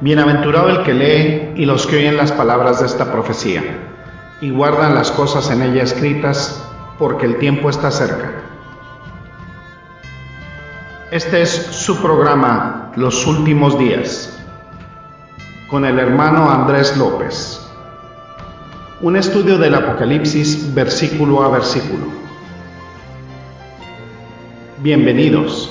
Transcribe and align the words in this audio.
Bienaventurado 0.00 0.68
el 0.68 0.84
que 0.84 0.94
lee 0.94 1.52
y 1.60 1.66
los 1.66 1.86
que 1.86 1.96
oyen 1.96 2.16
las 2.16 2.30
palabras 2.30 2.78
de 2.80 2.86
esta 2.86 3.10
profecía 3.10 3.62
y 4.40 4.50
guardan 4.50 4.94
las 4.94 5.10
cosas 5.10 5.50
en 5.50 5.62
ella 5.62 5.82
escritas, 5.82 6.64
porque 6.98 7.26
el 7.26 7.38
tiempo 7.38 7.68
está 7.68 7.90
cerca. 7.90 8.32
Este 11.10 11.42
es 11.42 11.50
su 11.50 12.00
programa 12.00 12.92
Los 12.94 13.26
Últimos 13.26 13.78
Días, 13.78 14.38
con 15.68 15.84
el 15.84 15.98
hermano 15.98 16.48
Andrés 16.48 16.96
López. 16.96 17.66
Un 19.00 19.16
estudio 19.16 19.58
del 19.58 19.74
Apocalipsis 19.74 20.72
versículo 20.74 21.42
a 21.42 21.48
versículo. 21.48 22.06
Bienvenidos. 24.80 25.67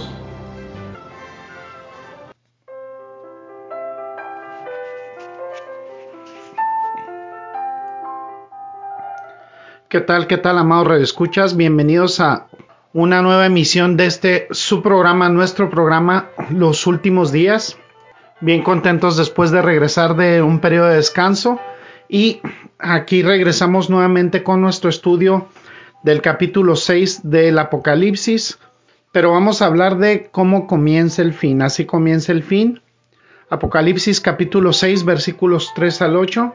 ¿Qué 9.97 10.01
tal, 10.01 10.28
qué 10.28 10.37
tal, 10.37 10.60
amados 10.60 10.89
redescuchas? 10.89 11.57
Bienvenidos 11.57 12.19
a 12.19 12.50
una 12.93 13.24
nueva 13.24 13.47
emisión 13.47 13.97
de 13.97 14.05
este 14.05 14.47
su 14.51 14.83
programa, 14.83 15.28
nuestro 15.29 15.71
programa, 15.71 16.29
Los 16.51 16.86
Últimos 16.86 17.32
Días. 17.32 17.79
Bien 18.39 18.61
contentos 18.61 19.18
después 19.18 19.50
de 19.50 19.64
regresar 19.64 20.15
de 20.15 20.43
un 20.43 20.60
periodo 20.60 20.89
de 20.89 20.97
descanso. 20.97 21.60
Y 22.07 22.41
aquí 22.78 23.24
regresamos 23.24 23.89
nuevamente 23.89 24.43
con 24.43 24.61
nuestro 24.61 24.91
estudio 24.91 25.47
del 26.04 26.21
capítulo 26.21 26.75
6 26.75 27.21
del 27.24 27.57
Apocalipsis. 27.57 28.60
Pero 29.11 29.32
vamos 29.32 29.64
a 29.64 29.66
hablar 29.66 29.97
de 29.97 30.29
cómo 30.29 30.68
comienza 30.68 31.24
el 31.24 31.33
fin. 31.33 31.64
Así 31.64 31.86
comienza 31.86 32.31
el 32.33 32.44
fin. 32.44 32.81
Apocalipsis 33.50 34.22
capítulo 34.22 34.73
6 34.73 35.05
versículos 35.05 35.72
3 35.73 36.03
al 36.03 36.17
8. 36.17 36.53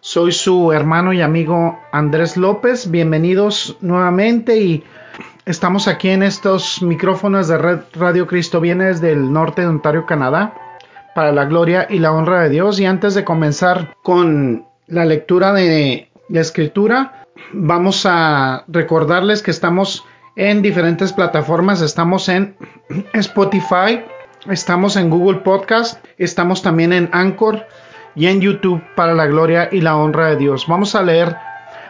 Soy 0.00 0.32
su 0.32 0.72
hermano 0.72 1.12
y 1.12 1.20
amigo 1.20 1.80
Andrés 1.92 2.36
López. 2.36 2.90
Bienvenidos 2.90 3.76
nuevamente 3.80 4.58
y 4.58 4.84
estamos 5.44 5.88
aquí 5.88 6.10
en 6.10 6.22
estos 6.22 6.82
micrófonos 6.82 7.48
de 7.48 7.58
Red 7.58 7.80
Radio 7.94 8.26
Cristo 8.26 8.60
Viene 8.60 8.86
desde 8.86 9.12
el 9.12 9.32
norte 9.32 9.62
de 9.62 9.68
Ontario, 9.68 10.06
Canadá, 10.06 10.54
para 11.14 11.32
la 11.32 11.44
gloria 11.46 11.86
y 11.90 11.98
la 11.98 12.12
honra 12.12 12.42
de 12.42 12.50
Dios. 12.50 12.78
Y 12.78 12.86
antes 12.86 13.14
de 13.14 13.24
comenzar 13.24 13.94
con 14.02 14.66
la 14.86 15.04
lectura 15.04 15.52
de 15.52 16.10
la 16.28 16.40
escritura, 16.40 17.26
vamos 17.52 18.06
a 18.06 18.64
recordarles 18.68 19.42
que 19.42 19.50
estamos 19.50 20.04
en 20.36 20.62
diferentes 20.62 21.12
plataformas. 21.12 21.80
Estamos 21.80 22.28
en 22.28 22.56
Spotify, 23.14 24.04
estamos 24.50 24.96
en 24.96 25.10
Google 25.10 25.40
Podcast, 25.40 26.04
estamos 26.18 26.62
también 26.62 26.92
en 26.92 27.08
Anchor 27.12 27.66
y 28.16 28.26
en 28.26 28.40
YouTube 28.40 28.82
para 28.96 29.14
la 29.14 29.26
gloria 29.26 29.68
y 29.70 29.82
la 29.82 29.96
honra 29.96 30.30
de 30.30 30.36
Dios. 30.36 30.66
Vamos 30.66 30.94
a 30.94 31.02
leer 31.02 31.36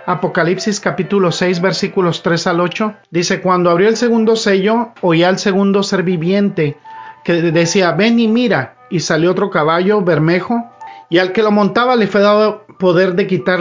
Apocalipsis 0.07 0.81
capítulo 0.81 1.33
6 1.33 1.61
versículos 1.61 2.23
3 2.23 2.47
al 2.49 2.61
8. 2.61 2.95
Dice, 3.11 3.41
cuando 3.41 3.71
abrió 3.71 3.89
el 3.89 3.97
segundo 3.97 4.37
sello, 4.37 4.93
oía 5.01 5.29
al 5.29 5.39
segundo 5.39 5.83
ser 5.83 6.03
viviente 6.03 6.77
que 7.25 7.35
decía, 7.35 7.93
ven 7.93 8.21
y 8.21 8.29
mira. 8.29 8.75
Y 8.89 9.01
salió 9.01 9.33
otro 9.33 9.51
caballo 9.51 10.03
bermejo, 10.03 10.65
y 11.11 11.19
al 11.19 11.33
que 11.33 11.43
lo 11.43 11.51
montaba 11.51 11.97
le 11.97 12.07
fue 12.07 12.21
dado 12.21 12.65
poder 12.79 13.15
de 13.15 13.27
quitar 13.27 13.59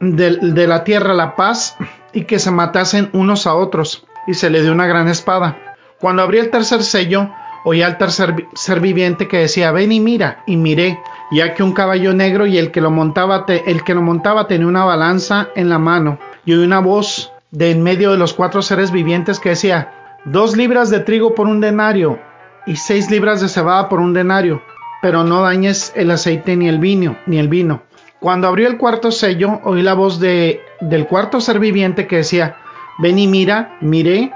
de 0.00 0.66
la 0.66 0.82
tierra 0.82 1.14
la 1.14 1.36
paz 1.36 1.76
y 2.12 2.24
que 2.24 2.40
se 2.40 2.50
matasen 2.50 3.08
unos 3.12 3.46
a 3.46 3.54
otros, 3.54 4.04
y 4.26 4.34
se 4.34 4.50
le 4.50 4.62
dio 4.62 4.72
una 4.72 4.88
gran 4.88 5.06
espada. 5.06 5.76
Cuando 6.00 6.22
abrió 6.22 6.42
el 6.42 6.50
tercer 6.50 6.82
sello, 6.82 7.30
oía 7.64 7.86
al 7.86 7.98
tercer 7.98 8.46
ser 8.54 8.80
viviente 8.80 9.26
que 9.26 9.38
decía, 9.38 9.72
ven 9.72 9.92
y 9.92 10.00
mira, 10.00 10.42
y 10.46 10.56
miré, 10.56 11.00
ya 11.32 11.54
que 11.54 11.62
un 11.62 11.72
caballo 11.72 12.12
negro 12.12 12.46
y 12.46 12.58
el 12.58 12.70
que 12.70 12.80
lo 12.80 12.90
montaba, 12.90 13.46
el 13.48 13.82
que 13.82 13.94
lo 13.94 14.02
montaba 14.02 14.46
tenía 14.46 14.66
una 14.66 14.84
balanza 14.84 15.48
en 15.56 15.68
la 15.68 15.78
mano, 15.78 16.18
y 16.44 16.52
oí 16.52 16.64
una 16.64 16.80
voz 16.80 17.32
de 17.50 17.70
en 17.70 17.82
medio 17.82 18.12
de 18.12 18.18
los 18.18 18.34
cuatro 18.34 18.62
seres 18.62 18.90
vivientes 18.92 19.40
que 19.40 19.50
decía, 19.50 19.92
dos 20.24 20.56
libras 20.56 20.90
de 20.90 21.00
trigo 21.00 21.34
por 21.34 21.46
un 21.46 21.60
denario, 21.60 22.18
y 22.66 22.76
seis 22.76 23.10
libras 23.10 23.40
de 23.40 23.48
cebada 23.48 23.88
por 23.88 24.00
un 24.00 24.12
denario, 24.12 24.62
pero 25.02 25.24
no 25.24 25.42
dañes 25.42 25.92
el 25.96 26.10
aceite 26.10 26.56
ni 26.56 26.68
el 26.68 26.78
vino, 26.78 27.16
ni 27.26 27.38
el 27.38 27.48
vino. 27.48 27.82
Cuando 28.20 28.48
abrió 28.48 28.68
el 28.68 28.78
cuarto 28.78 29.10
sello, 29.10 29.60
oí 29.64 29.82
la 29.82 29.92
voz 29.92 30.18
de, 30.18 30.62
del 30.80 31.06
cuarto 31.06 31.40
ser 31.40 31.58
viviente 31.58 32.06
que 32.06 32.16
decía, 32.16 32.56
ven 32.98 33.18
y 33.18 33.26
mira, 33.26 33.76
miré, 33.80 34.32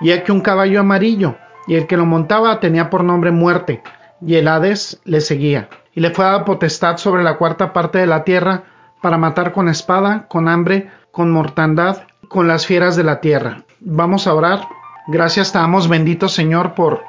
y 0.00 0.10
aquí 0.10 0.30
un 0.30 0.42
caballo 0.42 0.80
amarillo, 0.80 1.36
y 1.66 1.74
el 1.74 1.86
que 1.86 1.96
lo 1.96 2.06
montaba 2.06 2.60
tenía 2.60 2.90
por 2.90 3.04
nombre 3.04 3.30
muerte, 3.30 3.82
y 4.24 4.36
el 4.36 4.48
Hades 4.48 5.00
le 5.04 5.20
seguía. 5.20 5.68
Y 5.94 6.00
le 6.00 6.10
fue 6.10 6.24
dada 6.24 6.44
potestad 6.44 6.96
sobre 6.96 7.22
la 7.22 7.36
cuarta 7.36 7.72
parte 7.72 7.98
de 7.98 8.06
la 8.06 8.24
tierra 8.24 8.64
para 9.02 9.18
matar 9.18 9.52
con 9.52 9.68
espada, 9.68 10.26
con 10.28 10.48
hambre, 10.48 10.90
con 11.10 11.30
mortandad, 11.30 12.04
con 12.28 12.46
las 12.46 12.66
fieras 12.66 12.96
de 12.96 13.04
la 13.04 13.20
tierra. 13.20 13.64
Vamos 13.80 14.26
a 14.26 14.34
orar. 14.34 14.60
Gracias 15.08 15.52
te 15.52 15.58
damos, 15.58 15.88
bendito 15.88 16.28
Señor, 16.28 16.74
por 16.74 17.02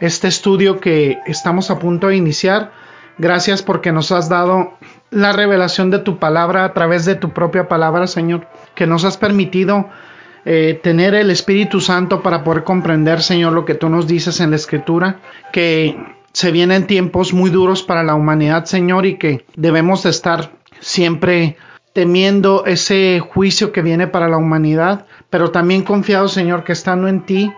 este 0.00 0.28
estudio 0.28 0.80
que 0.80 1.18
estamos 1.26 1.70
a 1.70 1.78
punto 1.78 2.08
de 2.08 2.16
iniciar. 2.16 2.72
Gracias 3.18 3.62
porque 3.62 3.92
nos 3.92 4.12
has 4.12 4.28
dado 4.28 4.74
la 5.10 5.32
revelación 5.32 5.90
de 5.90 5.98
tu 5.98 6.18
palabra 6.18 6.64
a 6.64 6.72
través 6.72 7.04
de 7.04 7.14
tu 7.14 7.30
propia 7.30 7.68
palabra, 7.68 8.06
Señor, 8.06 8.46
que 8.74 8.86
nos 8.86 9.04
has 9.04 9.16
permitido 9.16 9.88
eh, 10.48 10.78
tener 10.80 11.12
el 11.14 11.30
Espíritu 11.32 11.80
Santo 11.80 12.22
para 12.22 12.44
poder 12.44 12.62
comprender, 12.62 13.20
Señor, 13.20 13.52
lo 13.52 13.64
que 13.64 13.74
tú 13.74 13.88
nos 13.88 14.06
dices 14.06 14.38
en 14.38 14.50
la 14.50 14.56
Escritura, 14.56 15.18
que 15.52 15.96
se 16.32 16.52
vienen 16.52 16.86
tiempos 16.86 17.34
muy 17.34 17.50
duros 17.50 17.82
para 17.82 18.04
la 18.04 18.14
humanidad, 18.14 18.64
Señor, 18.64 19.06
y 19.06 19.18
que 19.18 19.44
debemos 19.56 20.06
estar 20.06 20.52
siempre 20.78 21.56
temiendo 21.92 22.64
ese 22.64 23.18
juicio 23.18 23.72
que 23.72 23.82
viene 23.82 24.06
para 24.06 24.28
la 24.28 24.36
humanidad, 24.36 25.06
pero 25.30 25.50
también 25.50 25.82
confiado, 25.82 26.28
Señor, 26.28 26.62
que 26.62 26.74
estando 26.74 27.08
en 27.08 27.26
ti 27.26 27.52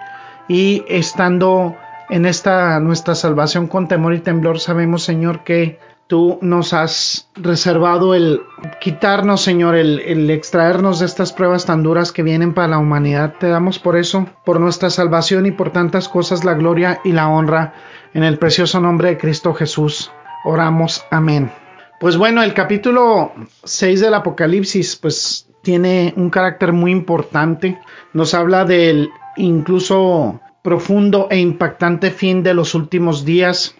y 0.49 0.83
estando 0.89 1.77
en 2.09 2.25
esta 2.25 2.81
nuestra 2.81 3.15
salvación 3.15 3.67
con 3.67 3.87
temor 3.87 4.15
y 4.15 4.21
temblor, 4.21 4.61
sabemos, 4.61 5.03
Señor, 5.03 5.45
que 5.45 5.79
tú 6.09 6.39
nos 6.41 6.73
has 6.73 7.29
reservado 7.37 8.15
el 8.15 8.41
quitarnos, 8.81 9.43
Señor, 9.43 9.77
el, 9.77 10.31
extraernos 10.31 10.99
de 10.99 11.07
estas 11.07 11.33
pruebas 11.33 11.67
tan 11.67 11.83
duras 11.83 12.13
que 12.13 12.23
vienen 12.23 12.55
para 12.55 12.69
la 12.69 12.79
humanidad. 12.79 13.35
Te 13.39 13.49
damos 13.49 13.79
por 13.79 13.97
eso, 13.97 14.27
por 14.45 14.59
nuestra 14.59 14.91
salvación 14.91 15.47
y 15.47 15.53
por 15.53 15.71
tantas 15.71 16.09
cosas, 16.09 16.45
la 16.45 16.55
gloria 16.55 17.01
y 17.05 17.13
la 17.13 17.29
honra. 17.29 17.75
En 18.15 18.25
el 18.25 18.39
precioso 18.39 18.81
nombre 18.81 19.11
de 19.11 19.19
Cristo 19.19 19.53
Jesús, 19.53 20.11
oramos. 20.45 21.05
Amén. 21.11 21.53
Pues 22.01 22.17
bueno, 22.17 22.43
el 22.43 22.55
capítulo 22.55 23.33
6 23.65 24.01
del 24.01 24.15
Apocalipsis, 24.15 24.97
pues 24.97 25.47
tiene 25.63 26.15
un 26.17 26.31
carácter 26.31 26.73
muy 26.73 26.91
importante. 26.91 27.79
Nos 28.15 28.33
habla 28.33 28.65
del 28.65 29.11
incluso 29.37 30.41
profundo 30.63 31.29
e 31.31 31.39
impactante 31.39 32.11
fin 32.11 32.43
de 32.43 32.55
los 32.55 32.75
últimos 32.75 33.27
días 33.27 33.75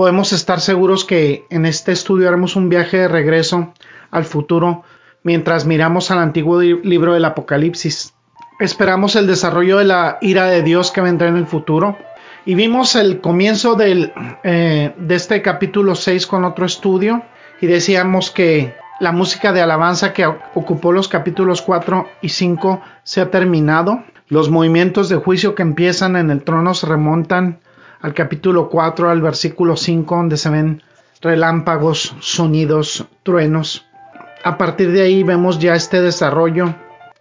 podemos 0.00 0.32
estar 0.32 0.62
seguros 0.62 1.04
que 1.04 1.44
en 1.50 1.66
este 1.66 1.92
estudio 1.92 2.26
haremos 2.26 2.56
un 2.56 2.70
viaje 2.70 2.96
de 2.96 3.08
regreso 3.08 3.74
al 4.10 4.24
futuro 4.24 4.82
mientras 5.24 5.66
miramos 5.66 6.10
al 6.10 6.20
antiguo 6.20 6.58
libro 6.62 7.12
del 7.12 7.26
Apocalipsis. 7.26 8.14
Esperamos 8.60 9.14
el 9.14 9.26
desarrollo 9.26 9.76
de 9.76 9.84
la 9.84 10.16
ira 10.22 10.46
de 10.46 10.62
Dios 10.62 10.90
que 10.90 11.02
vendrá 11.02 11.28
en 11.28 11.36
el 11.36 11.46
futuro. 11.46 11.98
Y 12.46 12.54
vimos 12.54 12.96
el 12.96 13.20
comienzo 13.20 13.74
del, 13.74 14.14
eh, 14.42 14.94
de 14.96 15.14
este 15.14 15.42
capítulo 15.42 15.94
6 15.94 16.26
con 16.26 16.46
otro 16.46 16.64
estudio 16.64 17.22
y 17.60 17.66
decíamos 17.66 18.30
que 18.30 18.74
la 19.00 19.12
música 19.12 19.52
de 19.52 19.60
alabanza 19.60 20.14
que 20.14 20.24
ocupó 20.24 20.92
los 20.92 21.08
capítulos 21.08 21.60
4 21.60 22.08
y 22.22 22.30
5 22.30 22.80
se 23.02 23.20
ha 23.20 23.30
terminado. 23.30 24.02
Los 24.28 24.48
movimientos 24.48 25.10
de 25.10 25.16
juicio 25.16 25.54
que 25.54 25.60
empiezan 25.60 26.16
en 26.16 26.30
el 26.30 26.42
trono 26.42 26.72
se 26.72 26.86
remontan 26.86 27.60
al 28.00 28.14
capítulo 28.14 28.68
4, 28.68 29.10
al 29.10 29.20
versículo 29.20 29.76
5, 29.76 30.16
donde 30.16 30.36
se 30.36 30.50
ven 30.50 30.82
relámpagos, 31.20 32.14
sonidos, 32.20 33.06
truenos. 33.22 33.86
A 34.42 34.56
partir 34.56 34.92
de 34.92 35.02
ahí 35.02 35.22
vemos 35.22 35.58
ya 35.58 35.74
este 35.74 36.00
desarrollo, 36.00 36.74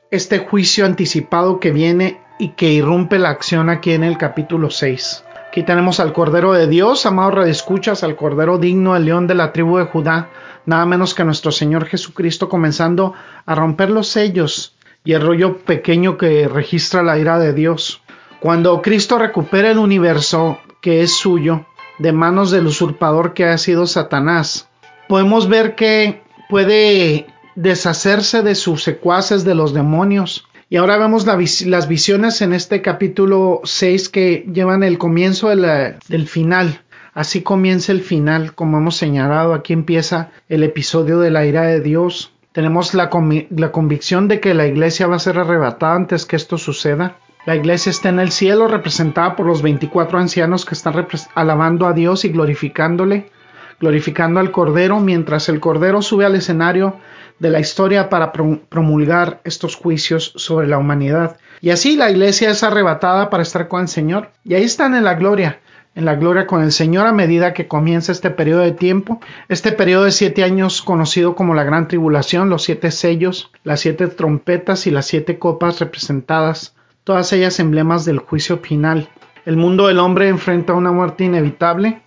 este 0.10 0.40
juicio 0.40 0.86
anticipado 0.86 1.60
que 1.60 1.72
viene 1.72 2.22
y 2.40 2.50
que 2.50 2.72
irrumpe 2.72 3.20
la 3.20 3.30
acción 3.30 3.70
aquí 3.70 3.92
en 3.92 4.06
el 4.06 4.18
capítulo 4.18 4.70
6. 4.70 5.26
Aquí 5.50 5.64
tenemos 5.64 6.00
al 6.00 6.14
Cordero 6.14 6.54
de 6.54 6.68
Dios, 6.68 7.06
amado 7.06 7.44
escuchas 7.44 8.04
al 8.04 8.16
Cordero 8.16 8.58
digno, 8.58 8.96
el 8.96 9.06
león 9.06 9.28
de 9.28 9.36
la 9.36 9.52
tribu 9.52 9.78
de 9.78 9.86
Judá, 9.86 10.30
nada 10.66 10.86
menos 10.86 11.14
que 11.14 11.26
nuestro 11.26 11.52
Señor 11.52 11.86
Jesucristo 11.86 12.48
comenzando 12.48 13.14
a 13.46 13.56
romper 13.56 13.90
los 13.90 14.08
sellos 14.08 14.78
y 15.04 15.14
el 15.14 15.22
rollo 15.22 15.58
pequeño 15.58 16.18
que 16.18 16.48
registra 16.48 17.04
la 17.04 17.18
ira 17.18 17.40
de 17.40 17.54
Dios. 17.54 18.02
Cuando 18.40 18.82
Cristo 18.82 19.18
recupera 19.18 19.72
el 19.72 19.80
universo, 19.80 20.60
que 20.82 21.02
es 21.02 21.12
suyo 21.12 21.66
de 22.00 22.14
manos 22.14 22.52
del 22.52 22.68
usurpador 22.68 23.34
que 23.34 23.46
ha 23.46 23.58
sido 23.58 23.86
Satanás. 23.86 24.70
Podemos 25.08 25.50
ver 25.50 25.76
que 25.76 26.22
puede 26.50 27.28
deshacerse 27.56 28.42
de 28.42 28.56
sus 28.56 28.84
secuaces 28.84 29.44
de 29.44 29.56
los 29.56 29.74
demonios. 29.74 30.48
Y 30.70 30.78
ahora 30.78 30.98
vemos 30.98 31.26
las 31.26 31.88
visiones 31.88 32.42
en 32.42 32.54
este 32.54 32.82
capítulo 32.82 33.62
6 33.64 34.10
que 34.10 34.46
llevan 34.54 34.84
el 34.84 34.98
comienzo 34.98 35.50
del 35.50 36.28
final. 36.28 36.82
Así 37.14 37.42
comienza 37.42 37.92
el 37.92 38.02
final, 38.02 38.54
como 38.54 38.78
hemos 38.78 38.96
señalado, 38.96 39.54
aquí 39.54 39.74
empieza 39.74 40.30
el 40.48 40.64
episodio 40.64 41.20
de 41.20 41.32
la 41.32 41.46
ira 41.46 41.64
de 41.64 41.82
Dios. 41.82 42.32
Tenemos 42.52 42.94
la, 42.94 43.10
la 43.50 43.72
convicción 43.72 44.28
de 44.28 44.40
que 44.40 44.54
la 44.54 44.68
iglesia 44.68 45.08
va 45.08 45.16
a 45.16 45.20
ser 45.20 45.40
arrebatada 45.40 45.96
antes 45.96 46.26
que 46.26 46.36
esto 46.36 46.58
suceda. 46.58 47.18
La 47.46 47.56
iglesia 47.56 47.90
está 47.90 48.10
en 48.10 48.20
el 48.20 48.32
cielo 48.32 48.68
representada 48.68 49.36
por 49.36 49.46
los 49.46 49.62
24 49.62 50.20
ancianos 50.20 50.66
que 50.66 50.76
están 50.76 51.08
alabando 51.36 51.88
a 51.88 51.94
Dios 51.94 52.26
y 52.26 52.30
glorificándole, 52.30 53.32
glorificando 53.80 54.42
al 54.42 54.52
Cordero, 54.52 55.00
mientras 55.00 55.48
el 55.48 55.62
Cordero 55.62 56.02
sube 56.02 56.26
al 56.26 56.36
escenario 56.36 56.98
de 57.40 57.50
la 57.50 57.62
historia 57.62 58.10
para 58.10 58.34
promulgar 58.34 59.40
estos 59.46 59.78
juicios 59.78 60.34
sobre 60.36 60.68
la 60.68 60.78
humanidad. 60.78 61.38
Y 61.62 61.70
así 61.70 61.96
la 61.96 62.12
iglesia 62.12 62.50
es 62.50 62.62
arrebatada 62.62 63.30
para 63.30 63.44
estar 63.44 63.70
con 63.70 63.82
el 63.82 63.88
Señor. 63.88 64.32
Y 64.44 64.56
ahí 64.56 64.64
están 64.64 64.94
en 64.94 65.06
la 65.06 65.14
gloria, 65.14 65.62
en 65.96 66.04
la 66.04 66.16
gloria 66.16 66.46
con 66.46 66.62
el 66.62 66.74
Señor 66.74 67.08
a 67.08 67.14
medida 67.14 67.54
que 67.54 67.70
comienza 67.70 68.12
este 68.12 68.32
periodo 68.32 68.62
de 68.62 68.74
tiempo, 68.74 69.22
este 69.48 69.72
periodo 69.72 70.04
de 70.04 70.12
siete 70.12 70.44
años 70.44 70.82
conocido 70.82 71.36
como 71.36 71.54
la 71.54 71.64
gran 71.64 71.88
tribulación, 71.88 72.50
los 72.50 72.64
siete 72.64 72.92
sellos, 72.92 73.50
las 73.64 73.80
siete 73.80 74.08
trompetas 74.08 74.88
y 74.88 74.92
las 74.92 75.06
siete 75.06 75.40
copas 75.40 75.80
representadas 75.80 76.76
todas 77.10 77.34
ellas 77.34 77.60
emblemas 77.60 78.06
del 78.06 78.20
juicio 78.20 78.60
final. 78.60 79.10
El 79.44 79.58
mundo 79.58 79.88
del 79.88 79.98
hombre 79.98 80.28
enfrenta 80.28 80.76
una 80.76 80.92
muerte 80.92 81.24
inevitable. 81.24 82.04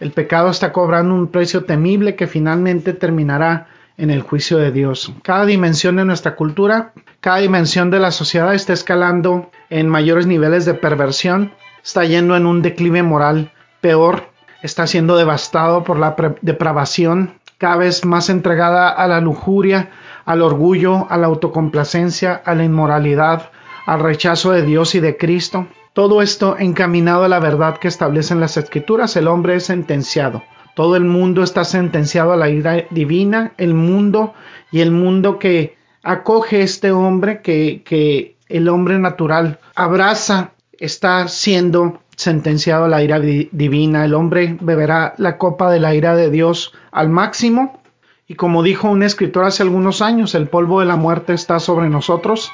El 0.00 0.12
pecado 0.12 0.48
está 0.48 0.72
cobrando 0.72 1.14
un 1.14 1.26
precio 1.26 1.64
temible 1.64 2.16
que 2.16 2.26
finalmente 2.26 2.94
terminará 2.94 3.66
en 3.98 4.08
el 4.08 4.22
juicio 4.22 4.56
de 4.56 4.72
Dios. 4.72 5.12
Cada 5.22 5.44
dimensión 5.44 5.96
de 5.96 6.06
nuestra 6.06 6.36
cultura, 6.36 6.94
cada 7.20 7.36
dimensión 7.36 7.90
de 7.90 7.98
la 7.98 8.10
sociedad 8.10 8.54
está 8.54 8.72
escalando 8.72 9.50
en 9.68 9.90
mayores 9.90 10.26
niveles 10.26 10.64
de 10.64 10.72
perversión, 10.72 11.52
está 11.84 12.06
yendo 12.06 12.34
en 12.34 12.46
un 12.46 12.62
declive 12.62 13.02
moral 13.02 13.52
peor, 13.82 14.30
está 14.62 14.86
siendo 14.86 15.18
devastado 15.18 15.84
por 15.84 15.98
la 15.98 16.16
depravación, 16.40 17.34
cada 17.58 17.76
vez 17.76 18.06
más 18.06 18.30
entregada 18.30 18.88
a 18.88 19.06
la 19.06 19.20
lujuria, 19.20 19.90
al 20.24 20.40
orgullo, 20.40 21.06
a 21.10 21.18
la 21.18 21.26
autocomplacencia, 21.26 22.40
a 22.42 22.54
la 22.54 22.64
inmoralidad, 22.64 23.50
al 23.86 24.00
rechazo 24.00 24.52
de 24.52 24.62
Dios 24.62 24.94
y 24.94 25.00
de 25.00 25.16
Cristo. 25.16 25.68
Todo 25.92 26.20
esto 26.20 26.56
encaminado 26.58 27.24
a 27.24 27.28
la 27.28 27.38
verdad 27.38 27.78
que 27.78 27.88
establecen 27.88 28.40
las 28.40 28.58
escrituras, 28.58 29.16
el 29.16 29.28
hombre 29.28 29.54
es 29.54 29.64
sentenciado. 29.64 30.42
Todo 30.74 30.96
el 30.96 31.04
mundo 31.04 31.42
está 31.42 31.64
sentenciado 31.64 32.32
a 32.32 32.36
la 32.36 32.50
ira 32.50 32.84
divina, 32.90 33.52
el 33.56 33.72
mundo 33.72 34.34
y 34.70 34.80
el 34.80 34.90
mundo 34.90 35.38
que 35.38 35.76
acoge 36.02 36.60
este 36.60 36.92
hombre, 36.92 37.40
que, 37.40 37.82
que 37.82 38.36
el 38.48 38.68
hombre 38.68 38.98
natural 38.98 39.58
abraza, 39.74 40.50
está 40.78 41.26
siendo 41.28 42.00
sentenciado 42.14 42.84
a 42.84 42.88
la 42.88 43.02
ira 43.02 43.20
divina. 43.20 44.04
El 44.04 44.12
hombre 44.12 44.58
beberá 44.60 45.14
la 45.16 45.38
copa 45.38 45.70
de 45.70 45.80
la 45.80 45.94
ira 45.94 46.14
de 46.14 46.30
Dios 46.30 46.74
al 46.90 47.08
máximo. 47.08 47.80
Y 48.28 48.34
como 48.34 48.62
dijo 48.62 48.90
un 48.90 49.02
escritor 49.02 49.44
hace 49.44 49.62
algunos 49.62 50.02
años, 50.02 50.34
el 50.34 50.48
polvo 50.48 50.80
de 50.80 50.86
la 50.86 50.96
muerte 50.96 51.32
está 51.32 51.58
sobre 51.58 51.88
nosotros 51.88 52.52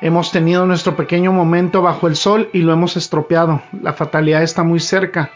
Hemos 0.00 0.30
tenido 0.30 0.66
nuestro 0.66 0.94
pequeño 0.94 1.32
momento 1.32 1.80
bajo 1.80 2.06
el 2.06 2.16
sol 2.16 2.50
y 2.52 2.58
lo 2.58 2.72
hemos 2.72 2.98
estropeado. 2.98 3.62
La 3.80 3.94
fatalidad 3.94 4.42
está 4.42 4.62
muy 4.62 4.78
cerca. 4.78 5.30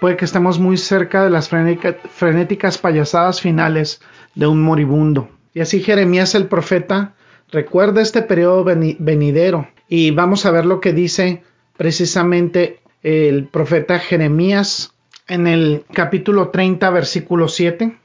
Puede 0.00 0.16
que 0.16 0.26
estemos 0.26 0.58
muy 0.58 0.76
cerca 0.76 1.24
de 1.24 1.30
las 1.30 1.48
frenéticas 1.48 2.76
payasadas 2.76 3.40
finales 3.40 4.02
de 4.34 4.46
un 4.46 4.62
moribundo. 4.62 5.30
Y 5.54 5.60
así 5.60 5.80
Jeremías 5.80 6.34
el 6.34 6.46
profeta 6.46 7.14
recuerda 7.50 8.02
este 8.02 8.20
periodo 8.20 8.64
venidero. 8.64 9.68
Y 9.88 10.10
vamos 10.10 10.44
a 10.44 10.50
ver 10.50 10.66
lo 10.66 10.80
que 10.80 10.92
dice 10.92 11.42
precisamente 11.78 12.80
el 13.02 13.46
profeta 13.46 13.98
Jeremías 13.98 14.92
en 15.26 15.46
el 15.46 15.84
capítulo 15.90 16.50
30, 16.50 16.90
versículo 16.90 17.48
7. 17.48 17.96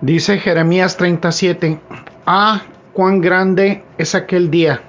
Dice 0.00 0.38
Jeremías 0.38 0.96
37, 0.96 1.78
Ah, 2.24 2.62
cuán 2.94 3.20
grande 3.20 3.82
es 3.98 4.14
aquel 4.14 4.50
día 4.50 4.84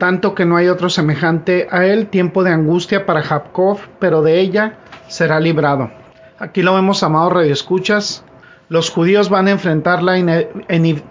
tanto 0.00 0.34
que 0.34 0.46
no 0.46 0.56
hay 0.56 0.66
otro 0.66 0.88
semejante 0.88 1.68
a 1.70 1.84
él, 1.84 2.08
tiempo 2.08 2.42
de 2.42 2.50
angustia 2.50 3.06
para 3.06 3.22
Jacob, 3.22 3.78
pero 4.00 4.22
de 4.22 4.40
ella 4.40 4.78
será 5.06 5.38
librado. 5.38 5.92
Aquí 6.38 6.62
lo 6.62 6.74
vemos, 6.74 7.02
amados 7.02 7.34
radioescuchas. 7.34 8.24
Los 8.70 8.88
judíos 8.88 9.28
van 9.28 9.46
a 9.46 9.50
enfrentar 9.50 10.02
la 10.02 10.18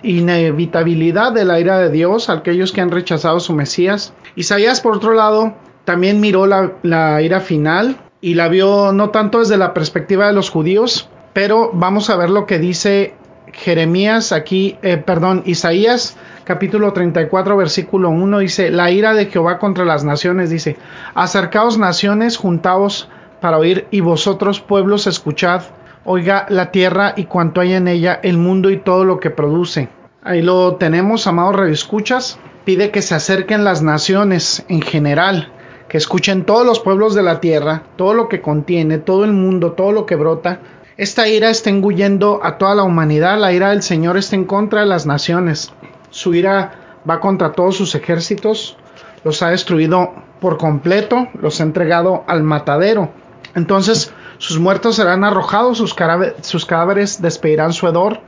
inevitabilidad 0.01 1.31
de 1.31 1.45
la 1.45 1.59
ira 1.59 1.77
de 1.77 1.91
Dios, 1.91 2.29
aquellos 2.29 2.71
que 2.71 2.81
han 2.81 2.89
rechazado 2.89 3.39
su 3.39 3.53
Mesías. 3.53 4.15
Isaías, 4.35 4.81
por 4.81 4.95
otro 4.95 5.13
lado, 5.13 5.53
también 5.85 6.19
miró 6.19 6.47
la, 6.47 6.73
la 6.81 7.21
ira 7.21 7.41
final 7.41 7.95
y 8.21 8.33
la 8.33 8.47
vio 8.47 8.91
no 8.91 9.11
tanto 9.11 9.37
desde 9.39 9.57
la 9.57 9.75
perspectiva 9.75 10.25
de 10.25 10.33
los 10.33 10.49
judíos, 10.49 11.09
pero 11.33 11.69
vamos 11.73 12.09
a 12.09 12.15
ver 12.15 12.31
lo 12.31 12.47
que 12.47 12.57
dice 12.57 13.13
Jeremías 13.53 14.31
aquí, 14.31 14.77
eh, 14.81 14.97
perdón, 14.97 15.43
Isaías 15.45 16.17
capítulo 16.43 16.93
34 16.93 17.57
versículo 17.57 18.09
1 18.09 18.39
dice, 18.39 18.71
la 18.71 18.89
ira 18.91 19.13
de 19.13 19.27
Jehová 19.27 19.59
contra 19.59 19.85
las 19.85 20.03
naciones, 20.03 20.49
dice, 20.49 20.77
acercaos 21.13 21.77
naciones, 21.77 22.37
juntaos 22.37 23.09
para 23.39 23.57
oír 23.57 23.87
y 23.91 23.99
vosotros 24.01 24.59
pueblos 24.59 25.07
escuchad, 25.07 25.63
oiga 26.05 26.45
la 26.49 26.71
tierra 26.71 27.13
y 27.15 27.25
cuanto 27.25 27.61
hay 27.61 27.73
en 27.73 27.87
ella, 27.87 28.19
el 28.23 28.37
mundo 28.37 28.69
y 28.69 28.77
todo 28.77 29.05
lo 29.05 29.19
que 29.19 29.29
produce. 29.29 29.89
Ahí 30.23 30.41
lo 30.41 30.75
tenemos, 30.75 31.27
amados 31.27 31.69
escuchas 31.69 32.39
pide 32.69 32.91
que 32.91 33.01
se 33.01 33.15
acerquen 33.15 33.63
las 33.63 33.81
naciones 33.81 34.63
en 34.67 34.81
general, 34.81 35.51
que 35.87 35.97
escuchen 35.97 36.45
todos 36.45 36.65
los 36.65 36.79
pueblos 36.79 37.15
de 37.15 37.23
la 37.23 37.39
tierra, 37.39 37.83
todo 37.95 38.13
lo 38.13 38.29
que 38.29 38.41
contiene, 38.41 38.99
todo 38.99 39.25
el 39.25 39.33
mundo, 39.33 39.71
todo 39.71 39.91
lo 39.91 40.05
que 40.05 40.15
brota, 40.15 40.59
esta 40.99 41.29
ira 41.29 41.49
está 41.49 41.69
engullendo 41.69 42.41
a 42.43 42.57
toda 42.57 42.75
la 42.75 42.83
humanidad, 42.83 43.39
la 43.39 43.53
ira 43.53 43.69
del 43.69 43.81
Señor 43.83 44.17
está 44.17 44.35
en 44.35 44.43
contra 44.43 44.81
de 44.81 44.85
las 44.85 45.05
naciones. 45.05 45.71
Su 46.09 46.33
ira 46.33 46.73
va 47.09 47.21
contra 47.21 47.53
todos 47.53 47.77
sus 47.77 47.95
ejércitos, 47.95 48.75
los 49.23 49.41
ha 49.41 49.51
destruido 49.51 50.11
por 50.41 50.57
completo, 50.57 51.29
los 51.41 51.61
ha 51.61 51.63
entregado 51.63 52.25
al 52.27 52.43
matadero. 52.43 53.11
Entonces 53.55 54.11
sus 54.39 54.59
muertos 54.59 54.97
serán 54.97 55.23
arrojados, 55.23 55.77
sus, 55.77 55.95
sus 56.41 56.65
cadáveres 56.65 57.21
despedirán 57.21 57.71
su 57.71 57.87
hedor, 57.87 58.19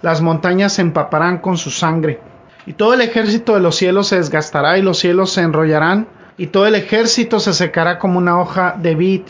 las 0.00 0.20
montañas 0.20 0.74
se 0.74 0.82
empaparán 0.82 1.38
con 1.38 1.56
su 1.56 1.72
sangre. 1.72 2.20
Y 2.66 2.74
todo 2.74 2.94
el 2.94 3.00
ejército 3.00 3.54
de 3.54 3.60
los 3.60 3.74
cielos 3.74 4.06
se 4.06 4.18
desgastará 4.18 4.78
y 4.78 4.82
los 4.82 5.00
cielos 5.00 5.32
se 5.32 5.40
enrollarán, 5.40 6.06
y 6.38 6.46
todo 6.46 6.68
el 6.68 6.76
ejército 6.76 7.40
se 7.40 7.52
secará 7.52 7.98
como 7.98 8.18
una 8.18 8.40
hoja 8.40 8.76
de 8.78 8.94
vid 8.94 9.22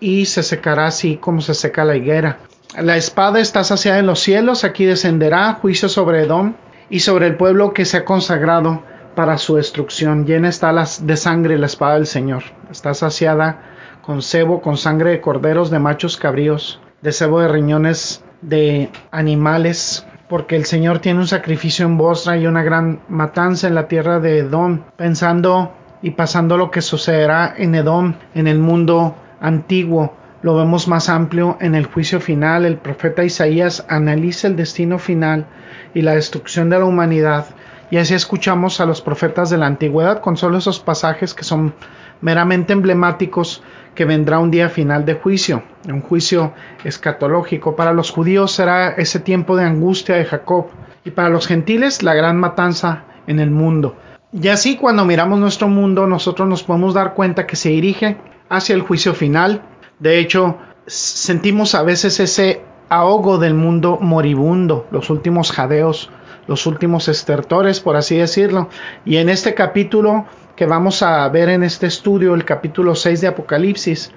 y 0.00 0.26
se 0.26 0.42
secará 0.42 0.86
así 0.86 1.16
como 1.16 1.40
se 1.40 1.54
seca 1.54 1.84
la 1.84 1.96
higuera. 1.96 2.38
La 2.76 2.96
espada 2.96 3.40
está 3.40 3.64
saciada 3.64 3.98
en 3.98 4.06
los 4.06 4.20
cielos, 4.20 4.64
aquí 4.64 4.84
descenderá 4.84 5.54
juicio 5.54 5.88
sobre 5.88 6.22
Edom 6.22 6.54
y 6.90 7.00
sobre 7.00 7.26
el 7.26 7.36
pueblo 7.36 7.72
que 7.72 7.84
se 7.84 7.96
ha 7.96 8.04
consagrado 8.04 8.82
para 9.14 9.38
su 9.38 9.56
destrucción. 9.56 10.26
Llena 10.26 10.48
está 10.48 10.72
de 10.72 11.16
sangre 11.16 11.58
la 11.58 11.66
espada 11.66 11.94
del 11.94 12.06
Señor. 12.06 12.44
Está 12.70 12.94
saciada 12.94 13.62
con 14.02 14.22
cebo, 14.22 14.62
con 14.62 14.76
sangre 14.76 15.10
de 15.10 15.20
corderos, 15.20 15.70
de 15.70 15.78
machos 15.78 16.16
cabríos, 16.16 16.80
de 17.02 17.12
cebo 17.12 17.40
de 17.40 17.48
riñones 17.48 18.22
de 18.42 18.90
animales, 19.10 20.06
porque 20.28 20.56
el 20.56 20.66
Señor 20.66 21.00
tiene 21.00 21.20
un 21.20 21.26
sacrificio 21.26 21.84
en 21.84 21.96
Bosra 21.96 22.36
y 22.36 22.46
una 22.46 22.62
gran 22.62 23.00
matanza 23.08 23.66
en 23.66 23.74
la 23.74 23.88
tierra 23.88 24.20
de 24.20 24.38
Edom, 24.38 24.82
pensando 24.96 25.72
y 26.00 26.10
pasando 26.12 26.56
lo 26.56 26.70
que 26.70 26.80
sucederá 26.80 27.54
en 27.56 27.74
Edom, 27.74 28.14
en 28.34 28.46
el 28.46 28.58
mundo 28.58 29.16
antiguo. 29.40 30.14
Lo 30.42 30.56
vemos 30.56 30.86
más 30.86 31.08
amplio 31.08 31.56
en 31.60 31.74
el 31.74 31.86
juicio 31.86 32.20
final. 32.20 32.64
El 32.64 32.76
profeta 32.76 33.24
Isaías 33.24 33.84
analiza 33.88 34.46
el 34.46 34.56
destino 34.56 34.98
final 34.98 35.46
y 35.94 36.02
la 36.02 36.14
destrucción 36.14 36.70
de 36.70 36.78
la 36.78 36.84
humanidad. 36.84 37.46
Y 37.90 37.96
así 37.96 38.14
escuchamos 38.14 38.80
a 38.80 38.86
los 38.86 39.00
profetas 39.00 39.50
de 39.50 39.58
la 39.58 39.66
antigüedad 39.66 40.20
con 40.20 40.36
solo 40.36 40.58
esos 40.58 40.78
pasajes 40.78 41.34
que 41.34 41.44
son 41.44 41.74
meramente 42.20 42.72
emblemáticos 42.72 43.62
que 43.94 44.04
vendrá 44.04 44.38
un 44.38 44.50
día 44.50 44.68
final 44.68 45.04
de 45.04 45.14
juicio, 45.14 45.62
un 45.88 46.02
juicio 46.02 46.52
escatológico. 46.84 47.74
Para 47.74 47.92
los 47.92 48.10
judíos 48.10 48.52
será 48.52 48.90
ese 48.90 49.20
tiempo 49.20 49.56
de 49.56 49.64
angustia 49.64 50.16
de 50.16 50.24
Jacob 50.24 50.66
y 51.04 51.10
para 51.10 51.30
los 51.30 51.46
gentiles 51.46 52.02
la 52.02 52.14
gran 52.14 52.38
matanza 52.38 53.04
en 53.26 53.40
el 53.40 53.50
mundo. 53.50 53.96
Y 54.32 54.48
así 54.48 54.76
cuando 54.76 55.04
miramos 55.04 55.38
nuestro 55.38 55.68
mundo 55.68 56.06
nosotros 56.06 56.48
nos 56.48 56.62
podemos 56.62 56.94
dar 56.94 57.14
cuenta 57.14 57.46
que 57.46 57.56
se 57.56 57.70
dirige 57.70 58.18
hacia 58.48 58.74
el 58.74 58.82
juicio 58.82 59.14
final. 59.14 59.62
De 59.98 60.18
hecho, 60.18 60.58
sentimos 60.86 61.74
a 61.74 61.82
veces 61.82 62.20
ese 62.20 62.62
ahogo 62.88 63.38
del 63.38 63.54
mundo 63.54 63.98
moribundo, 64.00 64.86
los 64.90 65.10
últimos 65.10 65.52
jadeos, 65.52 66.10
los 66.46 66.66
últimos 66.66 67.08
estertores, 67.08 67.80
por 67.80 67.96
así 67.96 68.16
decirlo. 68.16 68.68
Y 69.04 69.16
en 69.16 69.28
este 69.28 69.54
capítulo 69.54 70.26
que 70.56 70.66
vamos 70.66 71.02
a 71.02 71.28
ver 71.28 71.50
en 71.50 71.62
este 71.62 71.86
estudio, 71.86 72.34
el 72.34 72.44
capítulo 72.44 72.94
6 72.94 73.20
de 73.20 73.28
Apocalipsis, 73.28 74.10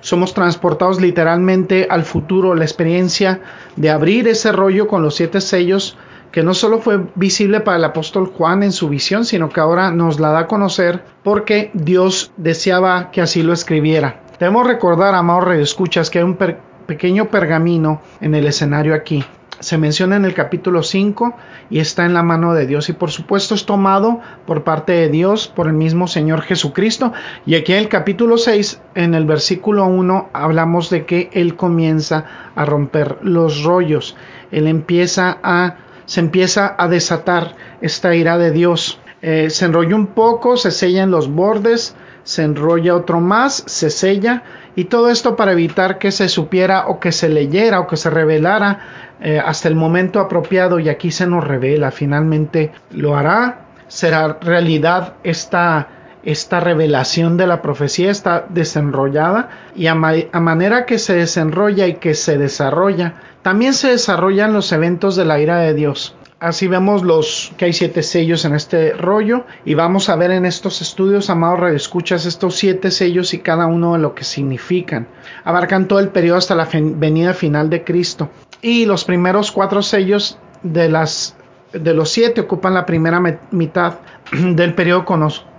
somos 0.00 0.34
transportados 0.34 1.00
literalmente 1.00 1.86
al 1.90 2.04
futuro, 2.04 2.54
la 2.54 2.64
experiencia 2.64 3.40
de 3.76 3.90
abrir 3.90 4.28
ese 4.28 4.52
rollo 4.52 4.86
con 4.86 5.02
los 5.02 5.16
siete 5.16 5.40
sellos 5.40 5.96
que 6.32 6.42
no 6.42 6.54
solo 6.54 6.78
fue 6.78 7.00
visible 7.14 7.60
para 7.60 7.76
el 7.76 7.84
apóstol 7.84 8.26
Juan 8.26 8.62
en 8.62 8.72
su 8.72 8.88
visión, 8.88 9.24
sino 9.24 9.48
que 9.48 9.60
ahora 9.60 9.90
nos 9.90 10.20
la 10.20 10.30
da 10.30 10.40
a 10.40 10.46
conocer 10.46 11.02
porque 11.22 11.70
Dios 11.74 12.32
deseaba 12.36 13.10
que 13.10 13.20
así 13.20 13.42
lo 13.42 13.52
escribiera. 13.52 14.22
Debemos 14.38 14.66
recordar, 14.66 15.14
amados 15.14 15.56
escuchas, 15.56 16.10
que 16.10 16.18
hay 16.18 16.24
un 16.24 16.38
pequeño 16.86 17.28
pergamino 17.28 18.02
en 18.20 18.34
el 18.34 18.46
escenario 18.46 18.94
aquí. 18.94 19.24
Se 19.60 19.76
menciona 19.76 20.14
en 20.14 20.24
el 20.24 20.34
capítulo 20.34 20.84
5 20.84 21.34
y 21.70 21.80
está 21.80 22.06
en 22.06 22.14
la 22.14 22.22
mano 22.22 22.54
de 22.54 22.64
Dios. 22.64 22.88
Y 22.88 22.92
por 22.92 23.10
supuesto 23.10 23.56
es 23.56 23.66
tomado 23.66 24.20
por 24.46 24.62
parte 24.62 24.92
de 24.92 25.08
Dios 25.08 25.48
por 25.48 25.66
el 25.66 25.72
mismo 25.72 26.06
Señor 26.06 26.42
Jesucristo. 26.42 27.12
Y 27.44 27.56
aquí 27.56 27.72
en 27.72 27.80
el 27.80 27.88
capítulo 27.88 28.38
6 28.38 28.80
en 28.94 29.14
el 29.14 29.24
versículo 29.24 29.86
1 29.86 30.30
hablamos 30.32 30.90
de 30.90 31.04
que 31.04 31.30
él 31.32 31.56
comienza 31.56 32.24
a 32.54 32.64
romper 32.64 33.18
los 33.22 33.64
rollos. 33.64 34.14
Él 34.52 34.68
empieza 34.68 35.38
a 35.42 35.78
se 36.08 36.20
empieza 36.20 36.74
a 36.78 36.88
desatar 36.88 37.54
esta 37.82 38.14
ira 38.14 38.38
de 38.38 38.50
Dios. 38.50 38.98
Eh, 39.20 39.50
se 39.50 39.66
enrolla 39.66 39.94
un 39.94 40.06
poco 40.08 40.56
se 40.56 40.70
sella 40.70 41.02
en 41.02 41.10
los 41.10 41.28
bordes 41.28 41.96
se 42.22 42.44
enrolla 42.44 42.94
otro 42.94 43.20
más 43.20 43.64
se 43.66 43.90
sella 43.90 44.44
y 44.76 44.84
todo 44.84 45.10
esto 45.10 45.34
para 45.34 45.52
evitar 45.52 45.98
que 45.98 46.12
se 46.12 46.28
supiera 46.28 46.86
o 46.86 47.00
que 47.00 47.10
se 47.10 47.28
leyera 47.28 47.80
o 47.80 47.88
que 47.88 47.96
se 47.96 48.10
revelara 48.10 48.78
eh, 49.20 49.42
hasta 49.44 49.68
el 49.68 49.74
momento 49.74 50.20
apropiado 50.20 50.78
y 50.78 50.88
aquí 50.88 51.10
se 51.10 51.26
nos 51.26 51.42
revela, 51.42 51.90
finalmente 51.90 52.70
lo 52.92 53.16
hará, 53.16 53.66
será 53.88 54.38
realidad 54.40 55.14
esta, 55.24 55.88
esta 56.22 56.60
revelación 56.60 57.36
de 57.36 57.48
la 57.48 57.60
profecía, 57.60 58.12
está 58.12 58.46
desenrollada 58.48 59.48
y 59.74 59.88
a, 59.88 59.92
a 59.92 60.40
manera 60.40 60.86
que 60.86 61.00
se 61.00 61.14
desenrolla 61.14 61.88
y 61.88 61.94
que 61.94 62.14
se 62.14 62.38
desarrolla, 62.38 63.14
también 63.48 63.72
se 63.72 63.88
desarrollan 63.88 64.52
los 64.52 64.72
eventos 64.72 65.16
de 65.16 65.24
la 65.24 65.40
ira 65.40 65.56
de 65.56 65.72
Dios. 65.72 66.14
Así 66.38 66.68
vemos 66.68 67.02
los 67.02 67.50
que 67.56 67.64
hay 67.64 67.72
siete 67.72 68.02
sellos 68.02 68.44
en 68.44 68.54
este 68.54 68.92
rollo 68.92 69.46
y 69.64 69.72
vamos 69.72 70.10
a 70.10 70.16
ver 70.16 70.32
en 70.32 70.44
estos 70.44 70.82
estudios, 70.82 71.30
amados 71.30 71.72
escuchas 71.72 72.26
estos 72.26 72.56
siete 72.56 72.90
sellos 72.90 73.32
y 73.32 73.38
cada 73.38 73.64
uno 73.64 73.94
de 73.94 74.00
lo 74.00 74.14
que 74.14 74.24
significan. 74.24 75.08
Abarcan 75.44 75.88
todo 75.88 75.98
el 75.98 76.10
periodo 76.10 76.36
hasta 76.36 76.54
la 76.54 76.68
venida 76.70 77.32
final 77.32 77.70
de 77.70 77.84
Cristo 77.84 78.28
y 78.60 78.84
los 78.84 79.06
primeros 79.06 79.50
cuatro 79.50 79.80
sellos 79.80 80.38
de 80.62 80.90
los 80.90 82.10
siete 82.10 82.42
ocupan 82.42 82.74
la 82.74 82.84
primera 82.84 83.18
mitad 83.50 83.94
del 84.30 84.74
periodo 84.74 85.06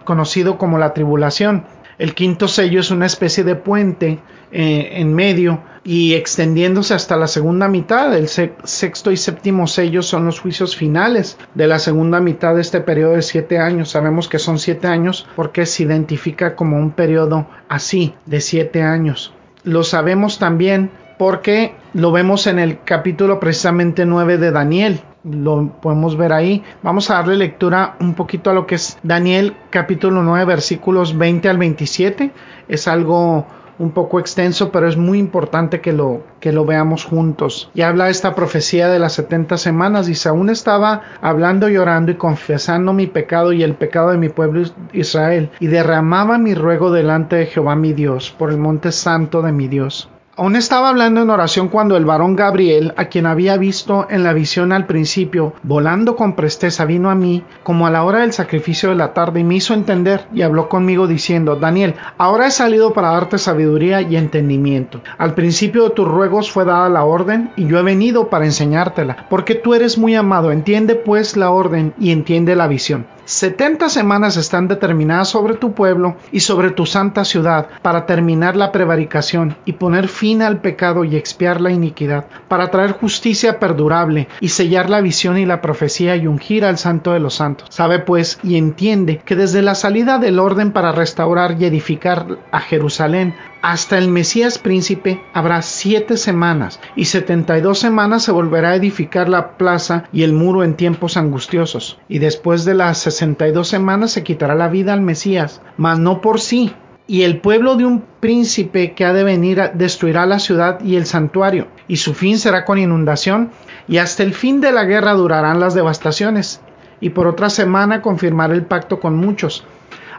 conocido 0.05 0.59
como 0.59 0.77
la 0.77 0.93
tribulación. 0.93 1.65
El 1.97 2.13
quinto 2.13 2.47
sello 2.47 2.81
es 2.81 2.91
una 2.91 3.07
especie 3.07 3.43
de 3.43 3.55
puente 3.55 4.19
eh, 4.51 4.89
en 4.93 5.13
medio 5.13 5.61
y 5.83 6.13
extendiéndose 6.13 6.93
hasta 6.93 7.17
la 7.17 7.27
segunda 7.27 7.67
mitad. 7.67 8.15
El 8.15 8.27
sexto 8.27 9.11
y 9.11 9.17
séptimo 9.17 9.67
sello 9.67 10.01
son 10.01 10.25
los 10.25 10.39
juicios 10.39 10.75
finales 10.75 11.37
de 11.55 11.67
la 11.67 11.79
segunda 11.79 12.19
mitad 12.19 12.55
de 12.55 12.61
este 12.61 12.81
periodo 12.81 13.13
de 13.13 13.21
siete 13.21 13.59
años. 13.59 13.89
Sabemos 13.89 14.27
que 14.27 14.39
son 14.39 14.59
siete 14.59 14.87
años 14.87 15.27
porque 15.35 15.65
se 15.65 15.83
identifica 15.83 16.55
como 16.55 16.77
un 16.77 16.91
periodo 16.91 17.47
así 17.67 18.13
de 18.25 18.41
siete 18.41 18.81
años. 18.81 19.33
Lo 19.63 19.83
sabemos 19.83 20.39
también 20.39 20.91
porque 21.17 21.75
lo 21.93 22.11
vemos 22.11 22.47
en 22.47 22.59
el 22.59 22.83
capítulo 22.83 23.39
precisamente 23.39 24.05
9 24.05 24.37
de 24.37 24.51
Daniel. 24.51 25.01
Lo 25.23 25.73
podemos 25.81 26.15
ver 26.15 26.31
ahí. 26.31 26.63
Vamos 26.81 27.09
a 27.09 27.15
darle 27.15 27.35
lectura 27.35 27.97
un 27.99 28.13
poquito 28.13 28.49
a 28.49 28.53
lo 28.53 28.65
que 28.65 28.75
es 28.75 28.97
Daniel 29.03 29.55
capítulo 29.69 30.23
9 30.23 30.45
versículos 30.45 31.17
20 31.17 31.49
al 31.49 31.57
27. 31.57 32.31
Es 32.69 32.87
algo 32.87 33.45
un 33.79 33.91
poco 33.91 34.19
extenso, 34.19 34.71
pero 34.71 34.87
es 34.87 34.97
muy 34.97 35.17
importante 35.17 35.81
que 35.81 35.93
lo, 35.93 36.21
que 36.39 36.51
lo 36.51 36.65
veamos 36.65 37.05
juntos. 37.05 37.71
Y 37.73 37.81
habla 37.81 38.09
esta 38.09 38.35
profecía 38.35 38.89
de 38.89 38.99
las 38.99 39.13
70 39.13 39.57
semanas. 39.57 40.05
Dice, 40.05 40.29
aún 40.29 40.49
estaba 40.49 41.01
hablando 41.21 41.69
y 41.69 41.77
orando 41.77 42.11
y 42.11 42.15
confesando 42.15 42.93
mi 42.93 43.07
pecado 43.07 43.53
y 43.53 43.63
el 43.63 43.75
pecado 43.75 44.11
de 44.11 44.17
mi 44.17 44.29
pueblo 44.29 44.63
Israel, 44.93 45.49
y 45.59 45.67
derramaba 45.67 46.37
mi 46.37 46.53
ruego 46.53 46.91
delante 46.91 47.37
de 47.37 47.45
Jehová 47.47 47.75
mi 47.75 47.93
Dios, 47.93 48.35
por 48.37 48.51
el 48.51 48.57
monte 48.57 48.91
santo 48.91 49.41
de 49.41 49.51
mi 49.51 49.67
Dios. 49.67 50.09
Aún 50.39 50.55
estaba 50.55 50.87
hablando 50.87 51.21
en 51.21 51.29
oración 51.31 51.67
cuando 51.67 51.97
el 51.97 52.05
varón 52.05 52.37
Gabriel, 52.37 52.93
a 52.95 53.09
quien 53.09 53.25
había 53.25 53.57
visto 53.57 54.07
en 54.09 54.23
la 54.23 54.31
visión 54.31 54.71
al 54.71 54.85
principio, 54.85 55.53
volando 55.63 56.15
con 56.15 56.37
presteza, 56.37 56.85
vino 56.85 57.09
a 57.09 57.15
mí 57.15 57.43
como 57.61 57.85
a 57.85 57.91
la 57.91 58.05
hora 58.05 58.19
del 58.19 58.31
sacrificio 58.31 58.87
de 58.87 58.95
la 58.95 59.13
tarde 59.13 59.41
y 59.41 59.43
me 59.43 59.55
hizo 59.55 59.73
entender 59.73 60.27
y 60.33 60.43
habló 60.43 60.69
conmigo 60.69 61.07
diciendo, 61.07 61.57
Daniel, 61.57 61.95
ahora 62.17 62.47
he 62.47 62.51
salido 62.51 62.93
para 62.93 63.11
darte 63.11 63.37
sabiduría 63.37 63.99
y 63.99 64.15
entendimiento. 64.15 65.01
Al 65.17 65.33
principio 65.33 65.83
de 65.83 65.89
tus 65.89 66.07
ruegos 66.07 66.49
fue 66.49 66.63
dada 66.63 66.87
la 66.87 67.03
orden 67.03 67.51
y 67.57 67.67
yo 67.67 67.77
he 67.77 67.83
venido 67.83 68.29
para 68.29 68.45
enseñártela, 68.45 69.27
porque 69.29 69.55
tú 69.55 69.73
eres 69.73 69.97
muy 69.97 70.15
amado, 70.15 70.53
entiende 70.53 70.95
pues 70.95 71.35
la 71.35 71.51
orden 71.51 71.93
y 71.99 72.11
entiende 72.11 72.55
la 72.55 72.69
visión. 72.69 73.05
Setenta 73.25 73.89
semanas 73.89 74.37
están 74.37 74.67
determinadas 74.67 75.27
sobre 75.27 75.53
tu 75.53 75.73
pueblo 75.73 76.15
y 76.31 76.39
sobre 76.39 76.71
tu 76.71 76.87
santa 76.87 77.23
ciudad 77.23 77.67
para 77.83 78.07
terminar 78.07 78.55
la 78.55 78.71
prevaricación 78.71 79.55
y 79.65 79.73
poner 79.73 80.07
fin 80.07 80.28
al 80.29 80.61
pecado 80.61 81.03
y 81.03 81.15
expiar 81.15 81.59
la 81.59 81.71
iniquidad, 81.71 82.25
para 82.47 82.69
traer 82.69 82.91
justicia 82.91 83.59
perdurable 83.59 84.27
y 84.39 84.49
sellar 84.49 84.89
la 84.89 85.01
visión 85.01 85.37
y 85.37 85.45
la 85.45 85.61
profecía 85.61 86.15
y 86.15 86.27
ungir 86.27 86.63
al 86.63 86.77
santo 86.77 87.11
de 87.11 87.19
los 87.19 87.35
santos. 87.35 87.67
Sabe 87.71 87.99
pues 87.99 88.39
y 88.43 88.57
entiende 88.57 89.17
que 89.25 89.35
desde 89.35 89.61
la 89.61 89.75
salida 89.75 90.19
del 90.19 90.39
orden 90.39 90.71
para 90.71 90.91
restaurar 90.91 91.55
y 91.59 91.65
edificar 91.65 92.37
a 92.51 92.59
Jerusalén 92.59 93.33
hasta 93.61 93.97
el 93.97 94.07
Mesías 94.07 94.57
príncipe 94.57 95.21
habrá 95.33 95.61
siete 95.61 96.15
semanas 96.15 96.79
y 96.95 97.05
setenta 97.05 97.57
y 97.57 97.61
dos 97.61 97.79
semanas 97.79 98.23
se 98.23 98.31
volverá 98.31 98.69
a 98.69 98.75
edificar 98.75 99.27
la 99.27 99.57
plaza 99.57 100.05
y 100.13 100.23
el 100.23 100.31
muro 100.31 100.63
en 100.63 100.75
tiempos 100.75 101.17
angustiosos. 101.17 101.99
Y 102.07 102.19
después 102.19 102.63
de 102.63 102.75
las 102.75 102.99
sesenta 102.99 103.47
y 103.47 103.51
dos 103.51 103.67
semanas 103.67 104.11
se 104.11 104.23
quitará 104.23 104.55
la 104.55 104.69
vida 104.69 104.93
al 104.93 105.01
Mesías, 105.01 105.61
mas 105.75 105.99
no 105.99 106.21
por 106.21 106.39
sí. 106.39 106.73
Y 107.09 107.23
el 107.23 107.41
pueblo 107.41 107.75
de 107.75 107.85
un 107.85 108.03
príncipe 108.19 108.93
que 108.93 109.03
ha 109.03 109.13
de 109.13 109.23
venir 109.23 109.71
destruirá 109.73 110.27
la 110.27 110.37
ciudad 110.37 110.79
y 110.81 110.95
el 110.95 111.07
santuario, 111.07 111.67
y 111.87 111.97
su 111.97 112.13
fin 112.13 112.37
será 112.37 112.65
con 112.65 112.77
inundación, 112.77 113.49
y 113.87 113.97
hasta 113.97 114.21
el 114.21 114.35
fin 114.35 114.61
de 114.61 114.71
la 114.71 114.85
guerra 114.85 115.13
durarán 115.13 115.59
las 115.59 115.73
devastaciones. 115.73 116.61
Y 117.01 117.09
por 117.09 117.25
otra 117.25 117.49
semana 117.49 118.03
confirmará 118.03 118.53
el 118.53 118.61
pacto 118.61 118.99
con 118.99 119.17
muchos 119.17 119.65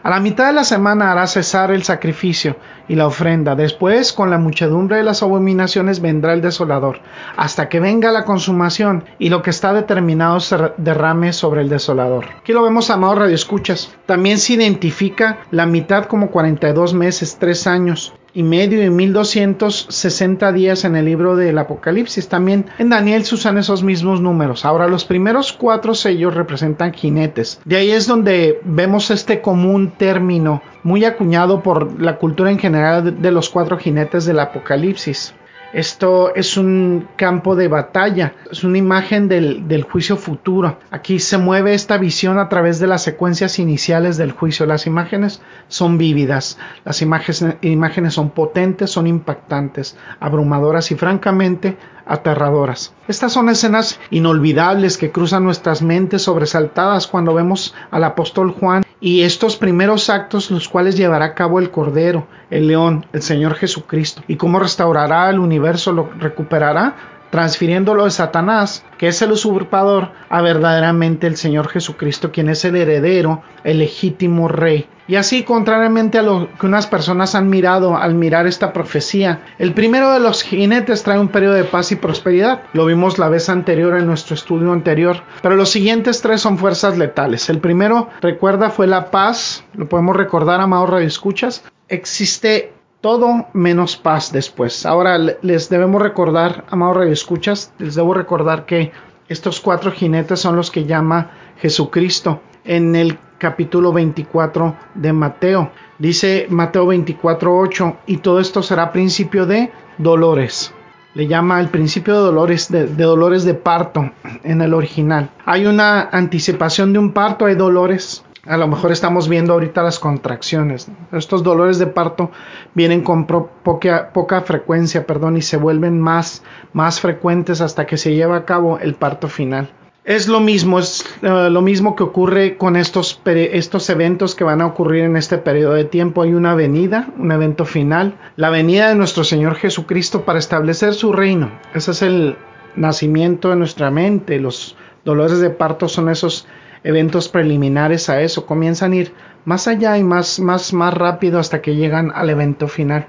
a 0.03 0.09
la 0.09 0.19
mitad 0.19 0.47
de 0.47 0.53
la 0.53 0.63
semana 0.63 1.11
hará 1.11 1.27
cesar 1.27 1.71
el 1.71 1.83
sacrificio 1.83 2.55
y 2.87 2.95
la 2.95 3.07
ofrenda. 3.07 3.55
Después, 3.55 4.13
con 4.13 4.29
la 4.29 4.37
muchedumbre 4.37 4.97
de 4.97 5.03
las 5.03 5.23
abominaciones, 5.23 6.01
vendrá 6.01 6.33
el 6.33 6.41
desolador, 6.41 6.99
hasta 7.37 7.69
que 7.69 7.79
venga 7.79 8.11
la 8.11 8.25
consumación 8.25 9.05
y 9.19 9.29
lo 9.29 9.41
que 9.41 9.49
está 9.51 9.73
determinado 9.73 10.39
se 10.39 10.57
derrame 10.77 11.33
sobre 11.33 11.61
el 11.61 11.69
desolador. 11.69 12.25
Aquí 12.39 12.53
lo 12.53 12.63
vemos, 12.63 12.89
amado 12.89 13.15
Radio 13.15 13.35
Escuchas. 13.35 13.95
También 14.05 14.39
se 14.39 14.53
identifica 14.53 15.39
la 15.51 15.65
mitad 15.65 16.05
como 16.05 16.31
42 16.31 16.93
meses, 16.93 17.37
3 17.39 17.67
años 17.67 18.13
y 18.33 18.43
medio 18.43 18.83
y 18.83 18.89
1260 18.89 20.51
días 20.51 20.85
en 20.85 20.95
el 20.95 21.05
libro 21.05 21.35
del 21.35 21.57
Apocalipsis. 21.57 22.27
También 22.27 22.65
en 22.77 22.89
Daniel 22.89 23.25
se 23.25 23.35
usan 23.35 23.57
esos 23.57 23.83
mismos 23.83 24.21
números. 24.21 24.65
Ahora 24.65 24.87
los 24.87 25.05
primeros 25.05 25.53
cuatro 25.53 25.95
sellos 25.95 26.33
representan 26.33 26.93
jinetes. 26.93 27.59
De 27.65 27.77
ahí 27.77 27.91
es 27.91 28.07
donde 28.07 28.59
vemos 28.63 29.11
este 29.11 29.41
común 29.41 29.91
término 29.97 30.61
muy 30.83 31.05
acuñado 31.05 31.61
por 31.61 32.01
la 32.01 32.17
cultura 32.17 32.51
en 32.51 32.59
general 32.59 33.21
de 33.21 33.31
los 33.31 33.49
cuatro 33.49 33.77
jinetes 33.77 34.25
del 34.25 34.39
Apocalipsis. 34.39 35.33
Esto 35.73 36.35
es 36.35 36.57
un 36.57 37.07
campo 37.15 37.55
de 37.55 37.69
batalla, 37.69 38.33
es 38.51 38.65
una 38.65 38.77
imagen 38.77 39.29
del, 39.29 39.85
juicio 39.89 40.17
futuro. 40.17 40.79
Aquí 40.91 41.19
se 41.19 41.37
mueve 41.37 41.73
esta 41.73 41.97
visión 41.97 42.39
a 42.39 42.49
través 42.49 42.79
de 42.79 42.87
las 42.87 43.03
secuencias 43.03 43.57
iniciales 43.57 44.17
del 44.17 44.33
juicio. 44.33 44.65
Las 44.65 44.85
imágenes 44.85 45.41
son 45.69 45.97
vívidas, 45.97 46.57
las 46.83 47.01
imágenes, 47.01 47.45
imágenes 47.61 48.13
son 48.13 48.31
potentes, 48.31 48.89
son 48.89 49.07
impactantes, 49.07 49.97
abrumadoras 50.19 50.91
y 50.91 50.95
francamente 50.95 51.77
aterradoras. 52.11 52.93
Estas 53.07 53.31
son 53.31 53.49
escenas 53.49 53.99
inolvidables 54.09 54.97
que 54.97 55.11
cruzan 55.11 55.43
nuestras 55.43 55.81
mentes 55.81 56.23
sobresaltadas 56.23 57.07
cuando 57.07 57.33
vemos 57.33 57.73
al 57.89 58.03
apóstol 58.03 58.51
Juan 58.51 58.83
y 58.99 59.21
estos 59.21 59.55
primeros 59.55 60.09
actos 60.09 60.51
los 60.51 60.67
cuales 60.67 60.97
llevará 60.97 61.25
a 61.25 61.33
cabo 61.33 61.59
el 61.59 61.71
Cordero, 61.71 62.27
el 62.49 62.67
León, 62.67 63.05
el 63.13 63.21
Señor 63.21 63.55
Jesucristo, 63.55 64.21
y 64.27 64.35
cómo 64.35 64.59
restaurará 64.59 65.29
el 65.29 65.39
universo, 65.39 65.93
lo 65.93 66.09
recuperará, 66.19 66.95
transfiriéndolo 67.31 68.05
de 68.05 68.11
Satanás, 68.11 68.85
que 68.99 69.07
es 69.07 69.21
el 69.21 69.31
usurpador, 69.31 70.11
a 70.29 70.41
verdaderamente 70.41 71.25
el 71.25 71.37
Señor 71.37 71.67
Jesucristo, 71.69 72.31
quien 72.31 72.49
es 72.49 72.63
el 72.65 72.75
heredero, 72.75 73.41
el 73.63 73.79
legítimo 73.79 74.47
rey. 74.47 74.87
Y 75.07 75.15
así, 75.15 75.43
contrariamente 75.43 76.19
a 76.19 76.21
lo 76.21 76.47
que 76.57 76.65
unas 76.65 76.87
personas 76.87 77.35
han 77.35 77.49
mirado 77.49 77.97
al 77.97 78.15
mirar 78.15 78.47
esta 78.47 78.71
profecía, 78.71 79.41
el 79.59 79.73
primero 79.73 80.13
de 80.13 80.19
los 80.19 80.43
jinetes 80.43 81.03
trae 81.03 81.19
un 81.19 81.27
periodo 81.27 81.55
de 81.55 81.63
paz 81.63 81.91
y 81.91 81.95
prosperidad. 81.97 82.61
Lo 82.73 82.85
vimos 82.85 83.17
la 83.17 83.27
vez 83.27 83.49
anterior 83.49 83.97
en 83.97 84.05
nuestro 84.05 84.35
estudio 84.35 84.71
anterior. 84.71 85.23
Pero 85.41 85.55
los 85.55 85.69
siguientes 85.69 86.21
tres 86.21 86.41
son 86.41 86.57
fuerzas 86.57 86.97
letales. 86.97 87.49
El 87.49 87.59
primero, 87.59 88.09
recuerda, 88.21 88.69
fue 88.69 88.87
la 88.87 89.11
paz. 89.11 89.65
Lo 89.73 89.89
podemos 89.89 90.15
recordar, 90.15 90.61
amados 90.61 90.89
radioescuchas. 90.89 91.63
Existe 91.89 92.71
todo 93.01 93.47
menos 93.53 93.97
paz 93.97 94.31
después. 94.31 94.85
Ahora 94.85 95.17
les 95.17 95.69
debemos 95.69 96.01
recordar, 96.01 96.65
amados 96.69 96.97
radioescuchas, 96.97 97.73
les 97.79 97.95
debo 97.95 98.13
recordar 98.13 98.65
que 98.65 98.91
estos 99.27 99.59
cuatro 99.59 99.91
jinetes 99.91 100.39
son 100.39 100.55
los 100.55 100.71
que 100.71 100.85
llama 100.85 101.31
Jesucristo 101.57 102.41
en 102.63 102.95
el 102.95 103.17
capítulo 103.37 103.91
24 103.91 104.75
de 104.93 105.13
Mateo. 105.13 105.71
Dice 105.97 106.45
Mateo 106.49 106.85
24:8 106.87 107.97
y 108.05 108.17
todo 108.17 108.39
esto 108.39 108.61
será 108.61 108.91
principio 108.91 109.45
de 109.45 109.71
dolores. 109.97 110.73
le 111.13 111.27
llama 111.27 111.59
el 111.59 111.67
principio 111.67 112.13
de 112.13 112.21
dolores 112.21 112.71
de, 112.71 112.85
dolores 112.87 113.43
de 113.43 113.53
parto 113.53 114.11
en 114.43 114.61
el 114.61 114.73
original. 114.73 115.29
Hay 115.45 115.65
una 115.65 116.03
anticipación 116.03 116.93
de 116.93 116.99
un 116.99 117.11
parto, 117.11 117.45
hay 117.45 117.55
dolores. 117.55 118.23
A 118.47 118.57
lo 118.57 118.67
mejor 118.67 118.91
estamos 118.91 119.29
viendo 119.29 119.53
ahorita 119.53 119.83
las 119.83 119.99
contracciones. 119.99 120.89
Estos 121.11 121.43
dolores 121.43 121.77
de 121.77 121.85
parto 121.85 122.31
vienen 122.73 123.03
con 123.03 123.27
poca, 123.27 124.11
poca, 124.13 124.41
frecuencia, 124.41 125.05
perdón, 125.05 125.37
y 125.37 125.43
se 125.43 125.57
vuelven 125.57 125.99
más, 125.99 126.41
más 126.73 126.99
frecuentes 126.99 127.61
hasta 127.61 127.85
que 127.85 127.97
se 127.97 128.15
lleva 128.15 128.37
a 128.37 128.45
cabo 128.45 128.79
el 128.79 128.95
parto 128.95 129.27
final. 129.27 129.69
Es 130.03 130.27
lo 130.27 130.39
mismo, 130.39 130.79
es 130.79 131.05
eh, 131.21 131.49
lo 131.51 131.61
mismo 131.61 131.95
que 131.95 132.01
ocurre 132.01 132.57
con 132.57 132.75
estos, 132.75 133.21
estos 133.25 133.87
eventos 133.91 134.33
que 134.33 134.43
van 134.43 134.61
a 134.61 134.65
ocurrir 134.65 135.03
en 135.03 135.17
este 135.17 135.37
periodo 135.37 135.73
de 135.73 135.83
tiempo. 135.83 136.23
Hay 136.23 136.33
una 136.33 136.55
venida, 136.55 137.09
un 137.19 137.31
evento 137.31 137.65
final, 137.65 138.15
la 138.37 138.49
venida 138.49 138.89
de 138.89 138.95
nuestro 138.95 139.23
Señor 139.23 139.53
Jesucristo 139.53 140.25
para 140.25 140.39
establecer 140.39 140.95
su 140.95 141.13
reino. 141.13 141.51
Ese 141.75 141.91
es 141.91 142.01
el 142.01 142.35
nacimiento 142.75 143.51
de 143.51 143.57
nuestra 143.57 143.91
mente. 143.91 144.39
Los 144.39 144.75
dolores 145.05 145.39
de 145.39 145.51
parto 145.51 145.87
son 145.87 146.09
esos 146.09 146.47
eventos 146.83 147.29
preliminares 147.29 148.09
a 148.09 148.21
eso. 148.21 148.45
Comienzan 148.45 148.93
a 148.93 148.95
ir 148.95 149.13
más 149.45 149.67
allá 149.67 149.97
y 149.97 150.03
más, 150.03 150.39
más, 150.39 150.73
más 150.73 150.93
rápido 150.93 151.39
hasta 151.39 151.61
que 151.61 151.75
llegan 151.75 152.11
al 152.13 152.29
evento 152.29 152.67
final. 152.67 153.07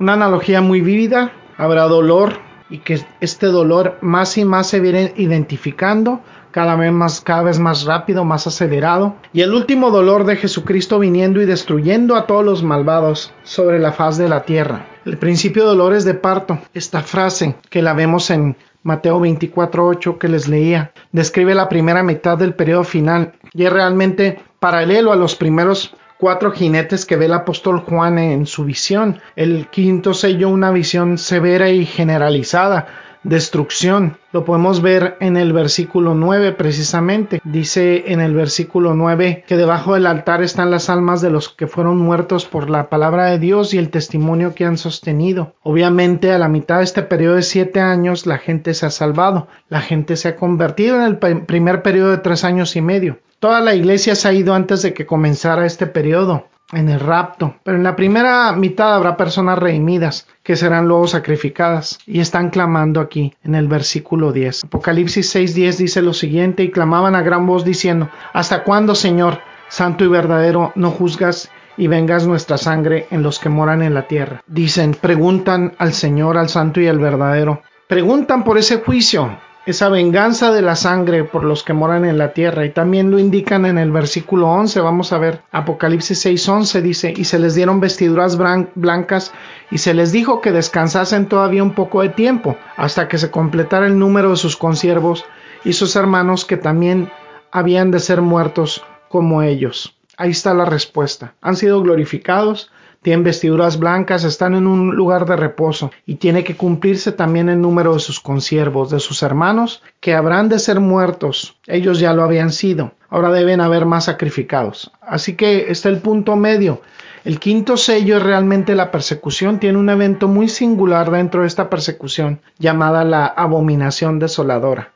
Una 0.00 0.14
analogía 0.14 0.60
muy 0.60 0.80
vívida. 0.80 1.32
Habrá 1.56 1.84
dolor, 1.84 2.40
y 2.70 2.78
que 2.78 3.00
este 3.20 3.46
dolor 3.46 3.98
más 4.00 4.38
y 4.38 4.44
más 4.44 4.68
se 4.68 4.80
viene 4.80 5.12
identificando 5.16 6.20
cada 6.54 6.76
vez 6.76 6.92
más, 6.92 7.20
cada 7.20 7.42
vez 7.42 7.58
más 7.58 7.82
rápido, 7.82 8.24
más 8.24 8.46
acelerado. 8.46 9.16
Y 9.32 9.40
el 9.40 9.52
último 9.52 9.90
dolor 9.90 10.24
de 10.24 10.36
Jesucristo 10.36 11.00
viniendo 11.00 11.42
y 11.42 11.46
destruyendo 11.46 12.14
a 12.14 12.28
todos 12.28 12.44
los 12.44 12.62
malvados 12.62 13.32
sobre 13.42 13.80
la 13.80 13.90
faz 13.90 14.18
de 14.18 14.28
la 14.28 14.44
tierra. 14.44 14.86
El 15.04 15.18
principio 15.18 15.64
de 15.64 15.70
dolores 15.70 16.04
de 16.04 16.14
parto, 16.14 16.60
esta 16.72 17.02
frase 17.02 17.56
que 17.70 17.82
la 17.82 17.92
vemos 17.92 18.30
en 18.30 18.56
Mateo 18.84 19.18
24:8 19.18 20.16
que 20.16 20.28
les 20.28 20.46
leía, 20.46 20.92
describe 21.10 21.56
la 21.56 21.68
primera 21.68 22.04
mitad 22.04 22.38
del 22.38 22.54
periodo 22.54 22.84
final 22.84 23.32
y 23.52 23.64
es 23.64 23.72
realmente 23.72 24.38
paralelo 24.60 25.10
a 25.10 25.16
los 25.16 25.34
primeros 25.34 25.96
cuatro 26.18 26.52
jinetes 26.52 27.04
que 27.04 27.16
ve 27.16 27.24
el 27.24 27.34
apóstol 27.34 27.80
Juan 27.80 28.16
en 28.18 28.46
su 28.46 28.64
visión. 28.64 29.18
El 29.34 29.66
quinto 29.70 30.14
sello, 30.14 30.50
una 30.50 30.70
visión 30.70 31.18
severa 31.18 31.68
y 31.70 31.84
generalizada, 31.84 32.86
destrucción. 33.24 34.18
Lo 34.32 34.44
podemos 34.44 34.82
ver 34.82 35.16
en 35.20 35.36
el 35.36 35.52
versículo 35.52 36.14
9 36.14 36.52
precisamente. 36.52 37.40
Dice 37.44 38.12
en 38.12 38.20
el 38.20 38.34
versículo 38.34 38.94
9 38.94 39.44
que 39.46 39.56
debajo 39.56 39.94
del 39.94 40.06
altar 40.06 40.42
están 40.42 40.70
las 40.70 40.88
almas 40.88 41.20
de 41.20 41.30
los 41.30 41.48
que 41.48 41.66
fueron 41.66 41.98
muertos 41.98 42.44
por 42.44 42.70
la 42.70 42.88
palabra 42.88 43.26
de 43.26 43.38
Dios 43.38 43.74
y 43.74 43.78
el 43.78 43.90
testimonio 43.90 44.54
que 44.54 44.64
han 44.64 44.78
sostenido. 44.78 45.54
Obviamente 45.62 46.32
a 46.32 46.38
la 46.38 46.48
mitad 46.48 46.78
de 46.78 46.84
este 46.84 47.02
periodo 47.02 47.36
de 47.36 47.42
siete 47.42 47.80
años 47.80 48.26
la 48.26 48.38
gente 48.38 48.74
se 48.74 48.86
ha 48.86 48.90
salvado. 48.90 49.48
La 49.68 49.80
gente 49.80 50.16
se 50.16 50.28
ha 50.28 50.36
convertido 50.36 50.96
en 50.96 51.02
el 51.02 51.18
primer 51.18 51.82
periodo 51.82 52.10
de 52.10 52.18
tres 52.18 52.44
años 52.44 52.76
y 52.76 52.80
medio. 52.80 53.18
Toda 53.38 53.60
la 53.60 53.74
iglesia 53.74 54.14
se 54.14 54.28
ha 54.28 54.32
ido 54.32 54.54
antes 54.54 54.80
de 54.80 54.94
que 54.94 55.04
comenzara 55.04 55.66
este 55.66 55.86
periodo, 55.86 56.46
en 56.72 56.88
el 56.88 57.00
rapto, 57.00 57.56
pero 57.62 57.76
en 57.76 57.84
la 57.84 57.94
primera 57.94 58.52
mitad 58.52 58.94
habrá 58.94 59.16
personas 59.16 59.58
redimidas 59.58 60.26
que 60.42 60.56
serán 60.56 60.88
luego 60.88 61.06
sacrificadas 61.06 61.98
y 62.06 62.20
están 62.20 62.50
clamando 62.50 63.00
aquí 63.00 63.34
en 63.44 63.54
el 63.54 63.68
versículo 63.68 64.32
10. 64.32 64.64
Apocalipsis 64.64 65.34
6:10 65.34 65.76
dice 65.76 66.02
lo 66.02 66.14
siguiente 66.14 66.62
y 66.62 66.70
clamaban 66.70 67.14
a 67.14 67.22
gran 67.22 67.46
voz 67.46 67.64
diciendo, 67.64 68.08
¿hasta 68.32 68.64
cuándo, 68.64 68.94
Señor, 68.94 69.40
santo 69.68 70.04
y 70.04 70.08
verdadero, 70.08 70.72
no 70.74 70.90
juzgas 70.90 71.50
y 71.76 71.86
vengas 71.86 72.26
nuestra 72.26 72.56
sangre 72.56 73.06
en 73.10 73.22
los 73.22 73.38
que 73.38 73.48
moran 73.48 73.82
en 73.82 73.94
la 73.94 74.06
tierra? 74.06 74.42
Dicen, 74.46 74.96
preguntan 74.98 75.74
al 75.78 75.92
Señor, 75.92 76.38
al 76.38 76.48
santo 76.48 76.80
y 76.80 76.88
al 76.88 76.98
verdadero, 76.98 77.62
preguntan 77.88 78.42
por 78.44 78.58
ese 78.58 78.78
juicio 78.78 79.38
esa 79.66 79.88
venganza 79.88 80.52
de 80.52 80.62
la 80.62 80.76
sangre 80.76 81.24
por 81.24 81.44
los 81.44 81.62
que 81.62 81.72
moran 81.72 82.04
en 82.04 82.18
la 82.18 82.32
tierra. 82.32 82.64
Y 82.64 82.70
también 82.70 83.10
lo 83.10 83.18
indican 83.18 83.64
en 83.66 83.78
el 83.78 83.90
versículo 83.90 84.48
11, 84.48 84.80
vamos 84.80 85.12
a 85.12 85.18
ver, 85.18 85.42
Apocalipsis 85.52 86.24
6:11 86.26 86.82
dice, 86.82 87.14
y 87.16 87.24
se 87.24 87.38
les 87.38 87.54
dieron 87.54 87.80
vestiduras 87.80 88.36
blancas 88.36 89.32
y 89.70 89.78
se 89.78 89.94
les 89.94 90.12
dijo 90.12 90.40
que 90.40 90.52
descansasen 90.52 91.26
todavía 91.26 91.62
un 91.62 91.74
poco 91.74 92.02
de 92.02 92.10
tiempo, 92.10 92.56
hasta 92.76 93.08
que 93.08 93.18
se 93.18 93.30
completara 93.30 93.86
el 93.86 93.98
número 93.98 94.30
de 94.30 94.36
sus 94.36 94.56
consiervos 94.56 95.24
y 95.64 95.72
sus 95.72 95.96
hermanos 95.96 96.44
que 96.44 96.56
también 96.56 97.10
habían 97.50 97.90
de 97.90 98.00
ser 98.00 98.20
muertos 98.20 98.84
como 99.08 99.42
ellos. 99.42 99.96
Ahí 100.16 100.30
está 100.30 100.54
la 100.54 100.64
respuesta. 100.64 101.34
Han 101.40 101.56
sido 101.56 101.82
glorificados, 101.82 102.70
tienen 103.04 103.22
vestiduras 103.22 103.78
blancas, 103.78 104.24
están 104.24 104.54
en 104.54 104.66
un 104.66 104.96
lugar 104.96 105.26
de 105.26 105.36
reposo, 105.36 105.92
y 106.06 106.14
tiene 106.14 106.42
que 106.42 106.56
cumplirse 106.56 107.12
también 107.12 107.50
el 107.50 107.60
número 107.60 107.92
de 107.92 108.00
sus 108.00 108.18
consiervos, 108.18 108.88
de 108.88 108.98
sus 108.98 109.22
hermanos, 109.22 109.82
que 110.00 110.14
habrán 110.14 110.48
de 110.48 110.58
ser 110.58 110.80
muertos. 110.80 111.58
Ellos 111.66 112.00
ya 112.00 112.14
lo 112.14 112.24
habían 112.24 112.50
sido, 112.50 112.92
ahora 113.10 113.30
deben 113.30 113.60
haber 113.60 113.84
más 113.84 114.06
sacrificados. 114.06 114.90
Así 115.02 115.36
que 115.36 115.70
está 115.70 115.90
el 115.90 115.98
punto 115.98 116.34
medio. 116.34 116.80
El 117.26 117.40
quinto 117.40 117.76
sello 117.76 118.16
es 118.16 118.22
realmente 118.22 118.74
la 118.74 118.90
persecución, 118.90 119.60
tiene 119.60 119.76
un 119.76 119.90
evento 119.90 120.26
muy 120.26 120.48
singular 120.48 121.10
dentro 121.10 121.42
de 121.42 121.46
esta 121.46 121.68
persecución, 121.68 122.40
llamada 122.58 123.04
la 123.04 123.26
abominación 123.26 124.18
desoladora. 124.18 124.92